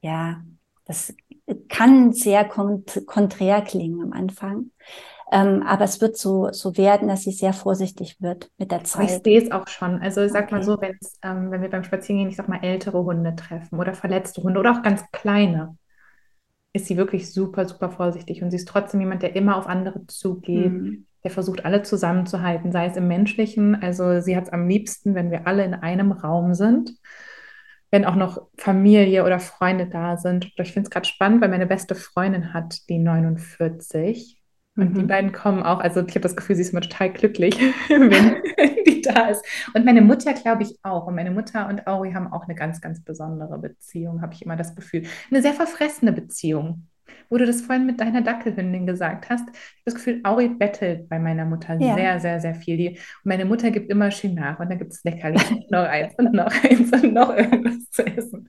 ja, 0.00 0.42
das 0.84 1.14
kann 1.68 2.12
sehr 2.12 2.44
kont 2.44 3.02
konträr 3.06 3.62
klingen 3.62 4.00
am 4.02 4.12
Anfang. 4.12 4.70
Ähm, 5.32 5.62
aber 5.62 5.84
es 5.84 6.02
wird 6.02 6.18
so, 6.18 6.52
so 6.52 6.76
werden, 6.76 7.08
dass 7.08 7.22
sie 7.22 7.32
sehr 7.32 7.54
vorsichtig 7.54 8.20
wird 8.20 8.50
mit 8.58 8.70
der 8.70 8.84
Zeit. 8.84 9.10
Ich 9.10 9.22
sehe 9.24 9.42
es 9.42 9.50
auch 9.50 9.66
schon. 9.66 9.98
Also 10.02 10.20
ich 10.20 10.30
sag 10.30 10.44
okay. 10.44 10.54
mal 10.56 10.62
so, 10.62 10.78
ähm, 11.22 11.50
wenn 11.50 11.62
wir 11.62 11.70
beim 11.70 11.84
Spazierengehen, 11.84 12.28
ich 12.28 12.36
sag 12.36 12.48
mal, 12.48 12.62
ältere 12.62 13.02
Hunde 13.02 13.34
treffen 13.34 13.80
oder 13.80 13.94
verletzte 13.94 14.42
Hunde 14.42 14.60
oder 14.60 14.72
auch 14.72 14.82
ganz 14.82 15.02
kleine, 15.10 15.78
ist 16.74 16.84
sie 16.84 16.98
wirklich 16.98 17.32
super, 17.32 17.66
super 17.66 17.88
vorsichtig. 17.88 18.42
Und 18.42 18.50
sie 18.50 18.58
ist 18.58 18.68
trotzdem 18.68 19.00
jemand, 19.00 19.22
der 19.22 19.34
immer 19.34 19.56
auf 19.56 19.66
andere 19.66 20.06
zugeht, 20.06 20.70
mhm. 20.70 21.06
der 21.24 21.30
versucht, 21.30 21.64
alle 21.64 21.82
zusammenzuhalten, 21.82 22.70
sei 22.70 22.86
es 22.86 22.96
im 22.98 23.08
menschlichen. 23.08 23.74
Also 23.74 24.20
sie 24.20 24.36
hat 24.36 24.44
es 24.44 24.52
am 24.52 24.68
liebsten, 24.68 25.14
wenn 25.14 25.30
wir 25.30 25.46
alle 25.46 25.64
in 25.64 25.72
einem 25.72 26.12
Raum 26.12 26.52
sind 26.52 26.92
wenn 27.94 28.06
auch 28.06 28.14
noch 28.16 28.48
Familie 28.56 29.22
oder 29.22 29.38
Freunde 29.38 29.86
da 29.86 30.16
sind. 30.16 30.50
Ich 30.56 30.72
finde 30.72 30.86
es 30.86 30.90
gerade 30.90 31.06
spannend, 31.06 31.42
weil 31.42 31.50
meine 31.50 31.66
beste 31.66 31.94
Freundin 31.94 32.54
hat 32.54 32.88
die 32.88 32.98
49 32.98 34.41
und 34.76 34.92
mhm. 34.92 35.00
die 35.00 35.04
beiden 35.04 35.32
kommen 35.32 35.62
auch, 35.62 35.80
also 35.80 36.00
ich 36.00 36.14
habe 36.14 36.20
das 36.20 36.36
Gefühl, 36.36 36.56
sie 36.56 36.62
ist 36.62 36.72
immer 36.72 36.80
total 36.80 37.10
glücklich, 37.10 37.58
wenn 37.88 38.36
die 38.86 39.02
da 39.02 39.28
ist. 39.28 39.44
Und 39.74 39.84
meine 39.84 40.00
Mutter, 40.00 40.32
glaube 40.32 40.62
ich, 40.62 40.78
auch. 40.82 41.06
Und 41.06 41.14
meine 41.14 41.30
Mutter 41.30 41.68
und 41.68 41.86
Auri 41.86 42.12
haben 42.12 42.32
auch 42.32 42.44
eine 42.44 42.54
ganz, 42.54 42.80
ganz 42.80 43.02
besondere 43.02 43.58
Beziehung, 43.58 44.22
habe 44.22 44.32
ich 44.34 44.42
immer 44.42 44.56
das 44.56 44.74
Gefühl. 44.74 45.04
Eine 45.30 45.42
sehr 45.42 45.52
verfressene 45.52 46.12
Beziehung. 46.12 46.88
Wo 47.28 47.36
du 47.36 47.44
das 47.44 47.62
vorhin 47.62 47.84
mit 47.84 48.00
deiner 48.00 48.22
Dackelhündin 48.22 48.86
gesagt 48.86 49.28
hast, 49.28 49.42
ich 49.42 49.54
habe 49.54 49.82
das 49.84 49.94
Gefühl, 49.94 50.20
Auri 50.24 50.48
bettelt 50.48 51.08
bei 51.08 51.18
meiner 51.18 51.44
Mutter 51.44 51.78
ja. 51.78 51.94
sehr, 51.94 52.20
sehr, 52.20 52.40
sehr 52.40 52.54
viel. 52.54 52.76
Die, 52.76 52.88
und 52.90 52.98
meine 53.24 53.44
Mutter 53.44 53.70
gibt 53.70 53.90
immer 53.90 54.10
schön 54.10 54.34
nach 54.34 54.58
und 54.58 54.70
dann 54.70 54.78
gibt 54.78 54.92
es 54.92 55.04
Leckerlis 55.04 55.50
und 55.50 55.70
noch 55.70 55.84
eins 55.84 56.14
und 56.16 56.32
noch 56.32 56.64
eins 56.64 56.92
und 56.92 57.12
noch 57.12 57.36
irgendwas 57.36 57.90
zu 57.90 58.06
essen. 58.06 58.48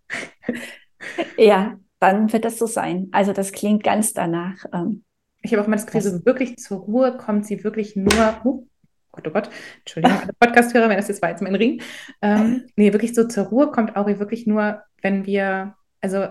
Ja, 1.37 1.77
dann 1.99 2.31
wird 2.31 2.45
das 2.45 2.57
so 2.57 2.65
sein. 2.65 3.09
Also 3.11 3.33
das 3.33 3.51
klingt 3.51 3.83
ganz 3.83 4.13
danach. 4.13 4.65
Ähm 4.73 5.03
ich 5.43 5.53
habe 5.53 5.61
auch 5.61 5.67
mal 5.67 5.75
das 5.75 5.85
Gefühl, 5.85 6.01
so 6.01 6.25
wirklich 6.25 6.57
zur 6.57 6.79
Ruhe 6.79 7.17
kommt 7.17 7.45
sie 7.45 7.63
wirklich 7.63 7.95
nur. 7.95 8.41
Oh 8.43 8.65
Gott, 9.11 9.27
oh 9.27 9.31
Gott, 9.31 9.49
Entschuldigung, 9.79 10.17
Podcast-Hörer, 10.39 10.89
wenn 10.89 10.97
das 10.97 11.07
jetzt 11.07 11.21
war 11.21 11.29
jetzt 11.29 11.43
mein 11.43 11.53
Ring. 11.53 11.81
Ähm, 12.21 12.65
nee, 12.75 12.93
wirklich 12.93 13.13
so 13.13 13.27
zur 13.27 13.45
Ruhe 13.45 13.69
kommt 13.69 13.95
Auri 13.95 14.19
wirklich 14.19 14.47
nur, 14.47 14.81
wenn 15.03 15.27
wir, 15.27 15.75
also 16.01 16.29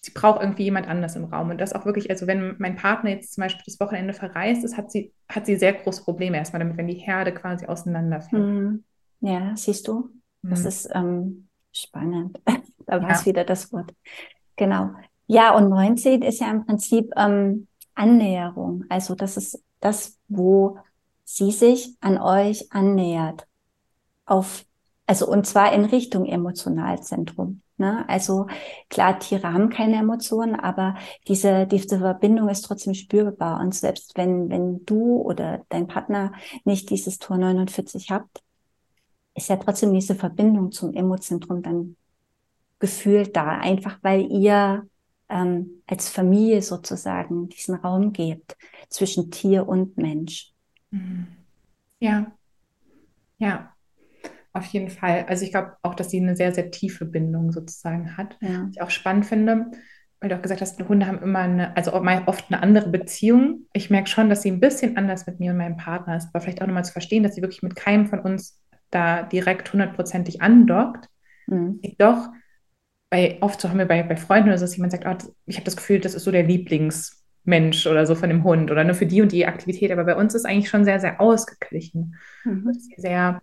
sie 0.00 0.10
braucht 0.12 0.40
irgendwie 0.40 0.64
jemand 0.64 0.88
anders 0.88 1.14
im 1.14 1.24
Raum. 1.24 1.50
Und 1.50 1.60
das 1.60 1.74
auch 1.74 1.84
wirklich, 1.84 2.10
also 2.10 2.26
wenn 2.26 2.56
mein 2.58 2.74
Partner 2.74 3.10
jetzt 3.10 3.34
zum 3.34 3.42
Beispiel 3.42 3.62
das 3.64 3.78
Wochenende 3.78 4.14
verreist 4.14 4.64
ist, 4.64 4.76
hat 4.76 4.90
sie, 4.90 5.12
hat 5.28 5.46
sie 5.46 5.56
sehr 5.56 5.74
große 5.74 6.02
Probleme 6.02 6.38
erstmal 6.38 6.60
damit, 6.60 6.76
wenn 6.76 6.88
die 6.88 6.94
Herde 6.94 7.32
quasi 7.32 7.66
auseinanderfällt. 7.66 8.42
Mhm. 8.42 8.84
Ja, 9.20 9.52
siehst 9.56 9.86
du? 9.86 10.10
Das 10.42 10.62
mhm. 10.62 10.66
ist 10.66 10.90
ähm, 10.94 11.48
spannend. 11.72 12.40
da 12.86 13.02
war 13.02 13.10
es 13.10 13.20
ja. 13.20 13.26
wieder 13.26 13.44
das 13.44 13.72
Wort. 13.72 13.92
Genau. 14.56 14.90
Ja, 15.26 15.54
und 15.54 15.68
19 15.68 16.22
ist 16.22 16.40
ja 16.40 16.50
im 16.50 16.64
Prinzip 16.64 17.12
ähm, 17.16 17.68
Annäherung. 17.98 18.84
Also 18.88 19.14
das 19.14 19.36
ist 19.36 19.62
das, 19.80 20.18
wo 20.28 20.78
sie 21.24 21.50
sich 21.50 21.96
an 22.00 22.18
euch 22.18 22.72
annähert. 22.72 23.46
Auf, 24.24 24.64
also 25.06 25.26
und 25.28 25.46
zwar 25.46 25.72
in 25.72 25.84
Richtung 25.84 26.26
Emotionalzentrum. 26.26 27.62
Ne? 27.76 28.08
Also 28.08 28.46
klar, 28.90 29.18
Tiere 29.18 29.52
haben 29.52 29.70
keine 29.70 29.96
Emotionen, 29.96 30.56
aber 30.56 30.96
diese, 31.28 31.66
diese 31.66 31.98
Verbindung 31.98 32.48
ist 32.48 32.62
trotzdem 32.62 32.94
spürbar. 32.94 33.60
Und 33.60 33.74
selbst 33.74 34.16
wenn, 34.16 34.50
wenn 34.50 34.84
du 34.84 35.20
oder 35.20 35.64
dein 35.68 35.86
Partner 35.86 36.32
nicht 36.64 36.90
dieses 36.90 37.18
Tor 37.18 37.38
49 37.38 38.10
habt, 38.10 38.42
ist 39.34 39.48
ja 39.48 39.56
trotzdem 39.56 39.92
diese 39.92 40.16
Verbindung 40.16 40.72
zum 40.72 40.92
Emozentrum 40.94 41.62
dann 41.62 41.96
gefühlt 42.80 43.36
da, 43.36 43.46
einfach 43.58 43.98
weil 44.02 44.30
ihr 44.30 44.86
ähm, 45.28 45.82
als 45.86 46.08
Familie 46.08 46.62
sozusagen 46.62 47.48
diesen 47.48 47.74
Raum 47.74 48.12
gebt 48.12 48.56
zwischen 48.88 49.30
Tier 49.30 49.68
und 49.68 49.96
Mensch. 49.96 50.52
Mhm. 50.90 51.26
Ja, 52.00 52.32
ja, 53.38 53.72
auf 54.52 54.66
jeden 54.66 54.90
Fall. 54.90 55.26
Also 55.28 55.44
ich 55.44 55.50
glaube 55.50 55.76
auch, 55.82 55.94
dass 55.94 56.10
sie 56.10 56.20
eine 56.20 56.36
sehr, 56.36 56.52
sehr 56.52 56.70
tiefe 56.70 57.04
Bindung 57.04 57.52
sozusagen 57.52 58.16
hat. 58.16 58.36
Ja. 58.40 58.64
Was 58.64 58.70
ich 58.72 58.82
auch 58.82 58.90
spannend 58.90 59.26
finde, 59.26 59.70
weil 60.20 60.30
du 60.30 60.36
auch 60.36 60.42
gesagt 60.42 60.60
hast, 60.60 60.80
Hunde 60.88 61.06
haben 61.06 61.22
immer 61.22 61.40
eine, 61.40 61.76
also 61.76 61.92
oft 61.92 62.46
eine 62.50 62.62
andere 62.62 62.88
Beziehung. 62.88 63.66
Ich 63.72 63.90
merke 63.90 64.08
schon, 64.08 64.28
dass 64.28 64.42
sie 64.42 64.50
ein 64.50 64.60
bisschen 64.60 64.96
anders 64.96 65.26
mit 65.26 65.38
mir 65.38 65.52
und 65.52 65.58
meinem 65.58 65.76
Partner 65.76 66.16
ist, 66.16 66.28
aber 66.32 66.40
vielleicht 66.40 66.60
auch 66.60 66.66
nochmal 66.66 66.84
zu 66.84 66.92
verstehen, 66.92 67.22
dass 67.22 67.34
sie 67.34 67.42
wirklich 67.42 67.62
mit 67.62 67.76
keinem 67.76 68.06
von 68.06 68.18
uns 68.20 68.60
da 68.90 69.22
direkt 69.22 69.72
hundertprozentig 69.72 70.42
andockt. 70.42 71.08
Mhm. 71.46 71.80
Doch 71.98 72.28
bei, 73.10 73.38
oft 73.40 73.60
so 73.60 73.68
haben 73.68 73.78
wir 73.78 73.86
bei, 73.86 74.02
bei 74.02 74.16
Freunden 74.16 74.48
oder 74.48 74.58
so, 74.58 74.64
dass 74.64 74.76
jemand 74.76 74.92
sagt, 74.92 75.06
oh, 75.06 75.32
ich 75.46 75.56
habe 75.56 75.64
das 75.64 75.76
Gefühl, 75.76 76.00
das 76.00 76.14
ist 76.14 76.24
so 76.24 76.30
der 76.30 76.42
Lieblingsmensch 76.42 77.86
oder 77.86 78.06
so 78.06 78.14
von 78.14 78.28
dem 78.28 78.44
Hund 78.44 78.70
oder 78.70 78.84
nur 78.84 78.94
für 78.94 79.06
die 79.06 79.22
und 79.22 79.32
die 79.32 79.46
Aktivität. 79.46 79.90
Aber 79.90 80.04
bei 80.04 80.16
uns 80.16 80.34
ist 80.34 80.44
eigentlich 80.44 80.68
schon 80.68 80.84
sehr, 80.84 81.00
sehr 81.00 81.20
ausgeglichen. 81.20 82.16
Mhm. 82.44 82.72
Sehr 82.96 83.40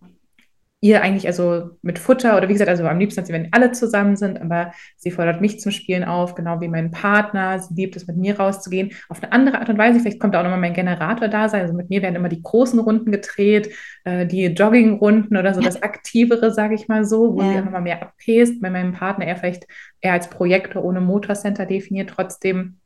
ihr 0.85 1.01
eigentlich 1.01 1.25
also 1.25 1.71
mit 1.81 1.97
Futter 1.97 2.37
oder 2.37 2.47
wie 2.47 2.53
gesagt, 2.53 2.69
also 2.69 2.85
am 2.85 2.99
liebsten 2.99 3.27
wenn 3.29 3.51
alle 3.53 3.71
zusammen 3.71 4.15
sind, 4.15 4.39
aber 4.39 4.71
sie 4.97 5.09
fordert 5.09 5.41
mich 5.41 5.59
zum 5.59 5.71
Spielen 5.71 6.03
auf, 6.03 6.35
genau 6.35 6.61
wie 6.61 6.67
mein 6.67 6.91
Partner. 6.91 7.57
Sie 7.57 7.73
liebt 7.73 7.95
es, 7.95 8.05
mit 8.05 8.17
mir 8.17 8.39
rauszugehen. 8.39 8.91
Auf 9.09 9.23
eine 9.23 9.31
andere 9.31 9.57
Art 9.57 9.67
und 9.69 9.79
Weise. 9.79 9.99
Vielleicht 9.99 10.19
kommt 10.19 10.35
da 10.35 10.39
auch 10.39 10.43
nochmal 10.43 10.59
mein 10.59 10.75
Generator 10.75 11.27
da 11.27 11.49
sein. 11.49 11.63
Also 11.63 11.73
mit 11.73 11.89
mir 11.89 12.03
werden 12.03 12.15
immer 12.15 12.29
die 12.29 12.43
großen 12.43 12.77
Runden 12.77 13.11
gedreht, 13.11 13.73
äh, 14.03 14.27
die 14.27 14.45
Joggingrunden 14.45 15.35
oder 15.35 15.55
so 15.55 15.59
das 15.61 15.81
Aktivere, 15.81 16.53
sage 16.53 16.75
ich 16.75 16.87
mal 16.87 17.03
so, 17.03 17.33
wo 17.33 17.41
ja. 17.41 17.49
sie 17.49 17.57
auch 17.57 17.65
nochmal 17.65 17.81
mehr 17.81 18.03
abpest. 18.03 18.61
Bei 18.61 18.69
meinem 18.69 18.93
Partner 18.93 19.25
eher 19.25 19.37
vielleicht 19.37 19.65
eher 20.01 20.13
als 20.13 20.29
Projektor 20.29 20.83
ohne 20.83 21.01
Motorcenter 21.01 21.65
definiert, 21.65 22.11
trotzdem 22.11 22.77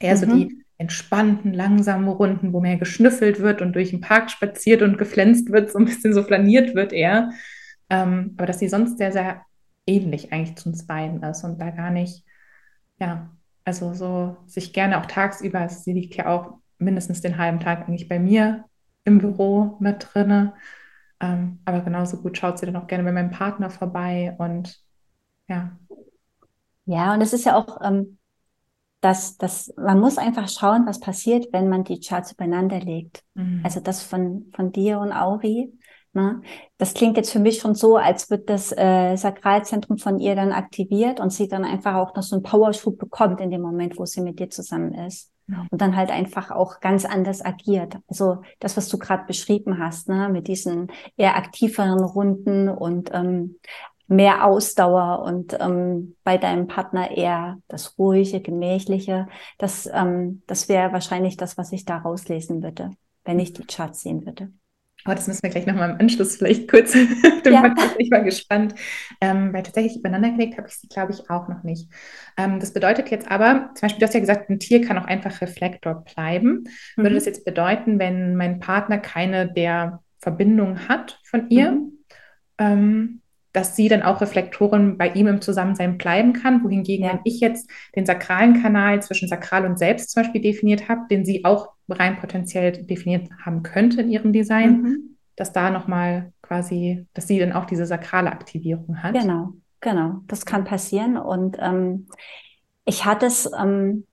eher 0.00 0.14
mhm. 0.14 0.18
so 0.18 0.26
die 0.34 0.63
entspannten, 0.78 1.52
langsamen 1.52 2.08
Runden, 2.08 2.52
wo 2.52 2.60
mehr 2.60 2.76
geschnüffelt 2.76 3.40
wird 3.40 3.62
und 3.62 3.74
durch 3.74 3.90
den 3.90 4.00
Park 4.00 4.30
spaziert 4.30 4.82
und 4.82 4.98
geflänzt 4.98 5.50
wird, 5.52 5.70
so 5.70 5.78
ein 5.78 5.84
bisschen 5.84 6.12
so 6.12 6.22
flaniert 6.22 6.74
wird 6.74 6.92
eher. 6.92 7.30
Ähm, 7.90 8.34
aber 8.36 8.46
dass 8.46 8.58
sie 8.58 8.68
sonst 8.68 8.98
sehr, 8.98 9.12
sehr 9.12 9.42
ähnlich 9.86 10.32
eigentlich 10.32 10.56
zu 10.56 10.70
uns 10.70 10.82
ist 10.82 11.44
und 11.44 11.60
da 11.60 11.70
gar 11.70 11.90
nicht, 11.90 12.24
ja, 12.98 13.30
also 13.64 13.94
so 13.94 14.36
sich 14.46 14.72
gerne 14.72 14.98
auch 14.98 15.06
tagsüber, 15.06 15.60
also 15.60 15.80
sie 15.80 15.92
liegt 15.92 16.16
ja 16.16 16.26
auch 16.26 16.58
mindestens 16.78 17.20
den 17.20 17.38
halben 17.38 17.60
Tag 17.60 17.86
eigentlich 17.86 18.08
bei 18.08 18.18
mir 18.18 18.64
im 19.04 19.18
Büro 19.18 19.76
mit 19.80 20.08
drinne. 20.12 20.54
Ähm, 21.20 21.60
aber 21.64 21.80
genauso 21.80 22.20
gut 22.20 22.36
schaut 22.36 22.58
sie 22.58 22.66
dann 22.66 22.76
auch 22.76 22.86
gerne 22.86 23.04
bei 23.04 23.12
meinem 23.12 23.30
Partner 23.30 23.70
vorbei 23.70 24.34
und 24.38 24.78
ja. 25.48 25.78
Ja, 26.86 27.14
und 27.14 27.20
es 27.20 27.32
ist 27.32 27.44
ja 27.46 27.56
auch 27.56 27.80
ähm, 27.82 28.18
dass, 29.04 29.36
dass 29.36 29.72
man 29.76 30.00
muss 30.00 30.16
einfach 30.16 30.48
schauen, 30.48 30.86
was 30.86 30.98
passiert, 30.98 31.52
wenn 31.52 31.68
man 31.68 31.84
die 31.84 32.00
Charts 32.00 32.32
übereinander 32.32 32.80
legt. 32.80 33.22
Mhm. 33.34 33.60
Also 33.62 33.80
das 33.80 34.02
von, 34.02 34.46
von 34.56 34.72
dir 34.72 34.98
und 34.98 35.12
Auri. 35.12 35.72
Ne? 36.14 36.40
Das 36.78 36.94
klingt 36.94 37.18
jetzt 37.18 37.30
für 37.30 37.38
mich 37.38 37.58
schon 37.58 37.74
so, 37.74 37.96
als 37.96 38.30
wird 38.30 38.48
das 38.48 38.72
äh, 38.72 39.16
Sakralzentrum 39.16 39.98
von 39.98 40.18
ihr 40.18 40.34
dann 40.34 40.52
aktiviert 40.52 41.20
und 41.20 41.30
sie 41.30 41.48
dann 41.48 41.64
einfach 41.64 41.96
auch 41.96 42.14
noch 42.14 42.22
so 42.22 42.36
einen 42.36 42.42
Powerschub 42.42 42.98
bekommt 42.98 43.40
in 43.42 43.50
dem 43.50 43.60
Moment, 43.60 43.98
wo 43.98 44.06
sie 44.06 44.22
mit 44.22 44.38
dir 44.38 44.48
zusammen 44.48 44.94
ist. 44.94 45.30
Mhm. 45.48 45.68
Und 45.70 45.80
dann 45.82 45.96
halt 45.96 46.10
einfach 46.10 46.50
auch 46.50 46.80
ganz 46.80 47.04
anders 47.04 47.44
agiert. 47.44 47.98
Also 48.08 48.38
das, 48.60 48.76
was 48.78 48.88
du 48.88 48.96
gerade 48.98 49.26
beschrieben 49.26 49.78
hast, 49.78 50.08
ne, 50.08 50.30
mit 50.30 50.48
diesen 50.48 50.90
eher 51.18 51.36
aktiveren 51.36 52.02
Runden 52.02 52.70
und 52.70 53.10
ähm, 53.12 53.56
mehr 54.06 54.44
Ausdauer 54.44 55.22
und 55.22 55.56
ähm, 55.60 56.16
bei 56.24 56.36
deinem 56.38 56.66
Partner 56.66 57.10
eher 57.10 57.58
das 57.68 57.98
ruhige, 57.98 58.40
gemächliche. 58.40 59.26
Das, 59.58 59.88
ähm, 59.92 60.42
das 60.46 60.68
wäre 60.68 60.92
wahrscheinlich 60.92 61.36
das, 61.36 61.56
was 61.56 61.72
ich 61.72 61.84
da 61.84 61.98
rauslesen 61.98 62.62
würde, 62.62 62.90
wenn 63.24 63.38
ich 63.38 63.52
die 63.52 63.64
Charts 63.64 64.02
sehen 64.02 64.26
würde. 64.26 64.50
Oh, 65.06 65.12
das 65.12 65.26
müssen 65.26 65.42
wir 65.42 65.50
gleich 65.50 65.66
nochmal 65.66 65.90
im 65.90 66.00
Anschluss 66.00 66.36
vielleicht 66.36 66.66
kurz 66.66 66.94
ja. 67.44 67.74
Ich 67.98 68.10
war 68.10 68.22
gespannt. 68.22 68.74
Ähm, 69.20 69.52
weil 69.52 69.62
tatsächlich 69.62 69.96
übereinander 69.98 70.30
gelegt 70.30 70.56
habe 70.56 70.66
ich 70.68 70.76
sie, 70.76 70.88
glaube 70.88 71.12
ich, 71.12 71.28
auch 71.28 71.46
noch 71.48 71.62
nicht. 71.62 71.90
Ähm, 72.38 72.58
das 72.58 72.72
bedeutet 72.72 73.10
jetzt 73.10 73.30
aber, 73.30 73.70
zum 73.74 73.82
Beispiel, 73.82 74.00
du 74.00 74.06
hast 74.06 74.14
ja 74.14 74.20
gesagt, 74.20 74.48
ein 74.48 74.58
Tier 74.58 74.80
kann 74.80 74.96
auch 74.96 75.04
einfach 75.04 75.42
Reflektor 75.42 76.04
bleiben. 76.04 76.64
Mhm. 76.96 77.02
Würde 77.02 77.16
das 77.16 77.26
jetzt 77.26 77.44
bedeuten, 77.44 77.98
wenn 77.98 78.34
mein 78.36 78.60
Partner 78.60 78.96
keine 78.96 79.52
der 79.52 80.02
Verbindungen 80.20 80.88
hat 80.88 81.20
von 81.24 81.50
ihr, 81.50 81.72
mhm. 81.72 81.92
ähm, 82.56 83.20
dass 83.54 83.76
sie 83.76 83.88
dann 83.88 84.02
auch 84.02 84.20
Reflektoren 84.20 84.98
bei 84.98 85.08
ihm 85.10 85.28
im 85.28 85.40
Zusammensein 85.40 85.96
bleiben 85.96 86.32
kann, 86.32 86.64
wohingegen, 86.64 87.06
ja. 87.06 87.12
wenn 87.12 87.20
ich 87.22 87.38
jetzt 87.38 87.70
den 87.94 88.04
sakralen 88.04 88.60
Kanal 88.60 89.00
zwischen 89.00 89.28
Sakral 89.28 89.64
und 89.64 89.78
Selbst 89.78 90.10
zum 90.10 90.24
Beispiel 90.24 90.42
definiert 90.42 90.88
habe, 90.88 91.02
den 91.08 91.24
sie 91.24 91.44
auch 91.44 91.70
rein 91.88 92.18
potenziell 92.18 92.72
definiert 92.72 93.28
haben 93.44 93.62
könnte 93.62 94.02
in 94.02 94.10
ihrem 94.10 94.32
Design, 94.32 94.82
mhm. 94.82 95.16
dass 95.36 95.52
da 95.52 95.70
nochmal 95.70 96.32
quasi, 96.42 97.06
dass 97.14 97.28
sie 97.28 97.38
dann 97.38 97.52
auch 97.52 97.64
diese 97.64 97.86
sakrale 97.86 98.32
Aktivierung 98.32 99.02
hat. 99.04 99.14
Genau, 99.14 99.52
genau, 99.80 100.22
das 100.26 100.44
kann 100.44 100.64
passieren. 100.64 101.16
Und 101.16 101.56
ähm, 101.60 102.08
ich 102.84 103.04
hatte 103.04 103.26
es 103.26 103.48
ähm, 103.56 104.04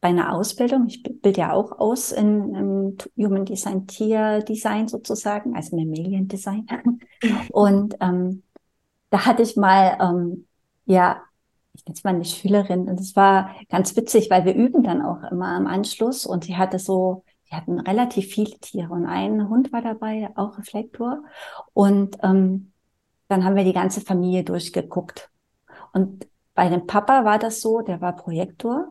bei 0.00 0.08
einer 0.08 0.34
Ausbildung, 0.34 0.86
ich 0.86 1.02
bilde 1.02 1.40
ja 1.40 1.52
auch 1.52 1.78
aus 1.78 2.10
in, 2.12 2.54
in 2.54 2.98
Human 3.16 3.44
Design, 3.44 3.86
Tierdesign 3.86 4.88
sozusagen, 4.88 5.54
also 5.54 5.76
Mammalian-Design. 5.76 6.66
Und 7.50 7.96
ähm, 8.00 8.42
da 9.10 9.26
hatte 9.26 9.42
ich 9.42 9.56
mal, 9.56 9.98
ähm, 10.00 10.46
ja, 10.86 11.22
ich 11.74 11.84
nenne 11.84 11.96
es 11.96 12.04
mal 12.04 12.14
eine 12.14 12.24
Schülerin 12.24 12.88
und 12.88 12.98
es 13.00 13.14
war 13.14 13.54
ganz 13.68 13.96
witzig, 13.96 14.28
weil 14.28 14.44
wir 14.44 14.54
üben 14.54 14.82
dann 14.82 15.02
auch 15.02 15.22
immer 15.30 15.56
im 15.56 15.66
Anschluss 15.66 16.26
und 16.26 16.44
sie 16.44 16.56
hatte 16.56 16.78
so, 16.78 17.24
sie 17.44 17.54
hatten 17.54 17.78
relativ 17.78 18.26
viele 18.26 18.58
Tiere 18.58 18.92
und 18.92 19.06
ein 19.06 19.48
Hund 19.48 19.72
war 19.72 19.80
dabei, 19.80 20.30
auch 20.34 20.58
Reflektor 20.58 21.22
und 21.72 22.18
ähm, 22.22 22.72
dann 23.28 23.44
haben 23.44 23.54
wir 23.54 23.64
die 23.64 23.72
ganze 23.72 24.00
Familie 24.00 24.42
durchgeguckt 24.42 25.30
und 25.92 26.26
bei 26.54 26.68
dem 26.68 26.86
Papa 26.86 27.24
war 27.24 27.38
das 27.38 27.60
so, 27.60 27.80
der 27.82 28.00
war 28.00 28.16
Projektor, 28.16 28.88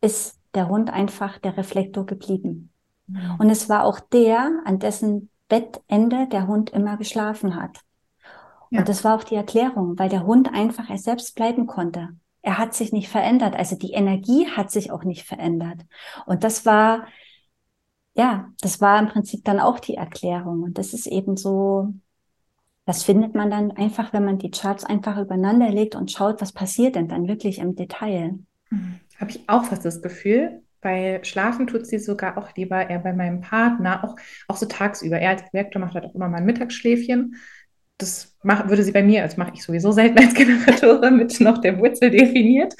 ist 0.00 0.38
der 0.54 0.68
Hund 0.68 0.90
einfach 0.90 1.38
der 1.38 1.56
Reflektor 1.56 2.06
geblieben. 2.06 2.72
Mhm. 3.06 3.36
Und 3.38 3.50
es 3.50 3.68
war 3.68 3.84
auch 3.84 4.00
der, 4.00 4.50
an 4.64 4.78
dessen 4.78 5.30
Bettende 5.48 6.28
der 6.28 6.46
Hund 6.46 6.70
immer 6.70 6.96
geschlafen 6.96 7.56
hat. 7.56 7.78
Ja. 8.70 8.80
Und 8.80 8.88
das 8.88 9.04
war 9.04 9.16
auch 9.16 9.24
die 9.24 9.34
Erklärung, 9.34 9.98
weil 9.98 10.08
der 10.08 10.24
Hund 10.24 10.52
einfach 10.52 10.88
er 10.88 10.98
selbst 10.98 11.34
bleiben 11.34 11.66
konnte. 11.66 12.10
Er 12.42 12.56
hat 12.56 12.72
sich 12.72 12.92
nicht 12.92 13.08
verändert. 13.08 13.54
Also 13.54 13.76
die 13.76 13.92
Energie 13.92 14.46
hat 14.48 14.70
sich 14.70 14.90
auch 14.90 15.04
nicht 15.04 15.24
verändert. 15.24 15.80
Und 16.24 16.44
das 16.44 16.64
war, 16.64 17.06
ja, 18.14 18.48
das 18.60 18.80
war 18.80 18.98
im 18.98 19.08
Prinzip 19.08 19.44
dann 19.44 19.60
auch 19.60 19.80
die 19.80 19.96
Erklärung. 19.96 20.62
Und 20.62 20.78
das 20.78 20.94
ist 20.94 21.06
eben 21.06 21.36
so, 21.36 21.92
das 22.86 23.02
findet 23.02 23.34
man 23.34 23.50
dann 23.50 23.72
einfach, 23.72 24.12
wenn 24.12 24.24
man 24.24 24.38
die 24.38 24.50
Charts 24.50 24.84
einfach 24.84 25.18
übereinander 25.18 25.68
legt 25.70 25.96
und 25.96 26.10
schaut, 26.10 26.40
was 26.40 26.52
passiert 26.52 26.94
denn 26.94 27.08
dann 27.08 27.28
wirklich 27.28 27.58
im 27.58 27.74
Detail. 27.74 28.38
Mhm. 28.70 29.00
Habe 29.20 29.30
ich 29.30 29.48
auch 29.48 29.64
fast 29.64 29.84
das 29.84 30.02
Gefühl. 30.02 30.62
Bei 30.80 31.20
Schlafen 31.22 31.66
tut 31.66 31.86
sie 31.86 31.98
sogar 31.98 32.38
auch 32.38 32.54
lieber 32.56 32.88
eher 32.88 33.00
bei 33.00 33.12
meinem 33.12 33.42
Partner, 33.42 34.02
auch, 34.02 34.16
auch 34.48 34.56
so 34.56 34.66
tagsüber. 34.66 35.18
Er 35.18 35.30
als 35.30 35.50
Direktor 35.50 35.80
macht 35.80 35.94
halt 35.94 36.06
auch 36.06 36.14
immer 36.14 36.28
mal 36.28 36.38
ein 36.38 36.46
Mittagsschläfchen 36.46 37.36
das 38.00 38.34
mach, 38.42 38.68
würde 38.68 38.82
sie 38.82 38.92
bei 38.92 39.02
mir, 39.02 39.22
das 39.22 39.36
mache 39.36 39.52
ich 39.54 39.62
sowieso 39.62 39.92
selten 39.92 40.18
als 40.18 40.34
Generatorin, 40.34 41.16
mit 41.18 41.38
noch 41.40 41.58
der 41.58 41.78
Wurzel 41.78 42.10
definiert. 42.10 42.74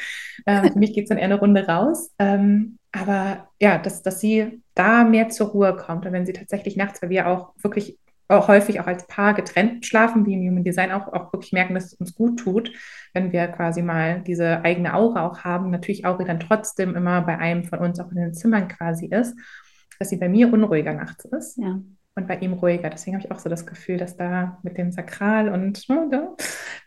Ähm, 0.47 0.73
für 0.73 0.79
mich 0.79 0.95
geht 0.95 1.05
es 1.05 1.09
dann 1.09 1.19
eher 1.19 1.25
eine 1.25 1.39
Runde 1.39 1.67
raus. 1.67 2.11
Ähm, 2.19 2.79
aber 2.93 3.49
ja, 3.61 3.79
dass, 3.79 4.03
dass 4.03 4.21
sie 4.21 4.63
da 4.75 5.05
mehr 5.05 5.29
zur 5.29 5.49
Ruhe 5.49 5.77
kommt. 5.77 6.07
Und 6.07 6.13
wenn 6.13 6.27
sie 6.27 6.33
tatsächlich 6.33 6.77
nachts, 6.77 7.03
weil 7.03 7.11
wir 7.11 7.29
auch 7.29 7.53
wirklich 7.63 7.99
auch 8.31 8.49
häufig 8.49 8.81
auch 8.81 8.87
als 8.87 9.07
Paar 9.07 9.35
getrennt 9.35 9.87
schlafen, 9.87 10.27
wie 10.27 10.35
im 10.35 10.49
Human 10.49 10.65
Design 10.65 10.93
auch, 10.93 11.13
auch 11.13 11.33
wirklich 11.33 11.53
merken, 11.53 11.75
dass 11.75 11.87
es 11.87 11.95
uns 11.95 12.15
gut 12.15 12.39
tut, 12.39 12.73
wenn 13.13 13.33
wir 13.33 13.49
quasi 13.49 13.83
mal 13.83 14.23
diese 14.23 14.65
eigene 14.65 14.95
Aura 14.95 15.27
auch 15.27 15.45
haben, 15.45 15.71
natürlich 15.71 16.05
auch 16.05 16.23
dann 16.23 16.41
trotzdem 16.41 16.95
immer 16.97 17.23
bei 17.23 17.39
einem 17.39 17.65
von 17.65 17.81
uns 17.81 18.01
auch 18.01 18.11
in 18.11 18.17
den 18.17 18.35
Zimmern 18.35 18.69
quasi 18.69 19.07
ist, 19.07 19.37
dass 19.99 20.11
sie 20.11 20.17
bei 20.17 20.29
mir 20.29 20.53
unruhiger 20.53 20.95
nachts 20.95 21.25
ist. 21.27 21.59
Ja 21.59 21.81
und 22.17 22.27
bei 22.27 22.39
ihm 22.39 22.55
ruhiger. 22.55 22.91
Deswegen 22.91 23.17
habe 23.17 23.25
ich 23.25 23.33
auch 23.33 23.39
so 23.39 23.49
das 23.49 23.67
Gefühl, 23.67 23.97
dass 23.97 24.17
da 24.17 24.59
mit 24.63 24.77
dem 24.79 24.93
Sakral 24.93 25.49
und 25.49 25.85
oh, 25.89 26.09
da 26.11 26.35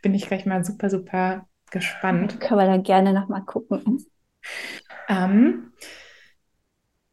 bin 0.02 0.14
ich 0.14 0.28
gleich 0.28 0.46
mal 0.46 0.64
super, 0.64 0.90
super 0.90 1.48
gespannt. 1.72 2.40
Können 2.40 2.60
wir 2.60 2.68
dann 2.68 2.84
gerne 2.84 3.14
nochmal 3.14 3.44
gucken. 3.44 4.06
Ähm, 5.08 5.72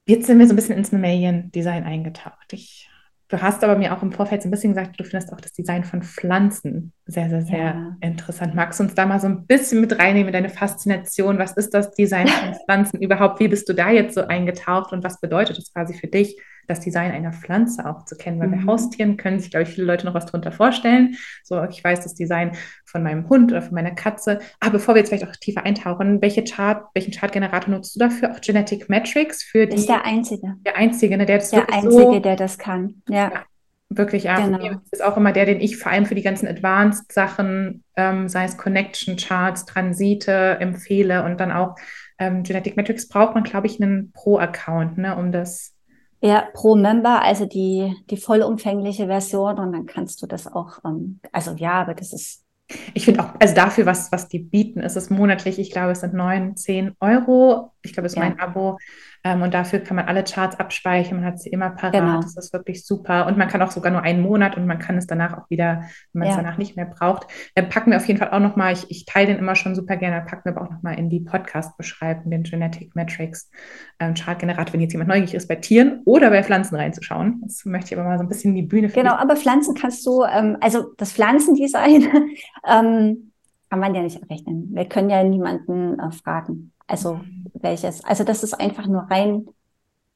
jetzt 0.06 0.26
sind 0.26 0.38
wir 0.38 0.46
so 0.46 0.52
ein 0.52 0.56
bisschen 0.56 0.76
ins 0.76 0.92
Mammalian-Design 0.92 1.84
eingetaucht. 1.84 2.52
Ich 2.52 2.89
Du 3.30 3.40
hast 3.40 3.62
aber 3.62 3.76
mir 3.76 3.96
auch 3.96 4.02
im 4.02 4.10
Vorfeld 4.10 4.42
so 4.42 4.48
ein 4.48 4.50
bisschen 4.50 4.74
gesagt, 4.74 4.98
du 4.98 5.04
findest 5.04 5.32
auch 5.32 5.40
das 5.40 5.52
Design 5.52 5.84
von 5.84 6.02
Pflanzen 6.02 6.92
sehr, 7.06 7.30
sehr, 7.30 7.42
sehr 7.42 7.58
ja. 7.58 7.96
interessant. 8.00 8.56
Magst 8.56 8.80
du 8.80 8.84
uns 8.84 8.94
da 8.94 9.06
mal 9.06 9.20
so 9.20 9.28
ein 9.28 9.46
bisschen 9.46 9.80
mit 9.80 9.96
reinnehmen, 9.96 10.32
deine 10.32 10.48
Faszination? 10.48 11.38
Was 11.38 11.52
ist 11.52 11.72
das 11.72 11.92
Design 11.92 12.26
von 12.26 12.54
Pflanzen 12.64 13.00
überhaupt? 13.00 13.38
Wie 13.38 13.46
bist 13.46 13.68
du 13.68 13.72
da 13.72 13.90
jetzt 13.90 14.16
so 14.16 14.26
eingetaucht 14.26 14.92
und 14.92 15.04
was 15.04 15.20
bedeutet 15.20 15.58
es 15.58 15.72
quasi 15.72 15.94
für 15.94 16.08
dich, 16.08 16.40
das 16.66 16.80
Design 16.80 17.12
einer 17.12 17.32
Pflanze 17.32 17.86
auch 17.86 18.04
zu 18.04 18.16
kennen? 18.16 18.40
Weil 18.40 18.48
mhm. 18.48 18.66
bei 18.66 18.72
Haustieren 18.72 19.16
können 19.16 19.38
sich, 19.38 19.52
glaube 19.52 19.62
ich, 19.62 19.68
viele 19.68 19.86
Leute 19.86 20.06
noch 20.06 20.14
was 20.14 20.26
darunter 20.26 20.50
vorstellen. 20.50 21.14
So, 21.44 21.62
ich 21.64 21.84
weiß 21.84 22.00
das 22.00 22.14
Design 22.14 22.56
von 22.90 23.02
meinem 23.02 23.28
Hund 23.28 23.52
oder 23.52 23.62
von 23.62 23.74
meiner 23.74 23.92
Katze. 23.92 24.40
Aber 24.60 24.72
bevor 24.72 24.94
wir 24.94 25.00
jetzt 25.00 25.08
vielleicht 25.08 25.26
auch 25.26 25.36
tiefer 25.36 25.64
eintauchen, 25.64 26.20
welche 26.20 26.44
Chart, 26.44 26.84
welchen 26.94 27.12
Chartgenerator 27.12 27.74
nutzt 27.74 27.94
du 27.94 28.00
dafür? 28.00 28.32
Auch 28.32 28.40
Genetic 28.40 28.88
Metrics 28.88 29.42
für 29.42 29.66
die? 29.66 29.72
Das 29.72 29.80
ist 29.80 29.88
der 29.88 30.04
einzige. 30.04 30.56
Der 30.66 30.76
einzige, 30.76 31.16
ne, 31.16 31.26
der 31.26 31.38
das 31.38 31.50
Der 31.50 31.72
einzige, 31.72 31.92
so, 31.92 32.18
der 32.18 32.36
das 32.36 32.58
kann. 32.58 33.02
Ja. 33.08 33.30
ja 33.32 33.44
wirklich 33.90 34.24
ja, 34.24 34.38
genau. 34.38 34.80
ist 34.90 35.02
auch 35.02 35.16
immer 35.16 35.32
der, 35.32 35.46
den 35.46 35.60
ich 35.60 35.76
vor 35.76 35.90
allem 35.90 36.06
für 36.06 36.14
die 36.14 36.22
ganzen 36.22 36.46
Advanced-Sachen, 36.46 37.82
ähm, 37.96 38.28
sei 38.28 38.44
es 38.44 38.56
Connection 38.56 39.16
Charts, 39.16 39.64
Transite, 39.66 40.58
empfehle 40.60 41.24
und 41.24 41.40
dann 41.40 41.50
auch 41.50 41.74
ähm, 42.18 42.44
Genetic 42.44 42.76
Metrics 42.76 43.08
braucht 43.08 43.34
man, 43.34 43.44
glaube 43.44 43.66
ich, 43.66 43.82
einen 43.82 44.12
Pro-Account, 44.12 44.98
ne, 44.98 45.16
um 45.16 45.32
das. 45.32 45.74
Ja, 46.22 46.44
Pro-Member, 46.52 47.22
also 47.22 47.46
die, 47.46 47.94
die 48.10 48.16
vollumfängliche 48.16 49.06
Version 49.06 49.58
und 49.58 49.72
dann 49.72 49.86
kannst 49.86 50.22
du 50.22 50.26
das 50.26 50.46
auch, 50.46 50.78
ähm, 50.84 51.18
also 51.32 51.52
ja, 51.56 51.72
aber 51.72 51.94
das 51.94 52.12
ist 52.12 52.44
ich 52.94 53.04
finde 53.04 53.24
auch, 53.24 53.34
also 53.40 53.54
dafür, 53.54 53.86
was, 53.86 54.12
was 54.12 54.28
die 54.28 54.38
bieten, 54.38 54.80
ist 54.80 54.96
es 54.96 55.10
monatlich, 55.10 55.58
ich 55.58 55.70
glaube, 55.70 55.92
es 55.92 56.00
sind 56.00 56.14
9, 56.14 56.56
10 56.56 56.96
Euro. 57.00 57.72
Ich 57.82 57.92
glaube, 57.92 58.06
es 58.06 58.12
ist 58.12 58.18
ja. 58.18 58.24
mein 58.24 58.38
Abo. 58.38 58.78
Ähm, 59.24 59.42
und 59.42 59.52
dafür 59.52 59.80
kann 59.80 59.96
man 59.96 60.06
alle 60.06 60.24
Charts 60.24 60.58
abspeichern, 60.58 61.18
man 61.18 61.26
hat 61.26 61.40
sie 61.40 61.50
immer 61.50 61.70
parat. 61.70 61.92
Genau. 61.92 62.20
Das 62.20 62.36
ist 62.36 62.52
wirklich 62.52 62.86
super. 62.86 63.26
Und 63.26 63.36
man 63.36 63.48
kann 63.48 63.60
auch 63.62 63.70
sogar 63.70 63.92
nur 63.92 64.02
einen 64.02 64.22
Monat 64.22 64.56
und 64.56 64.66
man 64.66 64.78
kann 64.78 64.96
es 64.96 65.06
danach 65.06 65.36
auch 65.36 65.50
wieder, 65.50 65.84
wenn 66.12 66.20
man 66.20 66.28
ja. 66.28 66.34
es 66.34 66.36
danach 66.36 66.58
nicht 66.58 66.76
mehr 66.76 66.86
braucht. 66.86 67.26
Dann 67.54 67.68
packen 67.68 67.90
wir 67.90 67.98
auf 67.98 68.06
jeden 68.06 68.18
Fall 68.18 68.30
auch 68.30 68.40
nochmal, 68.40 68.72
ich, 68.72 68.90
ich 68.90 69.04
teile 69.04 69.28
den 69.28 69.38
immer 69.38 69.54
schon 69.54 69.74
super 69.74 69.96
gerne, 69.96 70.22
packen 70.22 70.44
wir 70.44 70.56
aber 70.56 70.66
auch 70.66 70.70
nochmal 70.70 70.98
in 70.98 71.08
die 71.08 71.20
Podcast-Beschreibung 71.20 72.30
den 72.30 72.42
Genetic 72.44 72.94
Metrics 72.96 73.50
ähm, 73.98 74.14
Chart-Generator, 74.14 74.72
wenn 74.72 74.80
jetzt 74.80 74.92
jemand 74.92 75.08
neugierig 75.08 75.34
ist, 75.34 75.48
bei 75.48 75.56
Tieren 75.56 76.00
oder 76.04 76.30
bei 76.30 76.42
Pflanzen 76.42 76.76
reinzuschauen. 76.76 77.40
Das 77.42 77.64
möchte 77.64 77.94
ich 77.94 78.00
aber 78.00 78.08
mal 78.08 78.18
so 78.18 78.24
ein 78.24 78.28
bisschen 78.28 78.50
in 78.50 78.56
die 78.56 78.62
Bühne 78.62 78.88
Genau, 78.88 79.14
aber 79.14 79.36
Pflanzen 79.36 79.74
kannst 79.74 80.04
du, 80.06 80.24
ähm, 80.24 80.56
also 80.60 80.92
das 80.96 81.12
Pflanzendesign, 81.12 82.08
ähm, 82.68 83.29
kann 83.70 83.78
man 83.78 83.94
ja 83.94 84.02
nicht 84.02 84.20
errechnen. 84.20 84.74
Wir 84.74 84.84
können 84.84 85.10
ja 85.10 85.22
niemanden 85.22 85.98
äh, 85.98 86.10
fragen. 86.10 86.72
Also 86.86 87.20
welches. 87.54 88.04
Also 88.04 88.24
das 88.24 88.42
ist 88.42 88.54
einfach 88.54 88.86
nur 88.86 89.02
rein 89.02 89.46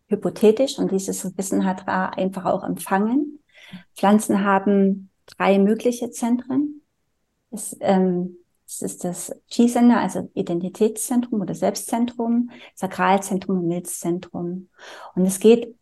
hypothetisch 0.08 0.78
und 0.78 0.90
dieses 0.90 1.36
Wissen 1.38 1.64
hat 1.64 1.86
er 1.86 2.18
einfach 2.18 2.44
auch 2.44 2.64
empfangen. 2.64 3.38
Pflanzen 3.94 4.44
haben 4.44 5.08
drei 5.26 5.58
mögliche 5.58 6.10
Zentren. 6.10 6.82
Es, 7.52 7.76
ähm, 7.80 8.36
es 8.66 8.82
ist 8.82 9.04
das 9.04 9.32
Chi-Sender, 9.48 10.00
also 10.00 10.28
Identitätszentrum 10.34 11.40
oder 11.40 11.54
Selbstzentrum, 11.54 12.50
Sakralzentrum 12.74 13.58
und 13.60 13.68
Milzzentrum. 13.68 14.68
Und 15.14 15.26
es 15.26 15.38
geht 15.38 15.76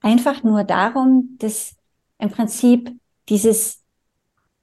einfach 0.00 0.42
nur 0.42 0.64
darum, 0.64 1.36
dass 1.38 1.76
im 2.18 2.30
Prinzip 2.30 2.98
dieses 3.28 3.84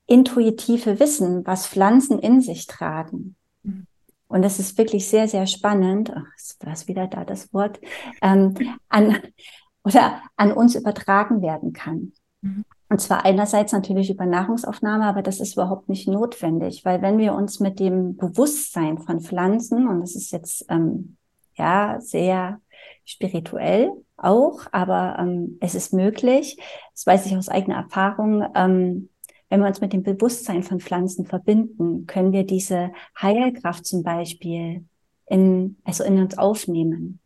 intuitive 0.08 1.00
Wissen, 1.00 1.46
was 1.46 1.68
Pflanzen 1.68 2.20
in 2.20 2.42
sich 2.42 2.68
tragen, 2.68 3.36
mhm. 3.64 3.88
und 4.28 4.42
das 4.42 4.60
ist 4.60 4.78
wirklich 4.78 5.08
sehr, 5.08 5.28
sehr 5.28 5.48
spannend, 5.48 6.14
ach, 6.16 6.26
ist 6.36 6.88
wieder 6.88 7.08
da 7.08 7.26
das 7.26 7.54
Wort, 7.54 7.80
ähm, 8.22 8.56
an, 8.90 9.18
oder 9.84 10.22
an 10.36 10.52
uns 10.52 10.76
übertragen 10.76 11.42
werden 11.42 11.74
kann. 11.74 12.14
Mhm. 12.42 12.66
Und 12.88 13.02
zwar 13.02 13.26
einerseits 13.26 13.74
natürlich 13.74 14.12
über 14.12 14.26
Nahrungsaufnahme, 14.26 15.06
aber 15.06 15.24
das 15.24 15.40
ist 15.40 15.54
überhaupt 15.54 15.90
nicht 15.90 16.08
notwendig, 16.08 16.86
weil 16.86 17.02
wenn 17.02 17.18
wir 17.18 17.34
uns 17.34 17.60
mit 17.60 17.80
dem 17.80 18.16
Bewusstsein 18.16 19.00
von 19.00 19.22
Pflanzen, 19.22 19.88
und 19.88 20.02
das 20.02 20.16
ist 20.16 20.32
jetzt 20.32 20.66
ähm, 20.70 21.18
ja 21.56 22.00
sehr 22.00 22.62
spirituell 23.04 23.92
auch, 24.18 24.62
aber 24.72 25.18
ähm, 25.20 25.58
es 25.62 25.74
ist 25.74 25.94
möglich, 25.94 26.58
das 26.94 27.08
weiß 27.08 27.26
ich 27.26 27.36
aus 27.36 27.50
eigener 27.50 27.78
Erfahrung, 27.78 28.46
ähm, 28.56 29.10
wenn 29.50 29.60
wir 29.62 29.68
uns 29.68 29.82
mit 29.82 29.94
dem 29.94 30.04
Bewusstsein 30.04 30.64
von 30.64 30.80
Pflanzen 30.80 31.26
verbinden, 31.26 32.08
können 32.08 32.32
wir 32.32 32.46
diese 32.46 32.92
Heilkraft 33.22 33.86
zum 33.86 34.04
Beispiel 34.04 34.86
in, 35.28 35.78
also 35.84 36.04
in 36.04 36.20
uns 36.20 36.38
aufnehmen. 36.38 37.20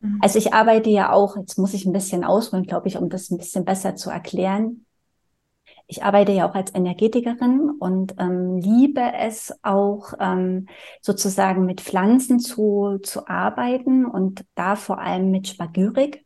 Mhm. 0.00 0.18
Also 0.22 0.38
ich 0.38 0.52
arbeite 0.52 0.90
ja 0.90 1.12
auch, 1.12 1.36
jetzt 1.36 1.58
muss 1.58 1.74
ich 1.74 1.86
ein 1.86 1.92
bisschen 1.92 2.24
ausholen, 2.24 2.66
glaube 2.66 2.88
ich, 2.88 2.96
um 2.96 3.08
das 3.08 3.30
ein 3.30 3.38
bisschen 3.38 3.64
besser 3.64 3.96
zu 3.96 4.10
erklären. 4.10 4.86
Ich 5.88 6.02
arbeite 6.02 6.32
ja 6.32 6.48
auch 6.48 6.54
als 6.54 6.74
Energetikerin 6.74 7.70
und 7.78 8.16
ähm, 8.18 8.56
liebe 8.56 9.12
es 9.20 9.54
auch 9.62 10.14
ähm, 10.18 10.66
sozusagen 11.00 11.64
mit 11.64 11.80
Pflanzen 11.80 12.40
zu, 12.40 12.98
zu 13.02 13.28
arbeiten 13.28 14.04
und 14.04 14.44
da 14.56 14.74
vor 14.74 14.98
allem 14.98 15.30
mit 15.30 15.46
Spagyrik. 15.46 16.25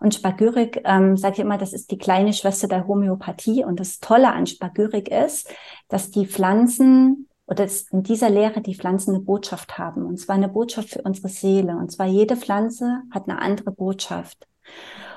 Und 0.00 0.14
Spagyrik, 0.14 0.82
ähm, 0.84 1.16
sage 1.16 1.34
ich 1.34 1.40
immer, 1.40 1.58
das 1.58 1.72
ist 1.72 1.90
die 1.90 1.98
kleine 1.98 2.32
Schwester 2.32 2.68
der 2.68 2.86
Homöopathie. 2.86 3.64
Und 3.64 3.80
das 3.80 4.00
Tolle 4.00 4.32
an 4.32 4.46
Spagyrik 4.46 5.08
ist, 5.08 5.48
dass 5.88 6.10
die 6.10 6.26
Pflanzen 6.26 7.28
oder 7.46 7.66
in 7.92 8.02
dieser 8.02 8.28
Lehre 8.28 8.60
die 8.60 8.74
Pflanzen 8.74 9.14
eine 9.14 9.24
Botschaft 9.24 9.78
haben. 9.78 10.04
Und 10.04 10.18
zwar 10.18 10.34
eine 10.34 10.48
Botschaft 10.48 10.90
für 10.90 11.02
unsere 11.02 11.28
Seele. 11.28 11.76
Und 11.76 11.92
zwar 11.92 12.06
jede 12.06 12.36
Pflanze 12.36 13.02
hat 13.12 13.28
eine 13.28 13.40
andere 13.40 13.70
Botschaft. 13.70 14.46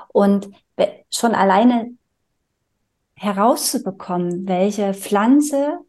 Und 0.09 0.49
schon 1.11 1.35
alleine 1.35 1.91
herauszubekommen, 3.15 4.47
welche 4.47 4.93
Pflanze 4.93 5.79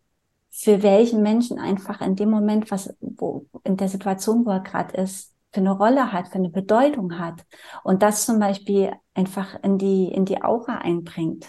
für 0.51 0.83
welchen 0.83 1.23
Menschen 1.23 1.59
einfach 1.59 2.01
in 2.01 2.17
dem 2.17 2.31
Moment, 2.31 2.71
was, 2.71 2.95
wo, 3.01 3.47
in 3.63 3.77
der 3.77 3.89
Situation, 3.89 4.45
wo 4.45 4.51
er 4.51 4.61
gerade 4.61 4.97
ist, 4.97 5.33
für 5.53 5.61
eine 5.61 5.73
Rolle 5.73 6.13
hat, 6.13 6.29
für 6.29 6.37
eine 6.37 6.51
Bedeutung 6.51 7.19
hat. 7.19 7.45
Und 7.83 8.03
das 8.03 8.27
zum 8.27 8.39
Beispiel 8.39 8.93
einfach 9.15 9.63
in 9.63 9.79
die, 9.79 10.09
in 10.09 10.25
die 10.25 10.43
Aura 10.43 10.79
einbringt. 10.79 11.47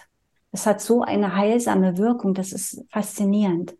Das 0.51 0.65
hat 0.65 0.81
so 0.81 1.01
eine 1.01 1.35
heilsame 1.35 1.97
Wirkung, 1.97 2.33
das 2.33 2.51
ist 2.51 2.83
faszinierend. 2.89 3.75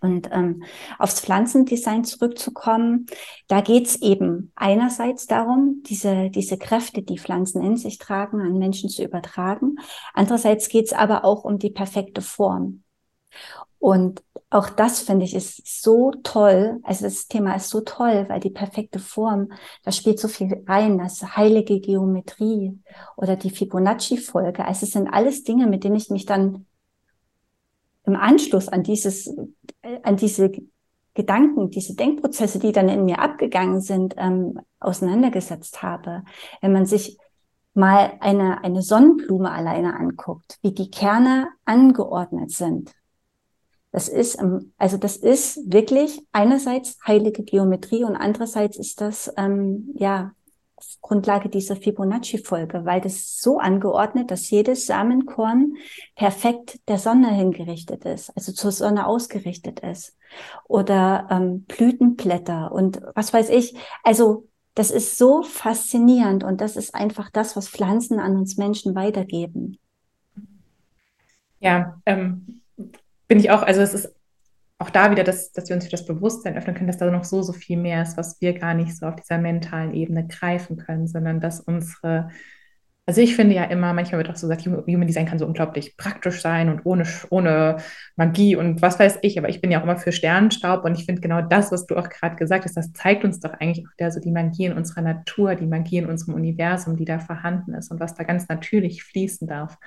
Und 0.00 0.30
ähm, 0.32 0.64
aufs 0.98 1.20
Pflanzendesign 1.20 2.04
zurückzukommen, 2.04 3.06
da 3.48 3.60
geht's 3.60 3.96
eben 3.96 4.50
einerseits 4.56 5.26
darum, 5.26 5.82
diese, 5.84 6.30
diese 6.30 6.56
Kräfte, 6.56 7.02
die 7.02 7.18
Pflanzen 7.18 7.62
in 7.62 7.76
sich 7.76 7.98
tragen, 7.98 8.40
an 8.40 8.58
Menschen 8.58 8.88
zu 8.88 9.04
übertragen. 9.04 9.76
Andererseits 10.14 10.68
geht's 10.70 10.94
aber 10.94 11.24
auch 11.24 11.44
um 11.44 11.58
die 11.58 11.70
perfekte 11.70 12.22
Form. 12.22 12.82
Und 13.78 14.22
auch 14.50 14.68
das 14.68 15.00
finde 15.00 15.24
ich 15.24 15.34
ist 15.34 15.82
so 15.82 16.10
toll. 16.24 16.80
Also 16.82 17.04
das 17.04 17.28
Thema 17.28 17.54
ist 17.54 17.70
so 17.70 17.80
toll, 17.82 18.26
weil 18.28 18.40
die 18.40 18.50
perfekte 18.50 18.98
Form, 18.98 19.52
da 19.84 19.92
spielt 19.92 20.18
so 20.18 20.26
viel 20.26 20.64
rein, 20.66 20.98
das 20.98 21.36
heilige 21.36 21.80
Geometrie 21.80 22.76
oder 23.16 23.36
die 23.36 23.50
Fibonacci-Folge. 23.50 24.64
Also 24.64 24.86
es 24.86 24.92
sind 24.92 25.08
alles 25.08 25.44
Dinge, 25.44 25.68
mit 25.68 25.84
denen 25.84 25.94
ich 25.94 26.10
mich 26.10 26.26
dann 26.26 26.66
im 28.04 28.16
Anschluss 28.16 28.66
an 28.66 28.82
dieses, 28.82 29.28
äh, 29.82 30.00
an 30.02 30.16
diese 30.16 30.50
Gedanken, 31.14 31.70
diese 31.70 31.94
Denkprozesse, 31.94 32.58
die 32.58 32.72
dann 32.72 32.88
in 32.88 33.04
mir 33.04 33.20
abgegangen 33.20 33.80
sind, 33.80 34.14
ähm, 34.16 34.58
auseinandergesetzt 34.80 35.82
habe. 35.82 36.24
Wenn 36.60 36.72
man 36.72 36.86
sich 36.86 37.18
mal 37.74 38.14
eine, 38.18 38.64
eine 38.64 38.82
Sonnenblume 38.82 39.50
alleine 39.50 39.94
anguckt, 39.94 40.58
wie 40.62 40.72
die 40.72 40.90
Kerne 40.90 41.48
angeordnet 41.64 42.50
sind, 42.50 42.92
das 43.92 44.08
ist, 44.08 44.38
also 44.78 44.96
das 44.96 45.16
ist 45.16 45.72
wirklich 45.72 46.20
einerseits 46.32 46.98
heilige 47.06 47.42
Geometrie 47.42 48.04
und 48.04 48.16
andererseits 48.16 48.78
ist 48.78 49.00
das 49.00 49.32
ähm, 49.36 49.90
ja 49.94 50.32
Grundlage 51.00 51.48
dieser 51.48 51.76
Fibonacci-Folge, 51.76 52.84
weil 52.84 53.00
das 53.00 53.38
so 53.40 53.58
angeordnet, 53.58 54.30
dass 54.30 54.50
jedes 54.50 54.86
Samenkorn 54.86 55.74
perfekt 56.14 56.80
der 56.88 56.98
Sonne 56.98 57.30
hingerichtet 57.32 58.04
ist, 58.04 58.30
also 58.36 58.52
zur 58.52 58.72
Sonne 58.72 59.06
ausgerichtet 59.06 59.80
ist. 59.80 60.16
Oder 60.68 61.26
ähm, 61.30 61.64
Blütenblätter 61.64 62.72
und 62.72 63.02
was 63.14 63.32
weiß 63.32 63.50
ich. 63.50 63.76
Also 64.04 64.46
das 64.74 64.90
ist 64.90 65.18
so 65.18 65.42
faszinierend 65.42 66.44
und 66.44 66.60
das 66.60 66.76
ist 66.76 66.94
einfach 66.94 67.28
das, 67.30 67.56
was 67.56 67.68
Pflanzen 67.68 68.20
an 68.20 68.36
uns 68.36 68.56
Menschen 68.56 68.94
weitergeben. 68.94 69.78
Ja, 71.58 72.00
ähm, 72.06 72.59
bin 73.30 73.38
ich 73.38 73.52
auch, 73.52 73.62
also 73.62 73.80
es 73.80 73.94
ist 73.94 74.12
auch 74.78 74.90
da 74.90 75.12
wieder, 75.12 75.22
dass, 75.22 75.52
dass 75.52 75.68
wir 75.68 75.76
uns 75.76 75.84
für 75.84 75.90
das 75.90 76.04
Bewusstsein 76.04 76.56
öffnen 76.56 76.74
können, 76.74 76.88
dass 76.88 76.98
da 76.98 77.08
noch 77.12 77.22
so, 77.22 77.42
so 77.42 77.52
viel 77.52 77.76
mehr 77.76 78.02
ist, 78.02 78.16
was 78.16 78.40
wir 78.40 78.58
gar 78.58 78.74
nicht 78.74 78.96
so 78.96 79.06
auf 79.06 79.14
dieser 79.14 79.38
mentalen 79.38 79.94
Ebene 79.94 80.26
greifen 80.26 80.76
können, 80.78 81.06
sondern 81.06 81.38
dass 81.40 81.60
unsere, 81.60 82.30
also 83.06 83.20
ich 83.20 83.36
finde 83.36 83.54
ja 83.54 83.64
immer, 83.64 83.92
manchmal 83.92 84.18
wird 84.18 84.30
auch 84.30 84.36
so 84.36 84.48
gesagt, 84.48 84.66
Human 84.66 85.06
Design 85.06 85.26
kann 85.26 85.38
so 85.38 85.46
unglaublich 85.46 85.96
praktisch 85.96 86.40
sein 86.40 86.70
und 86.70 86.84
ohne, 86.84 87.04
ohne 87.28 87.76
Magie 88.16 88.56
und 88.56 88.82
was 88.82 88.98
weiß 88.98 89.20
ich, 89.22 89.38
aber 89.38 89.48
ich 89.48 89.60
bin 89.60 89.70
ja 89.70 89.78
auch 89.78 89.84
immer 89.84 89.96
für 89.96 90.10
Sternenstaub 90.10 90.84
und 90.84 90.98
ich 90.98 91.04
finde 91.04 91.20
genau 91.20 91.40
das, 91.40 91.70
was 91.70 91.86
du 91.86 91.94
auch 91.96 92.08
gerade 92.08 92.34
gesagt 92.34 92.64
hast, 92.64 92.76
das 92.76 92.92
zeigt 92.94 93.22
uns 93.22 93.38
doch 93.38 93.52
eigentlich 93.52 93.86
auch 93.86 93.94
der, 94.00 94.10
so 94.10 94.18
die 94.18 94.32
Magie 94.32 94.64
in 94.64 94.72
unserer 94.72 95.02
Natur, 95.02 95.54
die 95.54 95.68
Magie 95.68 95.98
in 95.98 96.06
unserem 96.06 96.34
Universum, 96.34 96.96
die 96.96 97.04
da 97.04 97.20
vorhanden 97.20 97.74
ist 97.74 97.92
und 97.92 98.00
was 98.00 98.16
da 98.16 98.24
ganz 98.24 98.48
natürlich 98.48 99.04
fließen 99.04 99.46
darf 99.46 99.78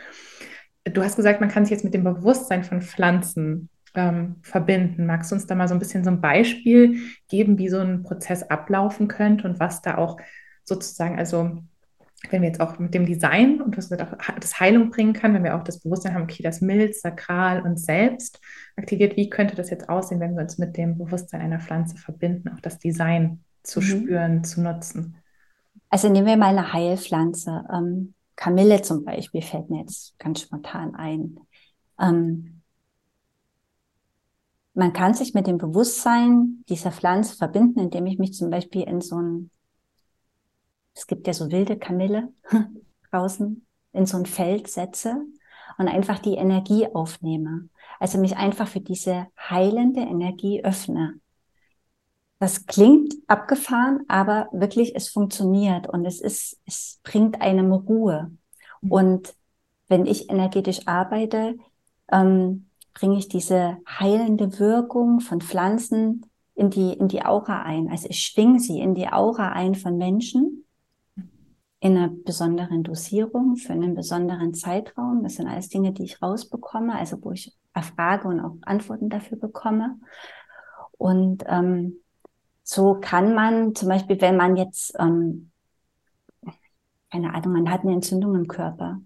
du 0.85 1.03
hast 1.03 1.15
gesagt, 1.15 1.41
man 1.41 1.49
kann 1.49 1.65
sich 1.65 1.71
jetzt 1.71 1.83
mit 1.83 1.93
dem 1.93 2.03
Bewusstsein 2.03 2.63
von 2.63 2.81
Pflanzen 2.81 3.69
ähm, 3.95 4.35
verbinden. 4.41 5.05
Magst 5.05 5.31
du 5.31 5.35
uns 5.35 5.45
da 5.45 5.55
mal 5.55 5.67
so 5.67 5.73
ein 5.73 5.79
bisschen 5.79 6.03
so 6.03 6.09
ein 6.09 6.21
Beispiel 6.21 6.99
geben, 7.29 7.57
wie 7.57 7.69
so 7.69 7.79
ein 7.79 8.03
Prozess 8.03 8.43
ablaufen 8.43 9.07
könnte 9.07 9.47
und 9.47 9.59
was 9.59 9.81
da 9.81 9.97
auch 9.97 10.17
sozusagen, 10.63 11.17
also 11.17 11.63
wenn 12.29 12.41
wir 12.41 12.47
jetzt 12.47 12.61
auch 12.61 12.79
mit 12.79 12.93
dem 12.93 13.05
Design 13.05 13.61
und 13.61 13.77
was 13.77 13.91
auch 13.91 14.15
das 14.39 14.59
Heilung 14.59 14.89
bringen 14.89 15.13
kann, 15.13 15.33
wenn 15.33 15.43
wir 15.43 15.55
auch 15.55 15.63
das 15.63 15.81
Bewusstsein 15.81 16.13
haben, 16.13 16.23
okay, 16.23 16.41
das 16.41 16.61
Milz, 16.61 17.01
Sakral 17.01 17.61
und 17.61 17.77
Selbst 17.77 18.39
aktiviert, 18.77 19.17
wie 19.17 19.29
könnte 19.29 19.55
das 19.55 19.69
jetzt 19.69 19.89
aussehen, 19.89 20.21
wenn 20.21 20.35
wir 20.35 20.43
uns 20.43 20.57
mit 20.57 20.77
dem 20.77 20.97
Bewusstsein 20.97 21.41
einer 21.41 21.59
Pflanze 21.59 21.97
verbinden, 21.97 22.49
auch 22.49 22.61
das 22.61 22.79
Design 22.79 23.43
zu 23.63 23.81
mhm. 23.81 23.83
spüren, 23.83 24.43
zu 24.43 24.61
nutzen? 24.61 25.15
Also 25.89 26.09
nehmen 26.09 26.27
wir 26.27 26.37
mal 26.37 26.57
eine 26.57 26.71
Heilpflanze. 26.71 27.65
Ähm, 27.71 28.13
Kamille 28.35 28.81
zum 28.81 29.03
Beispiel 29.03 29.41
fällt 29.41 29.69
mir 29.69 29.81
jetzt 29.81 30.17
ganz 30.19 30.41
spontan 30.41 30.95
ein. 30.95 31.39
Ähm, 31.99 32.61
man 34.73 34.93
kann 34.93 35.13
sich 35.13 35.33
mit 35.33 35.47
dem 35.47 35.57
Bewusstsein 35.57 36.63
dieser 36.67 36.91
Pflanze 36.91 37.35
verbinden, 37.35 37.79
indem 37.79 38.07
ich 38.07 38.17
mich 38.17 38.33
zum 38.33 38.49
Beispiel 38.49 38.83
in 38.83 39.01
so 39.01 39.17
ein, 39.17 39.51
es 40.95 41.07
gibt 41.07 41.27
ja 41.27 41.33
so 41.33 41.51
wilde 41.51 41.77
Kamille 41.77 42.33
draußen, 43.11 43.65
in 43.91 44.05
so 44.05 44.17
ein 44.17 44.25
Feld 44.25 44.67
setze 44.67 45.15
und 45.77 45.87
einfach 45.87 46.19
die 46.19 46.35
Energie 46.35 46.87
aufnehme. 46.87 47.69
Also 47.99 48.17
mich 48.17 48.35
einfach 48.37 48.67
für 48.67 48.81
diese 48.81 49.27
heilende 49.37 50.01
Energie 50.01 50.63
öffne. 50.63 51.19
Das 52.43 52.65
klingt 52.65 53.15
abgefahren, 53.27 54.03
aber 54.09 54.49
wirklich, 54.51 54.97
es 54.97 55.07
funktioniert 55.07 55.87
und 55.87 56.03
es 56.03 56.19
ist, 56.19 56.59
es 56.65 56.99
bringt 57.01 57.39
einem 57.39 57.71
Ruhe. 57.71 58.31
Mhm. 58.81 58.91
Und 58.91 59.33
wenn 59.87 60.05
ich 60.05 60.29
energetisch 60.29 60.85
arbeite, 60.85 61.55
ähm, 62.11 62.67
bringe 62.93 63.17
ich 63.17 63.29
diese 63.29 63.77
heilende 63.87 64.59
Wirkung 64.59 65.21
von 65.21 65.39
Pflanzen 65.39 66.25
in 66.53 66.69
die, 66.69 66.91
in 66.91 67.07
die 67.07 67.23
Aura 67.23 67.61
ein. 67.61 67.89
Also 67.89 68.09
ich 68.09 68.19
schwinge 68.19 68.59
sie 68.59 68.81
in 68.81 68.93
die 68.93 69.07
Aura 69.07 69.53
ein 69.53 69.73
von 69.73 69.95
Menschen 69.95 70.65
in 71.79 71.95
einer 71.95 72.09
besonderen 72.09 72.83
Dosierung 72.83 73.55
für 73.55 73.71
einen 73.71 73.95
besonderen 73.95 74.53
Zeitraum. 74.53 75.23
Das 75.23 75.35
sind 75.35 75.47
alles 75.47 75.69
Dinge, 75.69 75.93
die 75.93 76.03
ich 76.03 76.21
rausbekomme, 76.21 76.93
also 76.93 77.23
wo 77.23 77.31
ich 77.31 77.55
erfrage 77.73 78.27
und 78.27 78.41
auch 78.41 78.57
Antworten 78.63 79.07
dafür 79.07 79.37
bekomme. 79.37 79.97
Und 80.97 81.45
ähm, 81.47 82.02
so 82.63 82.95
kann 82.99 83.35
man 83.35 83.75
zum 83.75 83.89
Beispiel, 83.89 84.19
wenn 84.21 84.37
man 84.37 84.55
jetzt, 84.55 84.93
ähm, 84.99 85.51
keine 87.11 87.33
Ahnung, 87.33 87.53
man 87.53 87.71
hat 87.71 87.81
eine 87.81 87.93
Entzündung 87.93 88.35
im 88.35 88.47
Körper 88.47 89.01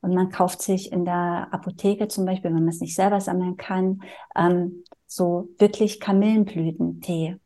und 0.00 0.14
man 0.14 0.30
kauft 0.30 0.62
sich 0.62 0.92
in 0.92 1.04
der 1.04 1.48
Apotheke 1.52 2.08
zum 2.08 2.24
Beispiel, 2.24 2.50
wenn 2.50 2.60
man 2.60 2.68
es 2.68 2.80
nicht 2.80 2.94
selber 2.94 3.20
sammeln 3.20 3.56
kann, 3.56 4.02
ähm, 4.34 4.84
so 5.06 5.48
wirklich 5.58 6.00
Kamillenblütentee. 6.00 7.36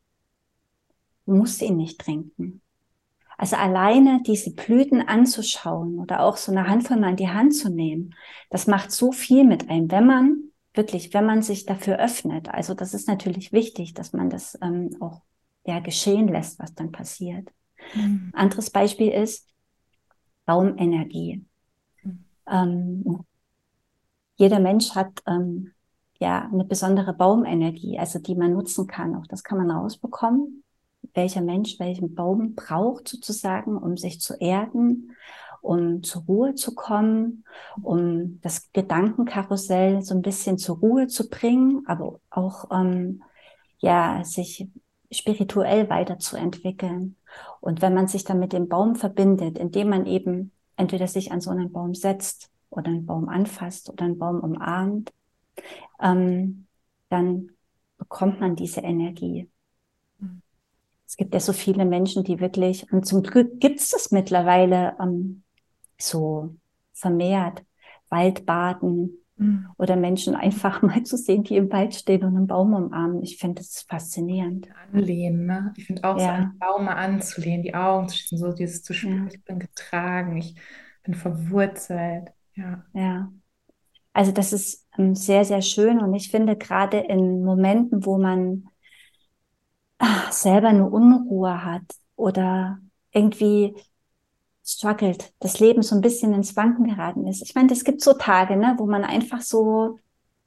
Du 1.27 1.35
musst 1.35 1.63
ihn 1.63 1.77
nicht 1.77 2.01
trinken. 2.01 2.63
Also 3.39 3.57
alleine 3.57 4.21
diese 4.23 4.53
Blüten 4.55 5.01
anzuschauen 5.01 5.99
oder 5.99 6.21
auch 6.21 6.37
so 6.37 6.53
eine 6.53 6.69
Handvoll 6.69 6.99
mal 6.99 7.11
in 7.11 7.17
die 7.17 7.31
Hand 7.31 7.55
zu 7.55 7.71
nehmen, 7.71 8.15
das 8.51 8.67
macht 8.67 8.93
so 8.93 9.13
viel 9.13 9.45
mit 9.45 9.71
einem, 9.71 9.91
wenn 9.91 10.07
man 10.07 10.37
wirklich, 10.75 11.15
wenn 11.15 11.25
man 11.25 11.41
sich 11.41 11.65
dafür 11.65 11.99
öffnet. 11.99 12.51
Also 12.51 12.75
das 12.75 12.93
ist 12.93 13.09
natürlich 13.09 13.53
wichtig, 13.53 13.95
dass 13.95 14.13
man 14.13 14.29
das 14.29 14.59
ähm, 14.61 14.91
auch 15.01 15.23
ja, 15.71 15.81
geschehen 15.81 16.29
lässt, 16.29 16.59
was 16.59 16.75
dann 16.75 16.91
passiert. 16.91 17.49
Mhm. 17.95 18.31
Anderes 18.35 18.71
Beispiel 18.71 19.13
ist 19.13 19.49
Baumenergie. 20.45 21.45
Mhm. 22.03 22.25
Ähm, 22.51 23.25
jeder 24.37 24.59
Mensch 24.59 24.95
hat 24.95 25.23
ähm, 25.27 25.73
ja 26.19 26.49
eine 26.53 26.65
besondere 26.65 27.15
Baumenergie, 27.15 27.99
also 27.99 28.19
die 28.19 28.35
man 28.35 28.53
nutzen 28.53 28.87
kann. 28.87 29.15
Auch 29.15 29.27
das 29.29 29.45
kann 29.45 29.59
man 29.59 29.71
rausbekommen, 29.71 30.65
welcher 31.15 31.41
Mensch 31.41 31.79
welchen 31.79 32.15
Baum 32.15 32.55
braucht 32.55 33.07
sozusagen, 33.07 33.77
um 33.77 33.97
sich 33.97 34.21
zu 34.21 34.35
erden, 34.35 35.15
um 35.63 36.03
zur 36.03 36.23
Ruhe 36.23 36.55
zu 36.55 36.75
kommen, 36.75 37.45
um 37.83 38.41
das 38.41 38.73
Gedankenkarussell 38.73 40.03
so 40.03 40.15
ein 40.15 40.23
bisschen 40.23 40.59
zur 40.59 40.79
Ruhe 40.79 41.07
zu 41.07 41.29
bringen, 41.29 41.85
aber 41.87 42.19
auch 42.31 42.71
ähm, 42.73 43.23
ja 43.79 44.25
sich 44.25 44.69
spirituell 45.13 45.89
weiterzuentwickeln. 45.89 47.17
Und 47.61 47.83
wenn 47.83 47.95
man 47.95 48.09
sich 48.09 48.25
dann 48.25 48.39
mit 48.39 48.53
dem 48.53 48.69
Baum 48.69 48.97
verbindet, 48.97 49.59
indem 49.59 49.89
man 49.89 50.07
eben 50.07 50.53
entweder 50.77 51.07
sich 51.07 51.33
an 51.33 51.41
so 51.41 51.51
einen 51.51 51.73
Baum 51.73 51.95
setzt 51.95 52.51
oder 52.71 52.89
einen 52.89 53.07
Baum 53.07 53.29
anfasst 53.29 53.91
oder 53.91 54.05
einen 54.05 54.19
Baum 54.19 54.41
umarmt, 54.41 55.13
ähm, 56.01 56.67
dann 57.09 57.51
bekommt 57.99 58.41
man 58.41 58.57
diese 58.57 58.81
Energie. 58.81 59.51
Es 61.07 61.17
gibt 61.17 61.35
ja 61.35 61.41
so 61.41 61.53
viele 61.53 61.85
Menschen, 61.85 62.23
die 62.23 62.39
wirklich, 62.39 62.91
und 62.93 63.05
zum 63.05 63.23
Glück 63.23 63.59
gibt 63.59 63.81
es 63.81 63.91
das 63.91 64.13
mittlerweile 64.13 64.97
ähm, 65.01 65.43
so 65.99 66.55
vermehrt, 66.93 67.65
Waldbaden, 68.09 69.19
Mhm. 69.41 69.69
Oder 69.79 69.97
Menschen 69.97 70.35
einfach 70.35 70.83
mal 70.83 71.03
zu 71.03 71.17
sehen, 71.17 71.43
die 71.43 71.57
im 71.57 71.73
Wald 71.73 71.95
stehen 71.95 72.25
und 72.25 72.37
einen 72.37 72.47
Baum 72.47 72.75
umarmen. 72.75 73.23
Ich 73.23 73.39
finde 73.39 73.63
das 73.63 73.85
faszinierend. 73.89 74.69
Anlehnen, 74.93 75.47
ne? 75.47 75.73
Ich 75.77 75.87
finde 75.87 76.05
auch 76.05 76.19
ja. 76.19 76.23
so 76.23 76.29
einen 76.29 76.59
Baum 76.59 76.85
mal 76.85 76.95
anzulehnen, 76.95 77.63
die 77.63 77.75
Augen 77.75 78.09
zu 78.09 78.19
schließen, 78.19 78.39
so 78.39 78.53
dieses 78.53 78.83
zu 78.83 78.93
spüren, 78.93 79.29
ja. 79.29 79.35
ich 79.35 79.45
bin 79.45 79.59
getragen, 79.59 80.37
ich 80.37 80.55
bin 81.03 81.15
verwurzelt. 81.15 82.31
Ja. 82.55 82.85
Ja. 82.93 83.33
Also 84.13 84.33
das 84.33 84.53
ist 84.53 84.87
ähm, 84.99 85.15
sehr, 85.15 85.45
sehr 85.45 85.63
schön 85.63 86.01
und 86.01 86.13
ich 86.15 86.31
finde 86.31 86.57
gerade 86.57 86.99
in 86.99 87.43
Momenten, 87.43 88.05
wo 88.05 88.19
man 88.19 88.69
ach, 89.99 90.33
selber 90.33 90.69
eine 90.69 90.89
Unruhe 90.89 91.65
hat 91.65 91.85
oder 92.17 92.79
irgendwie 93.13 93.75
struggelt, 94.73 95.33
das 95.41 95.61
Leben 95.61 95.83
so 95.83 95.95
ein 95.95 96.01
bisschen 96.01 96.33
ins 96.33 96.57
Wanken 96.57 96.85
geraten 96.85 97.27
ist. 97.27 97.43
Ich 97.43 97.55
meine, 97.55 97.73
es 97.73 97.85
gibt 97.85 98.01
so 98.01 98.15
Tage, 98.15 98.57
ne, 98.57 98.75
wo 98.79 98.87
man 98.87 99.05
einfach 99.05 99.41
so 99.41 99.99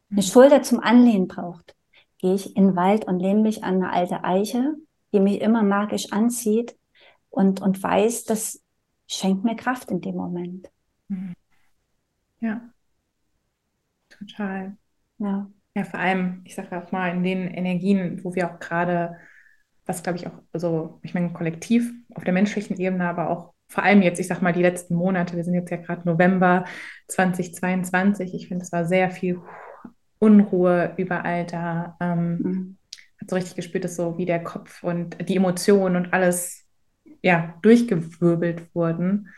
eine 0.10 0.22
mhm. 0.22 0.22
Schulter 0.22 0.64
zum 0.64 0.80
Anlehnen 0.80 1.28
braucht. 1.28 1.76
Gehe 2.20 2.36
ich 2.36 2.56
in 2.56 2.68
den 2.68 2.76
Wald 2.76 3.06
und 3.06 3.20
lehne 3.20 3.42
mich 3.42 3.64
an 3.64 3.76
eine 3.76 3.92
alte 3.92 4.24
Eiche, 4.24 4.76
die 5.12 5.20
mich 5.20 5.42
immer 5.42 5.64
magisch 5.64 6.12
anzieht 6.12 6.76
und, 7.30 7.62
und 7.62 7.82
weiß, 7.82 8.24
das 8.24 8.62
schenkt 9.08 9.44
mir 9.44 9.56
Kraft 9.56 9.92
in 9.92 10.02
dem 10.02 10.16
Moment. 10.16 10.70
Mhm. 11.10 11.34
Ja, 12.40 12.62
total. 14.10 14.78
Ja. 15.18 15.50
Ja, 15.76 15.84
vor 15.86 16.00
allem, 16.00 16.42
ich 16.46 16.54
sage 16.54 16.78
auch 16.78 16.92
mal, 16.92 17.10
in 17.10 17.24
den 17.24 17.48
Energien, 17.48 18.24
wo 18.24 18.36
wir 18.36 18.52
auch 18.52 18.60
gerade, 18.60 19.18
was 19.86 20.04
glaube 20.04 20.20
ich 20.20 20.28
auch, 20.28 20.40
also 20.52 21.00
ich 21.02 21.16
meine, 21.16 21.34
kollektiv 21.34 21.92
auf 22.14 22.24
der 22.24 22.34
menschlichen 22.34 22.78
Ebene, 22.78 23.10
aber 23.10 23.30
auch 23.30 23.53
vor 23.74 23.84
allem 23.84 24.04
jetzt, 24.04 24.20
ich 24.20 24.28
sage 24.28 24.44
mal, 24.44 24.54
die 24.54 24.62
letzten 24.62 24.94
Monate, 24.94 25.36
wir 25.36 25.44
sind 25.44 25.56
jetzt 25.56 25.72
ja 25.72 25.78
gerade 25.78 26.08
November 26.08 26.66
2022, 27.08 28.36
ich 28.36 28.48
finde, 28.48 28.64
es 28.64 28.72
war 28.72 28.86
sehr 28.86 29.10
viel 29.10 29.40
Unruhe 30.20 30.94
überall 30.98 31.46
da. 31.46 31.98
Ähm, 32.00 32.38
mhm. 32.38 32.78
Hat 33.20 33.32
so 33.32 33.36
richtig 33.36 33.56
gespürt, 33.56 33.84
dass 33.84 33.96
so 33.96 34.18
wie 34.20 34.26
der 34.26 34.44
Kopf 34.44 34.84
und 34.84 35.18
die 35.28 35.36
Emotionen 35.36 35.96
und 35.96 36.14
alles 36.14 36.68
ja 37.24 37.56
durchgewirbelt 37.64 38.76
wurden. 38.76 39.30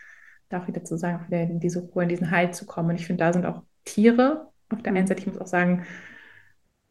Da 0.49 0.61
auch 0.61 0.67
wieder 0.67 0.83
zu 0.83 0.97
sagen, 0.97 1.25
wieder 1.27 1.41
in 1.41 1.61
diese 1.61 1.79
Ruhe, 1.79 2.03
in 2.03 2.09
diesen 2.09 2.29
Halt 2.29 2.55
zu 2.55 2.65
kommen. 2.65 2.89
Und 2.89 2.95
ich 2.97 3.07
finde, 3.07 3.23
da 3.23 3.31
sind 3.31 3.45
auch 3.45 3.63
Tiere 3.86 4.51
auf 4.69 4.81
der 4.81 4.91
einen 4.91 5.03
mhm. 5.03 5.07
Seite. 5.07 5.21
Ich 5.21 5.27
muss 5.27 5.39
auch 5.39 5.47
sagen, 5.47 5.86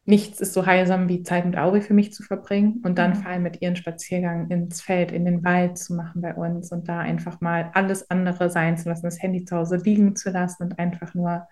nichts 0.06 0.40
ist 0.40 0.52
so 0.52 0.66
heilsam 0.66 1.08
wie 1.08 1.22
Zeit 1.22 1.46
mit 1.46 1.56
Auri 1.56 1.80
für 1.80 1.94
mich 1.94 2.12
zu 2.12 2.22
verbringen 2.22 2.82
und 2.84 2.98
dann 2.98 3.12
mhm. 3.12 3.14
vor 3.16 3.30
allem 3.30 3.42
mit 3.42 3.62
ihren 3.62 3.76
Spaziergang 3.76 4.50
ins 4.50 4.82
Feld, 4.82 5.12
in 5.12 5.24
den 5.24 5.44
Wald 5.44 5.78
zu 5.78 5.94
machen 5.94 6.20
bei 6.20 6.34
uns 6.34 6.72
und 6.72 6.88
da 6.88 6.98
einfach 7.00 7.40
mal 7.40 7.70
alles 7.74 8.10
andere 8.10 8.50
sein 8.50 8.76
zu 8.76 8.88
lassen, 8.88 9.04
das 9.04 9.22
Handy 9.22 9.44
zu 9.44 9.56
Hause 9.56 9.76
liegen 9.76 10.14
zu 10.14 10.30
lassen 10.30 10.64
und 10.64 10.78
einfach 10.78 11.14
nur 11.14 11.48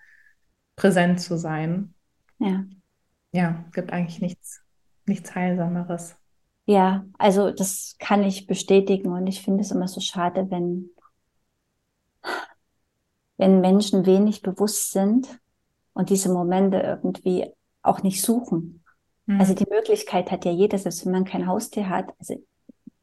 präsent 0.75 1.19
zu 1.19 1.37
sein. 1.37 1.93
Ja. 2.39 2.63
Ja, 3.31 3.65
gibt 3.73 3.91
eigentlich 3.91 4.21
nichts, 4.21 4.61
nichts 5.07 5.33
Heilsameres. 5.33 6.15
Ja, 6.65 7.05
also 7.17 7.51
das 7.51 7.95
kann 7.99 8.23
ich 8.23 8.45
bestätigen 8.45 9.11
und 9.11 9.25
ich 9.27 9.41
finde 9.41 9.61
es 9.61 9.71
immer 9.71 9.87
so 9.87 9.99
schade, 9.99 10.49
wenn, 10.51 10.91
wenn 13.37 13.59
Menschen 13.59 14.05
wenig 14.05 14.43
bewusst 14.43 14.91
sind 14.91 15.39
und 15.93 16.11
diese 16.11 16.31
Momente 16.31 16.77
irgendwie 16.77 17.51
auch 17.83 18.03
nicht 18.03 18.21
suchen. 18.21 18.83
Mhm. 19.25 19.39
Also 19.39 19.53
die 19.53 19.67
Möglichkeit 19.69 20.31
hat 20.31 20.45
ja 20.45 20.51
jeder, 20.51 20.77
selbst 20.77 21.05
wenn 21.05 21.13
man 21.13 21.25
kein 21.25 21.47
Haustier 21.47 21.89
hat. 21.89 22.13
Also 22.19 22.35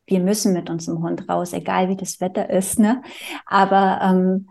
wir 0.06 0.20
müssen 0.20 0.52
mit 0.52 0.68
unserem 0.68 1.02
Hund 1.02 1.28
raus, 1.28 1.52
egal 1.52 1.88
wie 1.88 1.96
das 1.96 2.20
Wetter 2.20 2.50
ist, 2.50 2.78
ne? 2.78 3.02
Aber 3.46 4.00
ähm, 4.02 4.48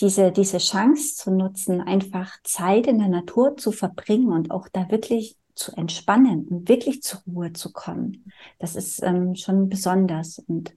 diese, 0.00 0.32
diese 0.32 0.58
Chance 0.58 1.14
zu 1.16 1.30
nutzen, 1.30 1.80
einfach 1.80 2.36
Zeit 2.42 2.86
in 2.86 2.98
der 2.98 3.08
Natur 3.08 3.56
zu 3.56 3.72
verbringen 3.72 4.32
und 4.32 4.50
auch 4.50 4.68
da 4.68 4.90
wirklich 4.90 5.36
zu 5.54 5.72
entspannen 5.72 6.48
und 6.48 6.68
wirklich 6.68 7.02
zur 7.02 7.20
Ruhe 7.26 7.52
zu 7.52 7.72
kommen, 7.72 8.32
das 8.58 8.74
ist 8.74 9.02
ähm, 9.02 9.36
schon 9.36 9.68
besonders. 9.68 10.38
Und 10.38 10.74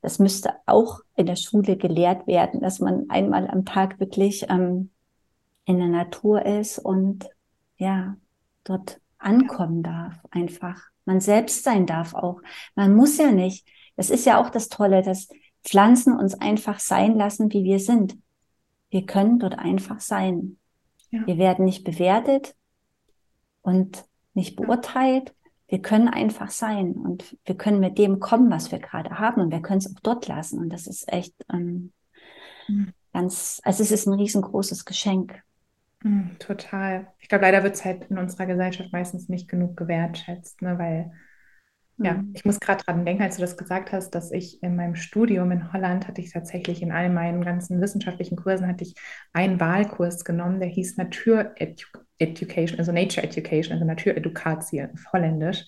das 0.00 0.18
müsste 0.18 0.54
auch 0.66 1.00
in 1.16 1.26
der 1.26 1.36
Schule 1.36 1.76
gelehrt 1.76 2.26
werden, 2.26 2.60
dass 2.60 2.80
man 2.80 3.10
einmal 3.10 3.48
am 3.48 3.64
Tag 3.64 4.00
wirklich 4.00 4.46
ähm, 4.48 4.90
in 5.66 5.78
der 5.78 5.88
Natur 5.88 6.44
ist 6.44 6.78
und 6.78 7.28
ja, 7.84 8.16
dort 8.64 9.00
ankommen 9.18 9.82
darf, 9.82 10.14
einfach. 10.30 10.80
Man 11.04 11.20
selbst 11.20 11.64
sein 11.64 11.86
darf 11.86 12.14
auch. 12.14 12.40
Man 12.74 12.96
muss 12.96 13.18
ja 13.18 13.30
nicht. 13.30 13.66
Das 13.96 14.10
ist 14.10 14.24
ja 14.24 14.40
auch 14.40 14.50
das 14.50 14.68
Tolle, 14.68 15.02
dass 15.02 15.28
Pflanzen 15.62 16.16
uns 16.18 16.34
einfach 16.34 16.80
sein 16.80 17.16
lassen, 17.16 17.52
wie 17.52 17.64
wir 17.64 17.78
sind. 17.78 18.16
Wir 18.90 19.04
können 19.04 19.38
dort 19.38 19.58
einfach 19.58 20.00
sein. 20.00 20.56
Ja. 21.10 21.26
Wir 21.26 21.38
werden 21.38 21.64
nicht 21.64 21.84
bewertet 21.84 22.54
und 23.62 24.04
nicht 24.32 24.56
beurteilt. 24.56 25.34
Wir 25.68 25.80
können 25.80 26.08
einfach 26.08 26.50
sein 26.50 26.92
und 26.92 27.36
wir 27.44 27.56
können 27.56 27.80
mit 27.80 27.98
dem 27.98 28.20
kommen, 28.20 28.50
was 28.50 28.72
wir 28.72 28.78
gerade 28.78 29.18
haben 29.18 29.40
und 29.40 29.50
wir 29.50 29.60
können 29.60 29.78
es 29.78 29.94
auch 29.94 30.00
dort 30.02 30.26
lassen. 30.26 30.58
Und 30.58 30.70
das 30.70 30.86
ist 30.86 31.10
echt 31.12 31.34
ähm, 31.52 31.92
mhm. 32.68 32.92
ganz, 33.12 33.60
also 33.64 33.82
es 33.82 33.90
ist 33.90 34.06
ein 34.06 34.14
riesengroßes 34.14 34.84
Geschenk. 34.84 35.42
Mhm, 36.04 36.36
total. 36.38 37.08
Ich 37.20 37.28
glaube, 37.28 37.44
leider 37.44 37.62
wird 37.62 37.74
es 37.76 37.84
halt 37.84 38.04
in 38.10 38.18
unserer 38.18 38.46
Gesellschaft 38.46 38.92
meistens 38.92 39.28
nicht 39.30 39.48
genug 39.48 39.76
gewertschätzt, 39.76 40.62
ne? 40.62 40.78
weil 40.78 41.12
ja, 42.02 42.14
mhm. 42.14 42.32
ich 42.34 42.44
muss 42.44 42.60
gerade 42.60 42.84
dran 42.84 43.06
denken, 43.06 43.22
als 43.22 43.36
du 43.36 43.42
das 43.42 43.56
gesagt 43.56 43.92
hast, 43.92 44.10
dass 44.12 44.32
ich 44.32 44.62
in 44.62 44.76
meinem 44.76 44.96
Studium 44.96 45.52
in 45.52 45.72
Holland 45.72 46.08
hatte 46.08 46.20
ich 46.22 46.32
tatsächlich 46.32 46.82
in 46.82 46.92
all 46.92 47.10
meinen 47.10 47.44
ganzen 47.44 47.80
wissenschaftlichen 47.80 48.36
Kursen 48.36 48.68
hatte 48.68 48.84
ich 48.84 48.94
einen 49.32 49.60
Wahlkurs 49.60 50.24
genommen, 50.24 50.60
der 50.60 50.68
hieß 50.70 50.98
Natur 50.98 51.54
Education, 52.18 52.78
also 52.78 52.92
Nature 52.92 53.24
Education, 53.26 53.74
also 53.74 53.86
Natureducatie 53.86 54.84
auf 54.84 55.12
Holländisch. 55.12 55.66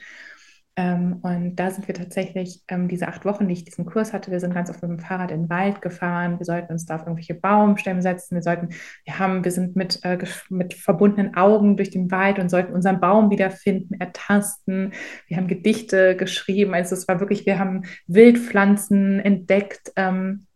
Ähm, 0.78 1.20
und 1.22 1.56
da 1.56 1.70
sind 1.70 1.88
wir 1.88 1.94
tatsächlich 1.94 2.62
ähm, 2.68 2.86
diese 2.86 3.08
acht 3.08 3.24
Wochen, 3.24 3.48
die 3.48 3.54
ich 3.54 3.64
diesen 3.64 3.86
Kurs 3.86 4.12
hatte, 4.12 4.30
wir 4.30 4.40
sind 4.40 4.52
ganz 4.52 4.68
oft 4.68 4.82
mit 4.82 4.90
dem 4.90 4.98
Fahrrad 4.98 5.30
in 5.30 5.44
den 5.44 5.50
Wald 5.50 5.80
gefahren. 5.80 6.38
Wir 6.38 6.44
sollten 6.44 6.70
uns 6.70 6.84
da 6.84 6.96
auf 6.96 7.02
irgendwelche 7.02 7.32
Baumstämme 7.32 8.02
setzen. 8.02 8.34
Wir 8.34 8.42
sollten, 8.42 8.68
wir 9.04 9.18
haben, 9.18 9.42
wir 9.42 9.52
sind 9.52 9.74
mit, 9.74 10.04
äh, 10.04 10.18
mit 10.50 10.74
verbundenen 10.74 11.34
Augen 11.34 11.78
durch 11.78 11.88
den 11.88 12.10
Wald 12.10 12.38
und 12.38 12.50
sollten 12.50 12.74
unseren 12.74 13.00
Baum 13.00 13.30
wiederfinden, 13.30 13.98
ertasten. 13.98 14.92
Wir 15.28 15.38
haben 15.38 15.48
Gedichte 15.48 16.14
geschrieben. 16.14 16.74
Also 16.74 16.94
es 16.94 17.08
war 17.08 17.20
wirklich, 17.20 17.46
wir 17.46 17.58
haben 17.58 17.84
Wildpflanzen 18.06 19.20
entdeckt. 19.20 19.92
Ähm, 19.96 20.46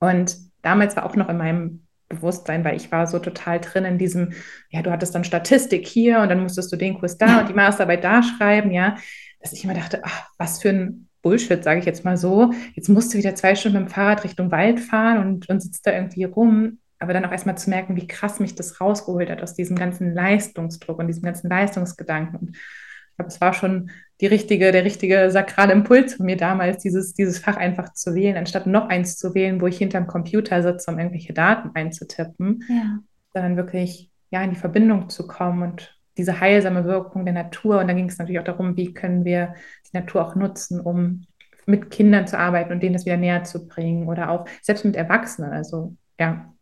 und 0.00 0.36
damals 0.60 0.96
war 0.96 1.06
auch 1.06 1.16
noch 1.16 1.30
in 1.30 1.38
meinem 1.38 1.86
Bewusstsein, 2.10 2.62
weil 2.62 2.76
ich 2.76 2.92
war 2.92 3.06
so 3.06 3.18
total 3.18 3.60
drin 3.60 3.86
in 3.86 3.96
diesem, 3.96 4.32
ja, 4.68 4.82
du 4.82 4.90
hattest 4.90 5.14
dann 5.14 5.24
Statistik 5.24 5.86
hier 5.86 6.20
und 6.20 6.28
dann 6.28 6.42
musstest 6.42 6.70
du 6.72 6.76
den 6.76 6.98
Kurs 6.98 7.16
da 7.16 7.40
und 7.40 7.48
die 7.48 7.54
Masterarbeit 7.54 8.04
da 8.04 8.22
schreiben, 8.22 8.70
ja 8.70 8.96
dass 9.40 9.52
ich 9.52 9.64
immer 9.64 9.74
dachte, 9.74 10.00
ach, 10.04 10.28
was 10.38 10.60
für 10.60 10.70
ein 10.70 11.08
Bullshit, 11.22 11.62
sage 11.62 11.80
ich 11.80 11.86
jetzt 11.86 12.04
mal 12.04 12.16
so. 12.16 12.52
Jetzt 12.74 12.88
musst 12.88 13.12
du 13.12 13.18
wieder 13.18 13.34
zwei 13.34 13.54
Stunden 13.54 13.78
mit 13.78 13.88
dem 13.88 13.92
Fahrrad 13.92 14.24
Richtung 14.24 14.50
Wald 14.50 14.80
fahren 14.80 15.18
und, 15.18 15.48
und 15.48 15.60
sitzt 15.60 15.86
da 15.86 15.92
irgendwie 15.92 16.24
rum. 16.24 16.78
Aber 16.98 17.12
dann 17.12 17.24
auch 17.24 17.32
erstmal 17.32 17.56
zu 17.56 17.70
merken, 17.70 17.96
wie 17.96 18.06
krass 18.06 18.40
mich 18.40 18.54
das 18.54 18.80
rausgeholt 18.80 19.30
hat 19.30 19.42
aus 19.42 19.54
diesem 19.54 19.76
ganzen 19.76 20.14
Leistungsdruck 20.14 20.98
und 20.98 21.06
diesem 21.06 21.22
ganzen 21.22 21.48
Leistungsgedanken. 21.48 22.38
Und 22.38 22.56
ich 22.56 23.16
glaube, 23.16 23.28
es 23.28 23.40
war 23.40 23.54
schon 23.54 23.90
die 24.20 24.26
richtige, 24.26 24.70
der 24.70 24.84
richtige 24.84 25.30
sakrale 25.30 25.72
Impuls 25.72 26.14
von 26.14 26.26
mir 26.26 26.36
damals, 26.36 26.82
dieses, 26.82 27.14
dieses 27.14 27.38
Fach 27.38 27.56
einfach 27.56 27.94
zu 27.94 28.14
wählen, 28.14 28.36
anstatt 28.36 28.66
noch 28.66 28.88
eins 28.88 29.16
zu 29.16 29.34
wählen, 29.34 29.60
wo 29.60 29.66
ich 29.66 29.78
hinterm 29.78 30.06
Computer 30.06 30.62
sitze, 30.62 30.90
um 30.90 30.98
irgendwelche 30.98 31.32
Daten 31.32 31.70
einzutippen, 31.74 32.64
ja. 32.68 32.98
sondern 33.32 33.56
wirklich 33.56 34.10
ja, 34.30 34.42
in 34.42 34.50
die 34.50 34.56
Verbindung 34.56 35.08
zu 35.08 35.26
kommen 35.26 35.62
und 35.62 35.99
diese 36.20 36.38
heilsame 36.38 36.84
Wirkung 36.84 37.24
der 37.24 37.34
Natur. 37.34 37.80
Und 37.80 37.88
dann 37.88 37.96
ging 37.96 38.08
es 38.08 38.18
natürlich 38.18 38.38
auch 38.40 38.44
darum, 38.44 38.76
wie 38.76 38.92
können 38.92 39.24
wir 39.24 39.54
die 39.86 39.96
Natur 39.96 40.26
auch 40.26 40.34
nutzen, 40.34 40.80
um 40.80 41.24
mit 41.66 41.90
Kindern 41.90 42.26
zu 42.26 42.38
arbeiten 42.38 42.72
und 42.72 42.82
denen 42.82 42.92
das 42.92 43.06
wieder 43.06 43.16
näher 43.16 43.44
zu 43.44 43.66
bringen 43.66 44.06
oder 44.08 44.30
auch 44.30 44.46
selbst 44.60 44.84
mit 44.84 44.96
Erwachsenen. 44.96 45.52
Also 45.52 45.96
ja, 46.18 46.52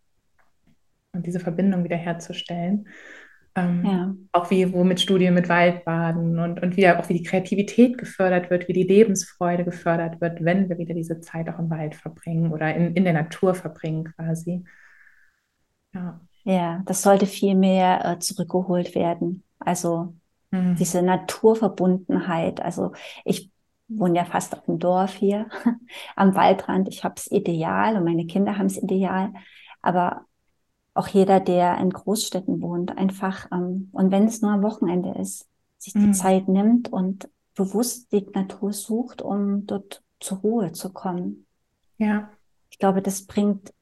und 1.12 1.26
diese 1.26 1.40
Verbindung 1.40 1.82
wieder 1.82 1.96
herzustellen. 1.96 2.88
Ähm, 3.56 3.84
ja. 3.84 4.14
Auch 4.32 4.50
wie 4.50 4.72
wo 4.72 4.84
mit 4.84 5.00
Studien 5.00 5.34
mit 5.34 5.48
Waldbaden 5.48 6.38
und, 6.38 6.62
und 6.62 6.76
wie 6.76 6.88
auch 6.88 7.08
wie 7.08 7.14
die 7.14 7.24
Kreativität 7.24 7.98
gefördert 7.98 8.50
wird, 8.50 8.68
wie 8.68 8.74
die 8.74 8.84
Lebensfreude 8.84 9.64
gefördert 9.64 10.20
wird, 10.20 10.44
wenn 10.44 10.68
wir 10.68 10.78
wieder 10.78 10.94
diese 10.94 11.20
Zeit 11.20 11.48
auch 11.48 11.58
im 11.58 11.70
Wald 11.70 11.96
verbringen 11.96 12.52
oder 12.52 12.72
in, 12.74 12.94
in 12.94 13.04
der 13.04 13.14
Natur 13.14 13.54
verbringen 13.54 14.04
quasi. 14.14 14.64
Ja. 15.92 16.20
Ja, 16.44 16.82
das 16.86 17.02
sollte 17.02 17.26
viel 17.26 17.54
mehr 17.54 18.02
äh, 18.06 18.18
zurückgeholt 18.20 18.94
werden. 18.94 19.42
Also 19.58 20.14
mhm. 20.50 20.76
diese 20.76 21.02
Naturverbundenheit. 21.02 22.60
Also 22.60 22.92
ich 23.24 23.50
wohne 23.88 24.18
ja 24.18 24.24
fast 24.24 24.54
auf 24.54 24.64
dem 24.64 24.78
Dorf 24.78 25.14
hier 25.14 25.48
am 26.16 26.34
Waldrand. 26.34 26.88
Ich 26.88 27.04
habe 27.04 27.14
es 27.16 27.30
ideal 27.30 27.96
und 27.96 28.04
meine 28.04 28.26
Kinder 28.26 28.58
haben 28.58 28.66
es 28.66 28.76
ideal. 28.76 29.32
Aber 29.82 30.26
auch 30.94 31.08
jeder, 31.08 31.40
der 31.40 31.78
in 31.78 31.90
Großstädten 31.90 32.60
wohnt, 32.60 32.96
einfach, 32.98 33.46
ähm, 33.52 33.88
und 33.92 34.10
wenn 34.10 34.26
es 34.26 34.42
nur 34.42 34.50
am 34.50 34.62
Wochenende 34.62 35.18
ist, 35.18 35.46
sich 35.78 35.92
die 35.92 35.98
mhm. 36.00 36.14
Zeit 36.14 36.48
nimmt 36.48 36.92
und 36.92 37.28
bewusst 37.54 38.12
die 38.12 38.26
Natur 38.34 38.72
sucht, 38.72 39.22
um 39.22 39.66
dort 39.66 40.02
zur 40.20 40.38
Ruhe 40.38 40.72
zu 40.72 40.92
kommen. 40.92 41.46
Ja. 41.98 42.30
Ich 42.70 42.78
glaube, 42.78 43.00
das 43.00 43.26
bringt 43.26 43.72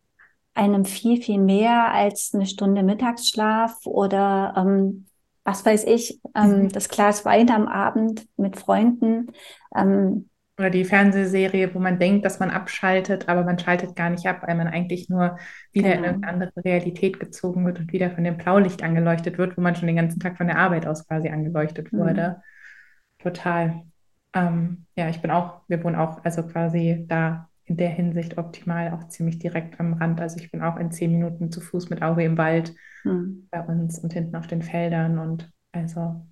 einem 0.55 0.85
viel, 0.85 1.23
viel 1.23 1.39
mehr 1.39 1.91
als 1.91 2.33
eine 2.35 2.47
Stunde 2.47 2.83
Mittagsschlaf 2.83 3.87
oder 3.87 4.55
ähm, 4.57 5.07
was 5.47 5.65
weiß 5.65 5.85
ich, 5.85 6.21
ähm, 6.35 6.65
mhm. 6.65 6.69
das 6.71 6.89
Glas 6.89 7.25
Wein 7.25 7.51
am 7.51 7.69
Abend 7.69 8.27
mit 8.37 8.57
Freunden. 8.57 9.29
Ähm, 9.75 10.29
oder 10.59 10.71
die 10.71 10.85
Fernsehserie, 10.85 11.75
wo 11.75 11.79
man 11.79 11.99
denkt, 11.99 12.25
dass 12.25 12.41
man 12.41 12.51
abschaltet, 12.51 13.29
aber 13.29 13.45
man 13.45 13.59
schaltet 13.59 13.95
gar 13.95 14.11
nicht 14.11 14.27
ab, 14.27 14.43
weil 14.43 14.57
man 14.57 14.69
eigentlich 14.69 15.09
nur 15.09 15.39
wieder 15.73 15.91
genau. 15.95 16.09
in 16.09 16.25
eine 16.25 16.29
andere 16.29 16.53
Realität 16.65 17.21
gezogen 17.21 17.65
wird 17.65 17.79
und 17.79 17.93
wieder 17.93 18.11
von 18.11 18.25
dem 18.25 18.39
Blaulicht 18.39 18.83
angeleuchtet 18.83 19.39
wird, 19.39 19.57
wo 19.57 19.61
man 19.61 19.77
schon 19.77 19.87
den 19.87 19.97
ganzen 19.97 20.19
Tag 20.19 20.37
von 20.37 20.47
der 20.47 20.59
Arbeit 20.59 20.87
aus 20.87 21.07
quasi 21.07 21.29
angeleuchtet 21.29 21.93
mhm. 21.93 21.99
wurde. 21.99 22.43
Total. 23.19 23.83
Ähm, 24.35 24.87
ja, 24.97 25.09
ich 25.11 25.21
bin 25.21 25.31
auch, 25.31 25.61
wir 25.69 25.85
wohnen 25.85 25.97
auch 25.97 26.25
also 26.25 26.43
quasi 26.43 27.05
da 27.07 27.49
in 27.67 27.77
der 27.77 27.91
Hinsicht 27.91 28.39
optimal, 28.39 28.93
auch 28.93 29.09
ziemlich 29.09 29.39
direkt 29.39 29.79
am 29.81 29.95
Rand. 29.95 30.21
Also 30.21 30.39
ich 30.39 30.51
bin 30.51 30.63
auch 30.63 30.77
in 30.77 30.93
zehn 30.93 31.13
Minuten 31.13 31.51
zu 31.51 31.61
Fuß 31.61 31.91
mit 31.91 32.03
Auge 32.03 32.25
im 32.25 32.39
Wald 32.39 32.75
mhm. 33.05 33.49
bei 33.51 33.61
uns 33.61 33.99
und 33.99 34.13
hinten 34.13 34.37
auf 34.37 34.47
den 34.47 34.63
Feldern 34.63 35.19
und 35.19 35.51
also 35.73 36.27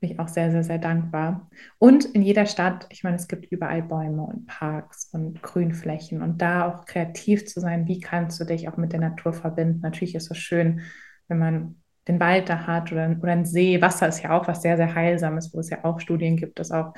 bin 0.00 0.10
ich 0.10 0.18
auch 0.20 0.28
sehr, 0.28 0.50
sehr, 0.50 0.62
sehr 0.62 0.78
dankbar. 0.78 1.48
Und 1.78 2.04
in 2.04 2.22
jeder 2.22 2.46
Stadt, 2.46 2.86
ich 2.90 3.02
meine, 3.02 3.16
es 3.16 3.28
gibt 3.28 3.46
überall 3.46 3.82
Bäume 3.82 4.22
und 4.22 4.46
Parks 4.46 5.08
und 5.12 5.42
Grünflächen 5.42 6.22
und 6.22 6.40
da 6.40 6.68
auch 6.68 6.84
kreativ 6.84 7.46
zu 7.46 7.60
sein, 7.60 7.86
wie 7.86 8.00
kannst 8.00 8.38
du 8.38 8.44
dich 8.44 8.68
auch 8.68 8.76
mit 8.76 8.92
der 8.92 9.00
Natur 9.00 9.32
verbinden? 9.32 9.80
Natürlich 9.80 10.14
ist 10.14 10.30
es 10.30 10.38
schön, 10.38 10.82
wenn 11.28 11.38
man 11.38 11.76
den 12.08 12.20
Wald 12.20 12.48
da 12.48 12.66
hat 12.66 12.92
oder, 12.92 13.16
oder 13.20 13.32
ein 13.32 13.44
See. 13.44 13.80
Wasser 13.82 14.06
ist 14.06 14.22
ja 14.22 14.38
auch 14.38 14.46
was 14.46 14.62
sehr, 14.62 14.76
sehr 14.76 14.94
Heilsames, 14.94 15.52
wo 15.52 15.60
es 15.60 15.70
ja 15.70 15.84
auch 15.84 15.98
Studien 15.98 16.36
gibt, 16.36 16.58
dass 16.58 16.70
auch 16.70 16.92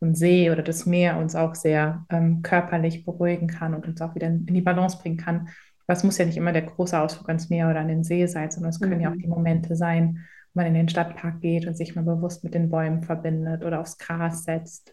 ein 0.00 0.14
See 0.14 0.50
oder 0.50 0.62
das 0.62 0.86
Meer 0.86 1.18
uns 1.18 1.34
auch 1.34 1.54
sehr 1.54 2.04
ähm, 2.10 2.42
körperlich 2.42 3.04
beruhigen 3.04 3.48
kann 3.48 3.74
und 3.74 3.86
uns 3.86 4.00
auch 4.00 4.14
wieder 4.14 4.28
in, 4.28 4.46
die 4.46 4.60
Balance 4.60 4.98
bringen 4.98 5.16
kann. 5.16 5.48
Es 5.86 6.04
muss 6.04 6.18
ja 6.18 6.26
nicht 6.26 6.36
immer 6.36 6.52
der 6.52 6.62
große 6.62 6.98
Ausflug 6.98 7.28
ans 7.28 7.48
Meer 7.48 7.70
oder 7.70 7.80
an 7.80 7.88
den 7.88 8.04
See 8.04 8.26
sein, 8.26 8.50
sondern 8.50 8.70
es 8.70 8.80
können 8.80 8.96
mhm. 8.96 9.00
ja 9.00 9.10
auch 9.10 9.14
mhm. 9.14 9.20
die 9.20 9.28
Momente 9.28 9.74
sein, 9.74 10.24
man 10.52 10.66
in 10.66 10.74
den 10.74 10.88
Stadtpark 10.88 11.40
geht 11.40 11.66
und 11.66 11.76
sich 11.76 11.94
mal 11.96 12.04
bewusst 12.04 12.44
mit 12.44 12.54
den 12.54 12.68
Bäumen 12.70 13.02
verbindet 13.02 13.64
oder 13.64 13.80
aufs 13.80 13.96
Gras 13.96 14.44
setzt. 14.44 14.92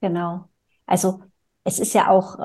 Genau. 0.00 0.48
Also 0.84 1.22
es 1.64 1.78
ist 1.78 1.94
ja 1.94 2.08
auch, 2.08 2.38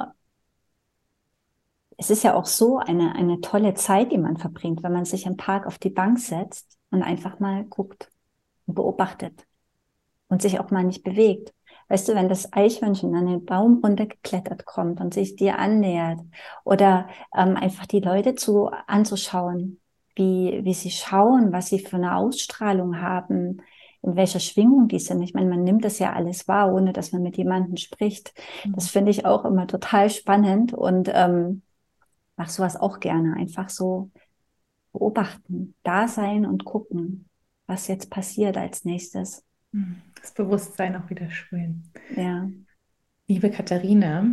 es 1.97 2.09
ist 2.09 2.23
ja 2.23 2.35
auch 2.35 2.45
so 2.45 2.77
eine, 2.77 3.15
eine 3.15 3.41
tolle 3.41 3.73
Zeit, 3.73 4.11
die 4.11 4.17
man 4.17 4.37
verbringt, 4.37 4.83
wenn 4.83 4.93
man 4.93 5.05
sich 5.05 5.25
im 5.25 5.37
Park 5.37 5.65
auf 5.65 5.79
die 5.79 5.89
Bank 5.89 6.19
setzt 6.19 6.77
und 6.91 7.03
einfach 7.03 7.39
mal 7.39 7.65
guckt 7.65 8.09
und 8.67 8.75
beobachtet 8.75 9.45
und 10.29 10.41
sich 10.41 10.59
auch 10.59 10.71
mal 10.71 10.83
nicht 10.83 11.03
bewegt. 11.03 11.53
Weißt 11.89 12.09
du, 12.09 12.15
wenn 12.15 12.27
das 12.27 12.51
Eichhörnchen 12.51 13.15
an 13.15 13.27
den 13.27 13.45
Baum 13.45 13.79
runtergeklettert 13.83 14.65
kommt 14.65 14.99
und 14.99 15.13
sich 15.13 15.35
dir 15.35 15.57
annähert 15.57 16.19
oder 16.65 17.07
ähm, 17.35 17.55
einfach 17.55 17.85
die 17.85 18.01
Leute 18.01 18.35
zu 18.35 18.69
anzuschauen, 18.87 19.79
wie, 20.15 20.59
wie 20.63 20.73
sie 20.73 20.91
schauen, 20.91 21.53
was 21.53 21.67
sie 21.67 21.79
für 21.79 21.95
eine 21.95 22.17
Ausstrahlung 22.17 23.01
haben, 23.01 23.61
in 24.01 24.15
welcher 24.15 24.39
Schwingung 24.39 24.87
die 24.87 24.99
sind. 24.99 25.21
Ich 25.21 25.33
meine, 25.33 25.49
man 25.49 25.63
nimmt 25.63 25.85
das 25.85 25.99
ja 25.99 26.13
alles 26.13 26.47
wahr, 26.47 26.73
ohne 26.73 26.91
dass 26.91 27.11
man 27.13 27.23
mit 27.23 27.37
jemandem 27.37 27.77
spricht. 27.77 28.33
Mhm. 28.65 28.73
Das 28.73 28.89
finde 28.89 29.11
ich 29.11 29.25
auch 29.25 29.45
immer 29.45 29.67
total 29.67 30.09
spannend 30.09 30.73
und 30.73 31.09
ähm, 31.13 31.61
mache 32.35 32.51
sowas 32.51 32.75
auch 32.75 32.99
gerne. 32.99 33.35
Einfach 33.35 33.69
so 33.69 34.11
beobachten, 34.91 35.75
da 35.83 36.07
sein 36.07 36.45
und 36.45 36.65
gucken, 36.65 37.29
was 37.65 37.87
jetzt 37.87 38.09
passiert 38.09 38.57
als 38.57 38.85
nächstes. 38.85 39.43
Das 40.21 40.33
Bewusstsein 40.33 40.95
auch 40.95 41.09
wieder 41.09 41.29
schulen. 41.29 41.91
Ja. 42.15 42.49
Liebe 43.27 43.51
Katharina, 43.51 44.25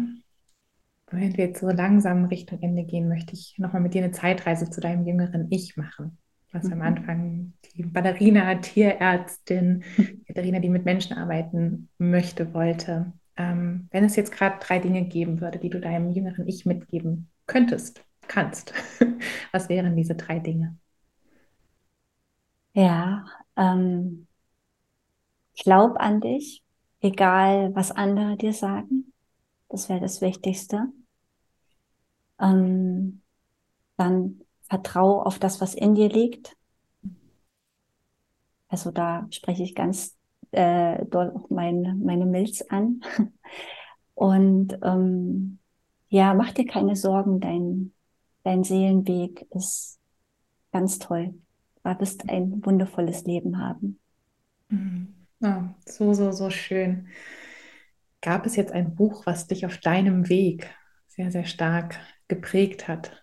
wenn 1.11 1.37
wir 1.37 1.47
jetzt 1.47 1.61
so 1.61 1.69
langsam 1.69 2.25
Richtung 2.27 2.63
Ende 2.63 2.85
gehen, 2.85 3.09
möchte 3.09 3.35
ich 3.35 3.59
nochmal 3.59 3.83
mit 3.83 3.95
dir 3.95 4.03
eine 4.03 4.13
Zeitreise 4.13 4.71
zu 4.71 4.81
deinem 4.81 5.07
jüngeren 5.07 5.49
Ich 5.51 5.77
machen. 5.77 6.19
Was 6.53 6.65
mhm. 6.65 6.73
am 6.75 6.83
Anfang 6.83 7.53
die 7.75 7.83
Ballerina, 7.83 8.55
Tierärztin, 8.57 9.83
Katharina, 10.27 10.61
die 10.61 10.69
mit 10.69 10.85
Menschen 10.85 11.17
arbeiten 11.17 11.89
möchte, 11.99 12.55
wollte. 12.55 13.13
Ähm, 13.37 13.89
wenn 13.91 14.05
es 14.05 14.17
jetzt 14.17 14.31
gerade 14.31 14.59
drei 14.61 14.79
Dinge 14.79 15.05
geben 15.05 15.41
würde, 15.41 15.59
die 15.59 15.71
du 15.71 15.81
deinem 15.81 16.13
jüngeren 16.13 16.47
Ich 16.47 16.65
mitgeben 16.65 17.29
könntest, 17.47 18.05
kannst, 18.29 18.73
was 19.53 19.69
wären 19.69 19.97
diese 19.97 20.15
drei 20.15 20.39
Dinge? 20.39 20.77
Ja, 22.75 23.25
ähm, 23.57 24.27
glaub 25.55 25.97
an 25.97 26.21
dich, 26.21 26.63
egal 27.01 27.75
was 27.75 27.91
andere 27.91 28.37
dir 28.37 28.53
sagen. 28.53 29.13
Das 29.69 29.89
wäre 29.89 30.01
das 30.01 30.21
Wichtigste. 30.21 30.87
Ähm, 32.41 33.23
dann 33.97 34.41
vertrau 34.69 35.23
auf 35.23 35.39
das, 35.39 35.61
was 35.61 35.75
in 35.75 35.95
dir 35.95 36.09
liegt. 36.09 36.57
Also 38.69 38.91
da 38.91 39.27
spreche 39.31 39.63
ich 39.63 39.75
ganz 39.75 40.17
äh, 40.51 41.05
doll 41.07 41.33
auch 41.35 41.51
mein, 41.51 42.01
meine 42.03 42.27
Milz 42.27 42.63
an. 42.63 43.01
Und 44.15 44.79
ähm, 44.83 45.59
ja, 46.09 46.35
mach 46.35 46.53
dir 46.53 46.67
keine 46.67 46.97
Sorgen, 46.97 47.41
dein, 47.41 47.93
dein 48.45 48.63
Seelenweg 48.65 49.47
ist 49.51 49.99
ganz 50.73 50.99
toll. 50.99 51.35
Du 51.83 52.01
wirst 52.01 52.29
ein 52.29 52.65
wundervolles 52.65 53.25
Leben 53.25 53.59
haben. 53.59 54.01
Mhm. 54.69 55.14
Oh, 55.45 55.63
so, 55.85 56.15
so, 56.15 56.33
so 56.33 56.49
schön. 56.49 57.09
Gab 58.23 58.47
es 58.47 58.57
jetzt 58.57 58.73
ein 58.73 58.95
Buch, 58.95 59.27
was 59.27 59.47
dich 59.47 59.67
auf 59.67 59.77
deinem 59.77 60.31
Weg 60.31 60.75
sehr, 61.07 61.31
sehr 61.31 61.45
stark 61.45 62.01
geprägt 62.29 62.89
hat? 62.89 63.23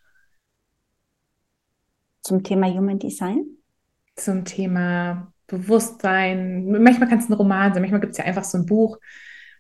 Zum 2.21 2.43
Thema 2.43 2.67
Human 2.67 2.99
Design? 2.99 3.43
Zum 4.15 4.45
Thema 4.45 5.33
Bewusstsein. 5.47 6.69
Manchmal 6.69 7.09
kann 7.09 7.17
es 7.17 7.27
ein 7.27 7.33
Roman 7.33 7.73
sein, 7.73 7.81
manchmal 7.81 8.01
gibt 8.01 8.11
es 8.11 8.19
ja 8.19 8.25
einfach 8.25 8.43
so 8.43 8.59
ein 8.59 8.67
Buch, 8.67 8.99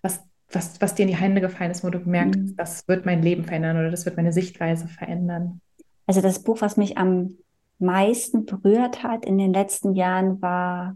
was, 0.03 0.19
was, 0.51 0.79
was 0.79 0.93
dir 0.93 1.03
in 1.03 1.09
die 1.09 1.17
Hände 1.17 1.41
gefallen 1.41 1.71
ist, 1.71 1.83
wo 1.83 1.89
du 1.89 1.99
gemerkt 1.99 2.35
hast, 2.35 2.51
mhm. 2.51 2.55
das 2.57 2.87
wird 2.87 3.07
mein 3.07 3.23
Leben 3.23 3.43
verändern 3.43 3.77
oder 3.77 3.89
das 3.89 4.05
wird 4.05 4.17
meine 4.17 4.33
Sichtweise 4.33 4.87
verändern. 4.87 5.61
Also 6.05 6.21
das 6.21 6.43
Buch, 6.43 6.61
was 6.61 6.77
mich 6.77 6.99
am 6.99 7.37
meisten 7.79 8.45
berührt 8.45 9.01
hat 9.01 9.25
in 9.25 9.39
den 9.39 9.51
letzten 9.51 9.95
Jahren, 9.95 10.39
war 10.43 10.95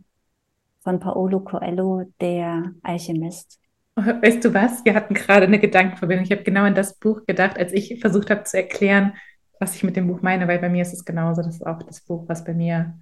von 0.86 1.00
Paolo 1.00 1.40
Coelho, 1.42 2.04
der 2.22 2.72
Alchemist. 2.84 3.60
Weißt 3.96 4.46
du 4.46 4.54
was? 4.54 4.86
Wir 4.86 4.94
hatten 4.94 5.16
gerade 5.16 5.48
eine 5.48 5.60
Gedankenverbindung. 5.60 6.26
Ich 6.26 6.32
habe 6.32 6.44
genau 6.44 6.64
an 6.64 6.76
das 6.76 6.98
Buch 6.98 7.26
gedacht, 7.26 7.58
als 7.58 7.74
ich 7.74 8.00
versucht 8.00 8.30
habe 8.30 8.44
zu 8.44 8.56
erklären, 8.56 9.14
was 9.60 9.76
ich 9.76 9.84
mit 9.84 9.96
dem 9.96 10.08
Buch 10.08 10.22
meine, 10.22 10.48
weil 10.48 10.60
bei 10.60 10.70
mir 10.70 10.84
ist 10.84 10.94
es 10.94 11.04
genauso. 11.04 11.42
Das 11.42 11.56
ist 11.56 11.66
auch 11.66 11.82
das 11.82 12.02
Buch, 12.02 12.26
was 12.28 12.44
bei 12.44 12.54
mir 12.54 13.00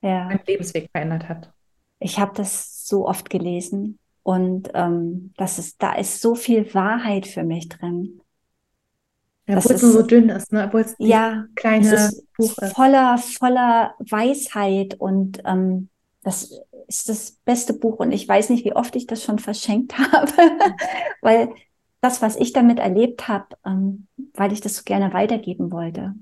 ja. 0.00 0.24
meinen 0.26 0.40
Lebensweg 0.46 0.90
verändert 0.92 1.28
hat. 1.28 1.52
Ich 1.98 2.20
habe 2.20 2.32
das 2.36 2.86
so 2.86 3.08
oft 3.08 3.30
gelesen 3.30 3.98
und 4.22 4.70
ähm, 4.74 5.32
das 5.36 5.58
ist, 5.58 5.82
da 5.82 5.94
ist 5.94 6.20
so 6.20 6.36
viel 6.36 6.72
Wahrheit 6.72 7.26
für 7.26 7.42
mich 7.42 7.68
drin. 7.68 8.20
Ja, 9.48 9.56
obwohl 9.56 9.72
es 9.72 9.82
nur 9.82 9.92
so 9.92 10.02
dünn 10.02 10.28
ist, 10.28 10.52
ne? 10.52 10.66
obwohl 10.66 10.82
es 10.82 10.94
ja, 10.98 11.46
kleine 11.56 11.92
es 11.92 12.12
ist 12.12 12.32
Buch 12.36 12.58
ist. 12.58 12.74
Voller, 12.74 13.18
voller 13.18 13.94
Weisheit 13.98 14.94
und 15.00 15.42
ähm, 15.44 15.88
das 16.22 16.52
ist 16.86 17.08
das 17.08 17.32
beste 17.44 17.74
Buch 17.74 17.98
und 17.98 18.12
ich 18.12 18.28
weiß 18.28 18.50
nicht, 18.50 18.64
wie 18.64 18.74
oft 18.74 18.94
ich 18.96 19.06
das 19.06 19.22
schon 19.22 19.38
verschenkt 19.38 19.98
habe, 20.12 20.32
weil 21.20 21.50
das, 22.00 22.22
was 22.22 22.36
ich 22.36 22.52
damit 22.52 22.78
erlebt 22.78 23.28
habe, 23.28 23.46
ähm, 23.64 24.06
weil 24.34 24.52
ich 24.52 24.60
das 24.60 24.76
so 24.76 24.82
gerne 24.84 25.12
weitergeben 25.12 25.70
wollte. 25.70 26.14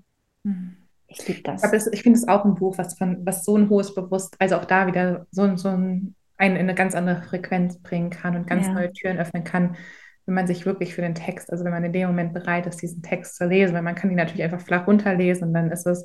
Mhm. 0.43 0.77
Ich 1.07 1.27
liebe 1.27 1.43
das. 1.43 1.65
Aber 1.65 1.75
ich 1.75 2.03
finde 2.03 2.19
es 2.19 2.29
auch 2.29 2.45
ein 2.45 2.55
Buch, 2.55 2.79
was, 2.79 2.97
von, 2.97 3.27
was 3.27 3.45
so 3.45 3.57
ein 3.57 3.69
hohes 3.69 3.95
Bewusst, 3.95 4.37
also 4.39 4.57
auch 4.57 4.65
da 4.65 4.87
wieder 4.87 5.27
so, 5.33 5.57
so 5.57 5.69
ein, 5.69 6.15
einen 6.37 6.55
in 6.55 6.63
eine 6.63 6.75
ganz 6.75 6.95
andere 6.95 7.23
Frequenz 7.23 7.79
bringen 7.79 8.11
kann 8.11 8.37
und 8.37 8.47
ganz 8.47 8.67
ja. 8.67 8.75
neue 8.75 8.93
Türen 8.93 9.19
öffnen 9.19 9.43
kann, 9.43 9.77
wenn 10.27 10.35
man 10.35 10.47
sich 10.47 10.67
wirklich 10.67 10.95
für 10.95 11.03
den 11.03 11.17
Text, 11.17 11.51
also 11.51 11.65
wenn 11.65 11.73
man 11.73 11.83
in 11.83 11.93
dem 11.93 12.07
Moment 12.07 12.33
bereit 12.33 12.67
ist, 12.67 12.81
diesen 12.81 13.03
Text 13.03 13.37
zu 13.37 13.47
lesen, 13.47 13.75
weil 13.75 13.83
man 13.83 13.97
kann 13.97 14.11
ihn 14.11 14.17
natürlich 14.17 14.45
einfach 14.45 14.61
flach 14.61 14.87
runterlesen 14.87 15.49
und 15.49 15.55
dann 15.55 15.73
ist 15.73 15.87
es 15.87 16.05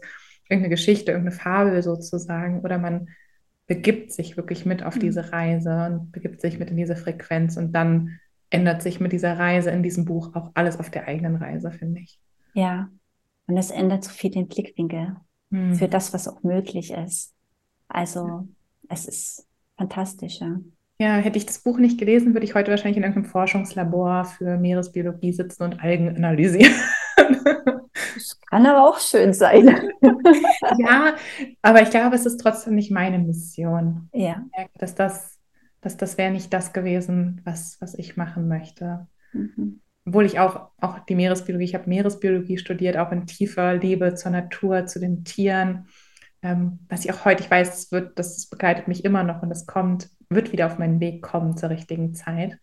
irgendeine 0.50 0.74
Geschichte, 0.74 1.12
irgendeine 1.12 1.38
Fabel 1.38 1.84
sozusagen, 1.84 2.62
oder 2.62 2.80
man 2.80 3.10
begibt 3.68 4.12
sich 4.12 4.38
wirklich 4.38 4.66
mit 4.66 4.84
auf 4.84 4.96
mhm. 4.96 5.00
diese 5.02 5.32
Reise 5.32 5.86
und 5.86 6.12
begibt 6.12 6.42
sich 6.42 6.60
mit 6.60 6.70
in 6.70 6.78
diese 6.78 6.96
Frequenz 6.96 7.58
und 7.58 7.74
dann 7.74 8.20
ändert 8.50 8.82
sich 8.82 9.00
mit 9.00 9.12
dieser 9.12 9.38
Reise 9.38 9.72
in 9.72 9.84
diesem 9.84 10.06
Buch 10.06 10.36
auch 10.36 10.52
alles 10.54 10.80
auf 10.80 10.90
der 10.90 11.08
eigenen 11.08 11.36
Reise, 11.36 11.72
finde 11.72 12.02
ich. 12.02 12.20
Ja, 12.54 12.90
und 13.48 13.58
es 13.58 13.72
ändert 13.72 14.04
so 14.04 14.12
viel 14.12 14.32
den 14.32 14.48
Blickwinkel 14.48 15.16
hm. 15.52 15.76
für 15.76 15.88
das, 15.88 16.14
was 16.14 16.28
auch 16.28 16.44
möglich 16.44 16.92
ist. 16.92 17.34
Also 17.88 18.48
es 18.90 19.06
ist 19.08 19.48
fantastisch, 19.78 20.40
ja. 20.40 20.60
Ja, 20.98 21.18
hätte 21.18 21.38
ich 21.38 21.46
das 21.46 21.60
Buch 21.60 21.78
nicht 21.78 22.00
gelesen, 22.00 22.34
würde 22.34 22.46
ich 22.46 22.56
heute 22.56 22.72
wahrscheinlich 22.72 22.98
in 22.98 23.04
irgendeinem 23.04 23.30
Forschungslabor 23.30 24.26
für 24.26 24.58
Meeresbiologie 24.58 25.34
sitzen 25.34 25.64
und 25.64 25.84
Algen 25.84 26.16
analysieren. 26.16 26.74
Das 28.16 28.40
kann 28.50 28.66
aber 28.66 28.90
auch 28.90 29.00
schön 29.00 29.34
sein. 29.34 29.68
ja, 30.80 31.16
aber 31.62 31.82
ich 31.82 31.90
glaube, 31.90 32.16
es 32.16 32.26
ist 32.26 32.38
trotzdem 32.38 32.76
nicht 32.76 32.92
meine 32.92 33.20
Mission. 33.20 34.10
Ja. 34.14 34.44
Dass 34.80 34.96
das, 34.96 35.38
dass 35.82 35.98
das 35.98 36.18
wäre 36.18 36.32
nicht 36.32 36.54
das 36.54 36.74
gewesen, 36.74 37.42
was, 37.44 37.78
was 37.82 37.94
ich 37.94 38.18
machen 38.18 38.48
möchte. 38.48 39.08
Mhm. 39.34 39.82
Obwohl 40.06 40.26
ich 40.26 40.40
auch, 40.40 40.70
auch 40.80 41.00
die 41.00 41.16
Meeresbiologie, 41.16 41.66
ich 41.66 41.76
habe 41.76 41.90
Meeresbiologie 41.90 42.58
studiert, 42.58 42.98
auch 42.98 43.12
in 43.12 43.26
tiefer 43.26 43.76
Liebe 43.76 44.14
zur 44.16 44.32
Natur, 44.32 44.86
zu 44.86 45.00
den 45.00 45.24
Tieren. 45.24 45.88
Ähm, 46.42 46.80
was 46.90 47.06
ich 47.06 47.12
auch 47.12 47.26
heute, 47.26 47.44
ich 47.44 47.50
weiß, 47.50 47.70
das, 47.70 47.92
wird, 47.92 48.20
das 48.20 48.48
begleitet 48.48 48.88
mich 48.88 49.04
immer 49.04 49.24
noch 49.24 49.42
und 49.42 49.52
es 49.52 49.66
kommt, 49.66 50.10
wird 50.30 50.52
wieder 50.52 50.68
auf 50.68 50.78
meinen 50.78 51.00
Weg 51.00 51.24
kommen 51.24 51.58
zur 51.58 51.72
richtigen 51.72 52.14
Zeit. 52.14 52.60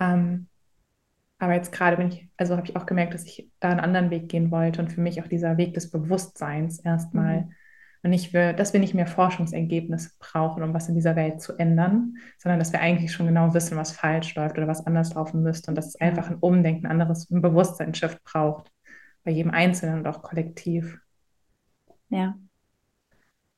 Ähm, 0.00 0.48
aber 1.42 1.54
jetzt 1.54 1.72
gerade 1.72 1.96
bin 1.96 2.06
ich, 2.06 2.28
also 2.36 2.56
habe 2.56 2.68
ich 2.68 2.76
auch 2.76 2.86
gemerkt, 2.86 3.14
dass 3.14 3.24
ich 3.24 3.50
da 3.58 3.70
einen 3.70 3.80
anderen 3.80 4.10
Weg 4.10 4.28
gehen 4.28 4.52
wollte 4.52 4.80
und 4.80 4.92
für 4.92 5.00
mich 5.00 5.20
auch 5.20 5.26
dieser 5.26 5.56
Weg 5.56 5.74
des 5.74 5.90
Bewusstseins 5.90 6.78
erstmal. 6.78 7.40
Mhm. 7.40 7.52
Und 8.04 8.10
nicht 8.10 8.30
für, 8.30 8.52
dass 8.52 8.72
wir 8.72 8.78
nicht 8.78 8.94
mehr 8.94 9.08
Forschungsergebnisse 9.08 10.12
brauchen, 10.20 10.62
um 10.62 10.72
was 10.72 10.88
in 10.88 10.94
dieser 10.94 11.16
Welt 11.16 11.40
zu 11.40 11.56
ändern, 11.58 12.14
sondern 12.38 12.60
dass 12.60 12.72
wir 12.72 12.80
eigentlich 12.80 13.12
schon 13.12 13.26
genau 13.26 13.54
wissen, 13.54 13.76
was 13.76 13.90
falsch 13.90 14.36
läuft 14.36 14.56
oder 14.56 14.68
was 14.68 14.86
anders 14.86 15.14
laufen 15.14 15.42
müsste 15.42 15.72
und 15.72 15.74
dass 15.74 15.88
es 15.88 16.00
einfach 16.00 16.30
ein 16.30 16.36
Umdenken, 16.36 16.86
ein 16.86 16.92
anderes 16.92 17.28
ein 17.28 17.42
Bewusstseinsschiff 17.42 18.22
braucht. 18.22 18.70
Bei 19.24 19.32
jedem 19.32 19.50
Einzelnen 19.50 19.98
und 19.98 20.06
auch 20.06 20.22
kollektiv. 20.22 21.00
Ja. 22.08 22.36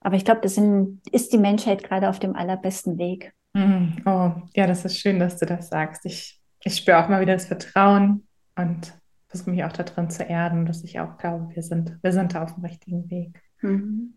Aber 0.01 0.17
ich 0.17 0.25
glaube, 0.25 0.41
das 0.41 0.55
sind, 0.55 1.03
ist 1.13 1.35
die 1.35 1.39
Menschheit 1.39 1.83
gerade 1.85 2.09
auf 2.09 2.19
dem 2.19 2.35
allerbesten 2.35 2.97
Weg. 2.97 3.35
Mhm. 3.53 3.97
Oh, 4.07 4.33
ja, 4.55 4.67
das 4.67 4.87
ist 4.87 4.99
schön, 4.99 5.19
dass 5.19 5.37
du 5.37 5.45
das 5.45 5.69
sagst. 5.69 6.07
Ich, 6.07 6.41
ich 6.65 6.77
spüre 6.77 6.99
auch 6.99 7.09
mal 7.09 7.21
wieder 7.21 7.35
das 7.35 7.47
Vertrauen 7.47 8.27
und 8.57 8.95
versuche 9.29 9.51
mich 9.51 9.65
auch 9.65 9.73
darin 9.73 10.11
zu 10.11 10.25
erden, 10.25 10.67
dass 10.67 10.83
ich 10.85 10.99
auch 11.01 11.19
glaube, 11.19 11.55
wir 11.55 11.63
sind, 11.63 11.99
wir 12.03 12.13
sind 12.13 12.35
da 12.35 12.43
auf 12.43 12.55
dem 12.55 12.65
richtigen 12.65 13.11
Weg. 13.11 13.41
Mhm. 13.61 14.15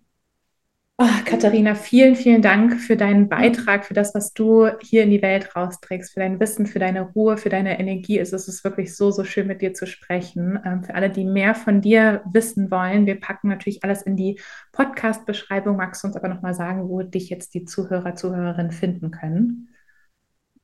Oh, 0.99 1.05
Katharina, 1.25 1.75
vielen, 1.75 2.15
vielen 2.15 2.41
Dank 2.41 2.79
für 2.79 2.97
deinen 2.97 3.29
Beitrag, 3.29 3.85
für 3.85 3.93
das, 3.93 4.15
was 4.15 4.33
du 4.33 4.67
hier 4.81 5.03
in 5.03 5.11
die 5.11 5.21
Welt 5.21 5.55
rausträgst, 5.55 6.11
für 6.11 6.21
dein 6.21 6.39
Wissen, 6.39 6.65
für 6.65 6.79
deine 6.79 7.01
Ruhe, 7.01 7.37
für 7.37 7.49
deine 7.49 7.79
Energie. 7.79 8.17
Es 8.17 8.33
ist 8.33 8.63
wirklich 8.63 8.95
so, 8.95 9.11
so 9.11 9.23
schön, 9.23 9.45
mit 9.45 9.61
dir 9.61 9.75
zu 9.75 9.85
sprechen. 9.85 10.59
Ähm, 10.65 10.83
für 10.83 10.95
alle, 10.95 11.11
die 11.11 11.23
mehr 11.23 11.53
von 11.53 11.81
dir 11.81 12.23
wissen 12.31 12.71
wollen, 12.71 13.05
wir 13.05 13.19
packen 13.19 13.49
natürlich 13.49 13.83
alles 13.83 14.01
in 14.01 14.15
die 14.15 14.39
Podcast-Beschreibung. 14.71 15.77
Magst 15.77 16.03
du 16.03 16.07
uns 16.07 16.15
aber 16.15 16.29
nochmal 16.29 16.55
sagen, 16.55 16.89
wo 16.89 17.03
dich 17.03 17.29
jetzt 17.29 17.53
die 17.53 17.65
Zuhörer, 17.65 18.15
Zuhörerinnen 18.15 18.71
finden 18.71 19.11
können? 19.11 19.69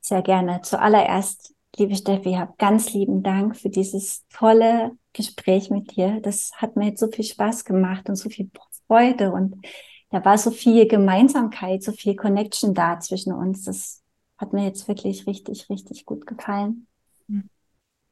Sehr 0.00 0.22
gerne. 0.22 0.62
Zuallererst, 0.62 1.53
liebe 1.78 1.96
Steffi, 1.96 2.34
hab 2.34 2.58
ganz 2.58 2.92
lieben 2.92 3.22
Dank 3.22 3.56
für 3.56 3.68
dieses 3.68 4.24
tolle 4.28 4.92
Gespräch 5.12 5.70
mit 5.70 5.96
dir. 5.96 6.20
Das 6.20 6.52
hat 6.56 6.76
mir 6.76 6.88
jetzt 6.88 7.00
so 7.00 7.08
viel 7.08 7.24
Spaß 7.24 7.64
gemacht 7.64 8.08
und 8.08 8.16
so 8.16 8.28
viel 8.28 8.50
Freude 8.86 9.32
und 9.32 9.66
da 10.10 10.24
war 10.24 10.38
so 10.38 10.52
viel 10.52 10.86
Gemeinsamkeit, 10.86 11.82
so 11.82 11.90
viel 11.92 12.14
Connection 12.14 12.72
da 12.74 13.00
zwischen 13.00 13.32
uns. 13.32 13.64
Das 13.64 14.02
hat 14.38 14.52
mir 14.52 14.64
jetzt 14.64 14.86
wirklich 14.86 15.26
richtig, 15.26 15.68
richtig 15.70 16.04
gut 16.04 16.24
gefallen. 16.26 16.86
Mhm. 17.26 17.48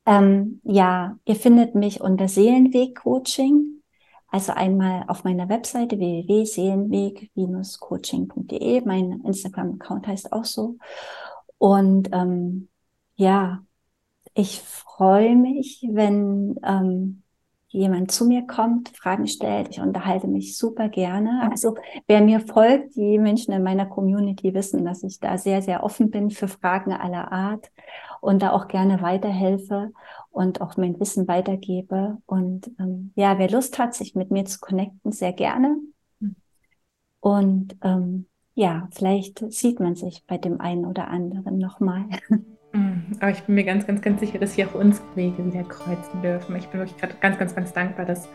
Ähm, 0.06 0.60
ja, 0.64 1.16
ihr 1.24 1.36
findet 1.36 1.76
mich 1.76 2.00
unter 2.00 2.26
Seelenweg 2.26 2.96
Coaching. 2.96 3.82
Also 4.28 4.52
einmal 4.52 5.04
auf 5.08 5.24
meiner 5.24 5.48
Webseite 5.50 5.98
www.seelenweg-coaching.de. 5.98 8.82
Mein 8.84 9.20
Instagram-Account 9.20 10.06
heißt 10.06 10.32
auch 10.32 10.46
so. 10.46 10.78
Und 11.58 12.08
ähm, 12.12 12.68
ja, 13.22 13.64
ich 14.34 14.60
freue 14.60 15.36
mich, 15.36 15.86
wenn 15.90 16.56
ähm, 16.64 17.22
jemand 17.68 18.10
zu 18.10 18.26
mir 18.26 18.46
kommt, 18.46 18.90
Fragen 18.96 19.26
stellt. 19.26 19.68
Ich 19.70 19.80
unterhalte 19.80 20.26
mich 20.26 20.58
super 20.58 20.88
gerne. 20.88 21.48
Also 21.50 21.76
wer 22.06 22.20
mir 22.20 22.40
folgt, 22.40 22.96
die 22.96 23.18
Menschen 23.18 23.52
in 23.52 23.62
meiner 23.62 23.86
Community 23.86 24.52
wissen, 24.54 24.84
dass 24.84 25.02
ich 25.04 25.20
da 25.20 25.38
sehr, 25.38 25.62
sehr 25.62 25.84
offen 25.84 26.10
bin 26.10 26.30
für 26.30 26.48
Fragen 26.48 26.92
aller 26.92 27.30
Art 27.32 27.70
und 28.20 28.42
da 28.42 28.52
auch 28.52 28.68
gerne 28.68 29.00
weiterhelfe 29.02 29.92
und 30.30 30.60
auch 30.60 30.76
mein 30.76 30.98
Wissen 30.98 31.28
weitergebe. 31.28 32.18
Und 32.26 32.70
ähm, 32.78 33.12
ja, 33.14 33.38
wer 33.38 33.50
Lust 33.50 33.78
hat, 33.78 33.94
sich 33.94 34.14
mit 34.14 34.30
mir 34.30 34.44
zu 34.44 34.58
connecten, 34.60 35.12
sehr 35.12 35.32
gerne. 35.32 35.76
Und 37.20 37.76
ähm, 37.82 38.26
ja, 38.54 38.88
vielleicht 38.92 39.52
sieht 39.52 39.78
man 39.78 39.94
sich 39.94 40.24
bei 40.26 40.38
dem 40.38 40.60
einen 40.60 40.86
oder 40.86 41.08
anderen 41.08 41.58
nochmal. 41.58 42.06
Mm, 42.72 43.12
aber 43.20 43.30
ich 43.30 43.42
bin 43.42 43.54
mir 43.54 43.64
ganz, 43.64 43.86
ganz, 43.86 44.00
ganz 44.00 44.20
sicher, 44.20 44.38
dass 44.38 44.54
hier 44.54 44.68
auch 44.68 44.74
unsere 44.74 45.04
Wege 45.14 45.44
wieder 45.44 45.62
kreuzen 45.64 46.22
dürfen. 46.22 46.56
Ich 46.56 46.68
bin 46.68 46.80
wirklich 46.80 46.98
gerade 46.98 47.14
ganz, 47.20 47.38
ganz, 47.38 47.54
ganz 47.54 47.72
dankbar, 47.72 48.06
dass 48.06 48.28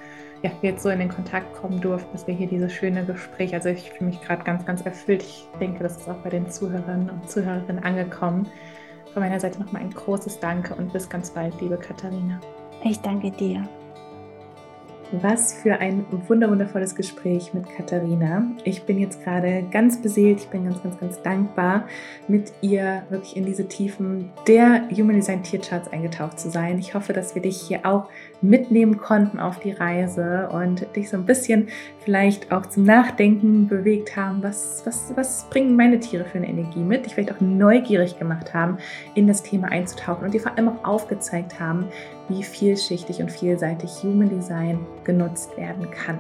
ja, 0.44 0.52
wir 0.62 0.72
jetzt 0.72 0.84
so 0.84 0.90
in 0.90 1.00
den 1.00 1.10
Kontakt 1.10 1.54
kommen 1.54 1.82
durften, 1.82 2.10
dass 2.12 2.28
wir 2.28 2.36
hier 2.36 2.48
dieses 2.48 2.72
schöne 2.72 3.04
Gespräch, 3.06 3.54
also 3.54 3.70
ich 3.70 3.90
fühle 3.92 4.12
mich 4.12 4.22
gerade 4.22 4.44
ganz, 4.44 4.66
ganz 4.66 4.82
erfüllt. 4.82 5.24
Ich 5.24 5.48
denke, 5.60 5.84
das 5.84 5.98
ist 5.98 6.08
auch 6.08 6.18
bei 6.18 6.30
den 6.30 6.50
Zuhörern 6.50 7.10
und 7.10 7.30
Zuhörerinnen 7.30 7.84
angekommen. 7.84 8.48
Von 9.14 9.24
meiner 9.24 9.40
Seite 9.40 9.60
nochmal 9.60 9.82
ein 9.82 9.90
großes 9.90 10.40
Danke 10.40 10.76
und 10.76 10.94
bis 10.94 11.10
ganz 11.10 11.32
bald, 11.32 11.60
liebe 11.60 11.78
Katharina. 11.78 12.40
Ich 12.84 13.00
danke 13.00 13.32
dir. 13.32 13.68
Was 15.14 15.54
für 15.54 15.80
ein 15.80 16.06
wunderwundervolles 16.28 16.94
Gespräch 16.94 17.54
mit 17.54 17.64
Katharina. 17.70 18.46
Ich 18.66 18.84
bin 18.84 19.00
jetzt 19.00 19.24
gerade 19.24 19.64
ganz 19.72 20.02
beseelt, 20.02 20.42
ich 20.42 20.48
bin 20.50 20.66
ganz, 20.66 20.84
ganz, 20.84 21.00
ganz 21.00 21.22
dankbar, 21.22 21.88
mit 22.28 22.52
ihr 22.60 23.04
wirklich 23.10 23.38
in 23.38 23.46
diese 23.46 23.70
Tiefen 23.70 24.32
der 24.48 24.90
Human 24.92 25.16
Design 25.16 25.44
Tiercharts 25.44 25.88
eingetaucht 25.94 26.38
zu 26.38 26.50
sein. 26.50 26.78
Ich 26.78 26.94
hoffe, 26.94 27.14
dass 27.14 27.36
wir 27.36 27.42
dich 27.42 27.56
hier 27.62 27.86
auch 27.86 28.10
mitnehmen 28.42 28.98
konnten 28.98 29.40
auf 29.40 29.60
die 29.60 29.72
Reise 29.72 30.50
und 30.52 30.86
dich 30.98 31.10
so 31.10 31.16
ein 31.16 31.26
bisschen 31.26 31.70
vielleicht 32.00 32.52
auch 32.52 32.66
zum 32.66 32.84
Nachdenken 32.84 33.70
bewegt 33.70 34.18
haben. 34.18 34.44
Was, 34.44 34.82
was, 34.86 35.14
was 35.16 35.50
bringen 35.50 35.78
meine 35.78 36.02
Tiere 36.02 36.26
für 36.26 36.38
eine 36.38 36.50
Energie 36.50 36.84
mit? 36.84 37.06
Dich 37.06 37.16
vielleicht 37.16 37.32
auch 37.32 37.40
neugierig 37.40 38.20
gemacht 38.20 38.54
haben, 38.54 38.78
in 39.16 39.26
das 39.26 39.42
Thema 39.42 39.70
einzutauchen 39.70 40.26
und 40.26 40.34
dir 40.34 40.42
vor 40.42 40.58
allem 40.58 40.68
auch 40.68 40.84
aufgezeigt 40.84 41.62
haben, 41.62 41.86
wie 42.30 42.44
vielschichtig 42.44 43.22
und 43.22 43.32
vielseitig 43.32 43.92
Human 44.04 44.30
Design 44.30 44.80
genutzt 45.04 45.56
werden 45.58 45.90
kann. 45.92 46.20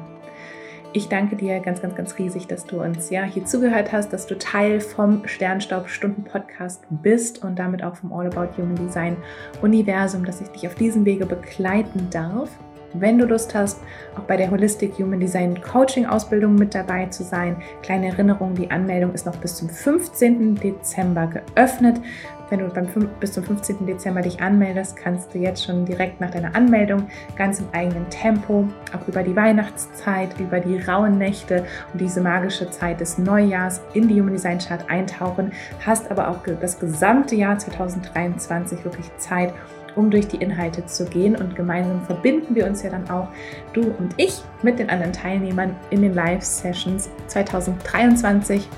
Ich 0.93 1.09
danke 1.09 1.35
dir 1.35 1.59
ganz, 1.59 1.81
ganz, 1.81 1.95
ganz 1.95 2.17
riesig, 2.17 2.47
dass 2.47 2.65
du 2.65 2.81
uns 2.81 3.09
ja 3.09 3.23
hier 3.23 3.45
zugehört 3.45 3.91
hast, 3.91 4.13
dass 4.13 4.25
du 4.25 4.37
Teil 4.37 4.79
vom 4.79 5.27
Sternstaub-Stunden-Podcast 5.27 6.85
bist 6.89 7.43
und 7.43 7.59
damit 7.59 7.83
auch 7.83 7.97
vom 7.97 8.13
All 8.13 8.27
About 8.27 8.57
Human 8.57 8.75
Design 8.75 9.17
Universum, 9.61 10.25
dass 10.25 10.41
ich 10.41 10.47
dich 10.47 10.65
auf 10.65 10.75
diesem 10.75 11.05
Wege 11.05 11.25
begleiten 11.25 12.07
darf. 12.09 12.49
Wenn 12.93 13.19
du 13.19 13.25
Lust 13.25 13.53
hast, 13.53 13.81
auch 14.17 14.23
bei 14.23 14.37
der 14.37 14.49
Holistic 14.49 14.97
Human 14.97 15.19
Design 15.19 15.61
Coaching 15.61 16.05
Ausbildung 16.05 16.55
mit 16.55 16.73
dabei 16.73 17.05
zu 17.07 17.23
sein, 17.23 17.57
kleine 17.83 18.07
Erinnerung, 18.07 18.55
die 18.55 18.71
Anmeldung 18.71 19.13
ist 19.13 19.25
noch 19.25 19.35
bis 19.35 19.57
zum 19.57 19.69
15. 19.69 20.55
Dezember 20.55 21.27
geöffnet. 21.27 22.01
Wenn 22.49 22.59
du 22.59 22.69
beim, 22.69 22.87
bis 23.19 23.33
zum 23.33 23.43
15. 23.43 23.85
Dezember 23.85 24.21
dich 24.21 24.41
anmeldest, 24.41 24.95
kannst 24.95 25.33
du 25.33 25.39
jetzt 25.39 25.65
schon 25.65 25.85
direkt 25.85 26.21
nach 26.21 26.31
deiner 26.31 26.55
Anmeldung 26.55 27.07
ganz 27.35 27.59
im 27.59 27.67
eigenen 27.73 28.09
Tempo, 28.09 28.67
auch 28.95 29.07
über 29.07 29.21
die 29.21 29.35
Weihnachtszeit, 29.35 30.39
über 30.39 30.59
die 30.59 30.79
rauen 30.79 31.17
Nächte 31.17 31.65
und 31.91 31.99
diese 31.99 32.21
magische 32.21 32.69
Zeit 32.69 33.01
des 33.01 33.17
Neujahrs 33.17 33.81
in 33.93 34.07
die 34.07 34.19
Human 34.19 34.33
Design 34.33 34.59
Chart 34.59 34.89
eintauchen, 34.89 35.51
hast 35.85 36.09
aber 36.09 36.29
auch 36.29 36.37
das 36.61 36.79
gesamte 36.79 37.35
Jahr 37.35 37.57
2023 37.57 38.85
wirklich 38.85 39.09
Zeit, 39.17 39.53
um 39.97 40.09
durch 40.09 40.27
die 40.27 40.37
Inhalte 40.37 40.85
zu 40.85 41.05
gehen. 41.05 41.35
Und 41.35 41.55
gemeinsam 41.55 42.01
verbinden 42.05 42.55
wir 42.55 42.65
uns 42.65 42.83
ja 42.83 42.89
dann 42.89 43.09
auch, 43.09 43.27
du 43.73 43.81
und 43.81 44.13
ich, 44.15 44.41
mit 44.63 44.79
den 44.79 44.89
anderen 44.89 45.11
Teilnehmern 45.11 45.75
in 45.89 46.01
den 46.01 46.13
Live-Sessions 46.13 47.09
2023 47.27 48.69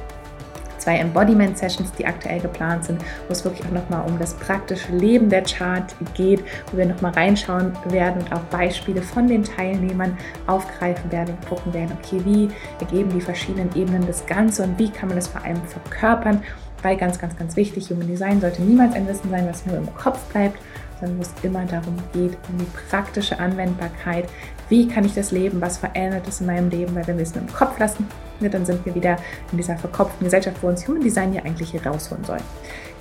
zwei 0.79 0.97
Embodiment-Sessions, 0.97 1.91
die 1.93 2.05
aktuell 2.05 2.39
geplant 2.39 2.85
sind, 2.85 3.01
wo 3.27 3.33
es 3.33 3.43
wirklich 3.43 3.65
auch 3.67 3.71
nochmal 3.71 4.07
um 4.07 4.17
das 4.17 4.33
praktische 4.33 4.91
Leben 4.91 5.29
der 5.29 5.43
Chart 5.43 5.95
geht, 6.13 6.43
wo 6.71 6.77
wir 6.77 6.85
nochmal 6.85 7.11
reinschauen 7.11 7.73
werden 7.85 8.23
und 8.23 8.33
auch 8.33 8.41
Beispiele 8.51 9.01
von 9.01 9.27
den 9.27 9.43
Teilnehmern 9.43 10.17
aufgreifen 10.47 11.11
werden 11.11 11.35
und 11.35 11.47
gucken 11.47 11.73
werden, 11.73 11.97
okay, 12.01 12.21
wie 12.25 12.49
ergeben 12.79 13.11
die 13.13 13.21
verschiedenen 13.21 13.75
Ebenen 13.75 14.05
das 14.07 14.25
Ganze 14.25 14.63
und 14.63 14.79
wie 14.79 14.89
kann 14.89 15.09
man 15.09 15.17
das 15.17 15.27
vor 15.27 15.43
allem 15.43 15.61
verkörpern, 15.63 16.41
weil 16.81 16.97
ganz, 16.97 17.19
ganz, 17.19 17.37
ganz 17.37 17.55
wichtig, 17.55 17.89
Human 17.89 18.07
Design 18.07 18.39
sollte 18.41 18.61
niemals 18.61 18.95
ein 18.95 19.07
Wissen 19.07 19.29
sein, 19.29 19.47
was 19.47 19.65
nur 19.65 19.77
im 19.77 19.93
Kopf 19.95 20.19
bleibt, 20.31 20.57
sondern 20.99 21.17
wo 21.17 21.21
es 21.21 21.33
immer 21.43 21.65
darum 21.65 21.95
geht, 22.13 22.37
um 22.49 22.57
die 22.57 22.67
praktische 22.89 23.39
Anwendbarkeit. 23.39 24.25
Wie 24.69 24.87
kann 24.87 25.03
ich 25.03 25.15
das 25.15 25.31
leben? 25.31 25.59
Was 25.61 25.77
verändert 25.77 26.27
es 26.27 26.41
in 26.41 26.47
meinem 26.47 26.69
Leben? 26.69 26.95
Weil 26.95 27.05
wenn 27.07 27.17
wir 27.17 27.23
es 27.23 27.35
nur 27.35 27.43
im 27.43 27.53
Kopf 27.53 27.77
lassen, 27.79 28.07
ne, 28.39 28.49
dann 28.49 28.65
sind 28.65 28.85
wir 28.85 28.95
wieder 28.95 29.17
in 29.51 29.57
dieser 29.57 29.77
verkopften 29.77 30.23
Gesellschaft, 30.23 30.57
wo 30.61 30.67
uns 30.67 30.87
Human 30.87 31.01
Design 31.01 31.33
ja 31.33 31.43
eigentlich 31.43 31.71
hier 31.71 31.85
rausholen 31.85 32.23
soll. 32.23 32.37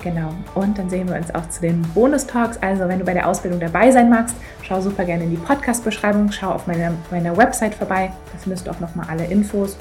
Genau. 0.03 0.33
Und 0.55 0.77
dann 0.77 0.89
sehen 0.89 1.09
wir 1.09 1.15
uns 1.15 1.33
auch 1.35 1.47
zu 1.49 1.61
den 1.61 1.81
Bonus-Talks. 1.93 2.57
Also, 2.61 2.87
wenn 2.87 2.99
du 2.99 3.05
bei 3.05 3.13
der 3.13 3.27
Ausbildung 3.27 3.59
dabei 3.59 3.91
sein 3.91 4.09
magst, 4.09 4.35
schau 4.61 4.81
super 4.81 5.03
gerne 5.03 5.25
in 5.25 5.31
die 5.31 5.37
Podcast-Beschreibung, 5.37 6.31
schau 6.31 6.51
auf 6.51 6.67
meiner, 6.67 6.93
meiner 7.11 7.35
Website 7.35 7.75
vorbei. 7.75 8.11
Da 8.31 8.39
findest 8.39 8.67
du 8.67 8.71
auch 8.71 8.79
nochmal 8.79 9.07
alle 9.09 9.25
Infos. 9.25 9.77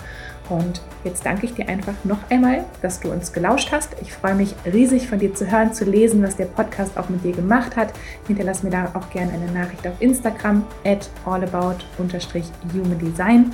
Und 0.49 0.80
jetzt 1.05 1.26
danke 1.26 1.46
ich 1.46 1.55
dir 1.55 1.68
einfach 1.68 1.94
noch 2.05 2.18
einmal, 2.30 2.64
dass 2.80 3.01
du 3.01 3.11
uns 3.11 3.32
gelauscht 3.32 3.70
hast. 3.70 3.90
Ich 4.01 4.12
freue 4.12 4.34
mich 4.34 4.55
riesig 4.64 5.09
von 5.09 5.18
dir 5.18 5.34
zu 5.34 5.51
hören, 5.51 5.74
zu 5.74 5.84
lesen, 5.84 6.22
was 6.22 6.36
der 6.36 6.46
Podcast 6.46 6.96
auch 6.96 7.09
mit 7.09 7.24
dir 7.24 7.32
gemacht 7.32 7.76
hat. 7.76 7.92
Hinterlass 8.26 8.62
mir 8.62 8.70
da 8.70 8.90
auch 8.94 9.11
gerne 9.11 9.32
eine 9.32 9.51
Nachricht 9.53 9.86
auf 9.86 10.01
Instagram 10.01 10.64
at 10.84 11.11
allabout-humandesign. 11.26 13.53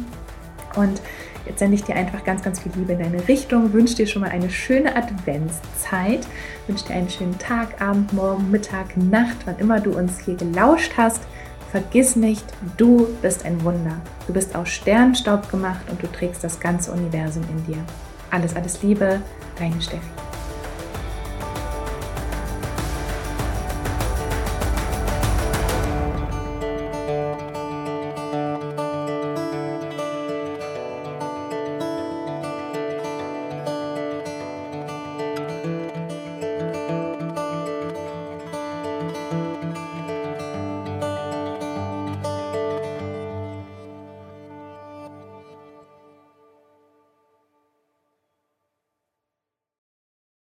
Und 0.76 1.00
jetzt 1.46 1.58
sende 1.58 1.74
ich 1.74 1.84
dir 1.84 1.96
einfach 1.96 2.24
ganz, 2.24 2.42
ganz 2.42 2.60
viel 2.60 2.72
Liebe 2.76 2.92
in 2.92 3.00
deine 3.00 3.26
Richtung. 3.26 3.72
Wünsche 3.72 3.96
dir 3.96 4.06
schon 4.06 4.22
mal 4.22 4.30
eine 4.30 4.50
schöne 4.50 4.94
Adventszeit. 4.94 6.26
Wünsche 6.68 6.86
dir 6.86 6.94
einen 6.94 7.10
schönen 7.10 7.38
Tag, 7.38 7.80
Abend, 7.80 8.12
Morgen, 8.12 8.50
Mittag, 8.50 8.96
Nacht, 8.96 9.38
wann 9.46 9.58
immer 9.58 9.80
du 9.80 9.96
uns 9.96 10.20
hier 10.20 10.36
gelauscht 10.36 10.92
hast. 10.96 11.22
Vergiss 11.74 12.14
nicht, 12.14 12.44
du 12.76 13.08
bist 13.20 13.44
ein 13.44 13.64
Wunder. 13.64 13.96
Du 14.28 14.32
bist 14.32 14.54
aus 14.54 14.68
Sternstaub 14.68 15.50
gemacht 15.50 15.84
und 15.90 16.00
du 16.00 16.06
trägst 16.06 16.44
das 16.44 16.60
ganze 16.60 16.92
Universum 16.92 17.42
in 17.50 17.66
dir. 17.66 17.84
Alles, 18.30 18.54
alles 18.54 18.80
Liebe, 18.84 19.20
deine 19.58 19.82
Steffi. 19.82 20.13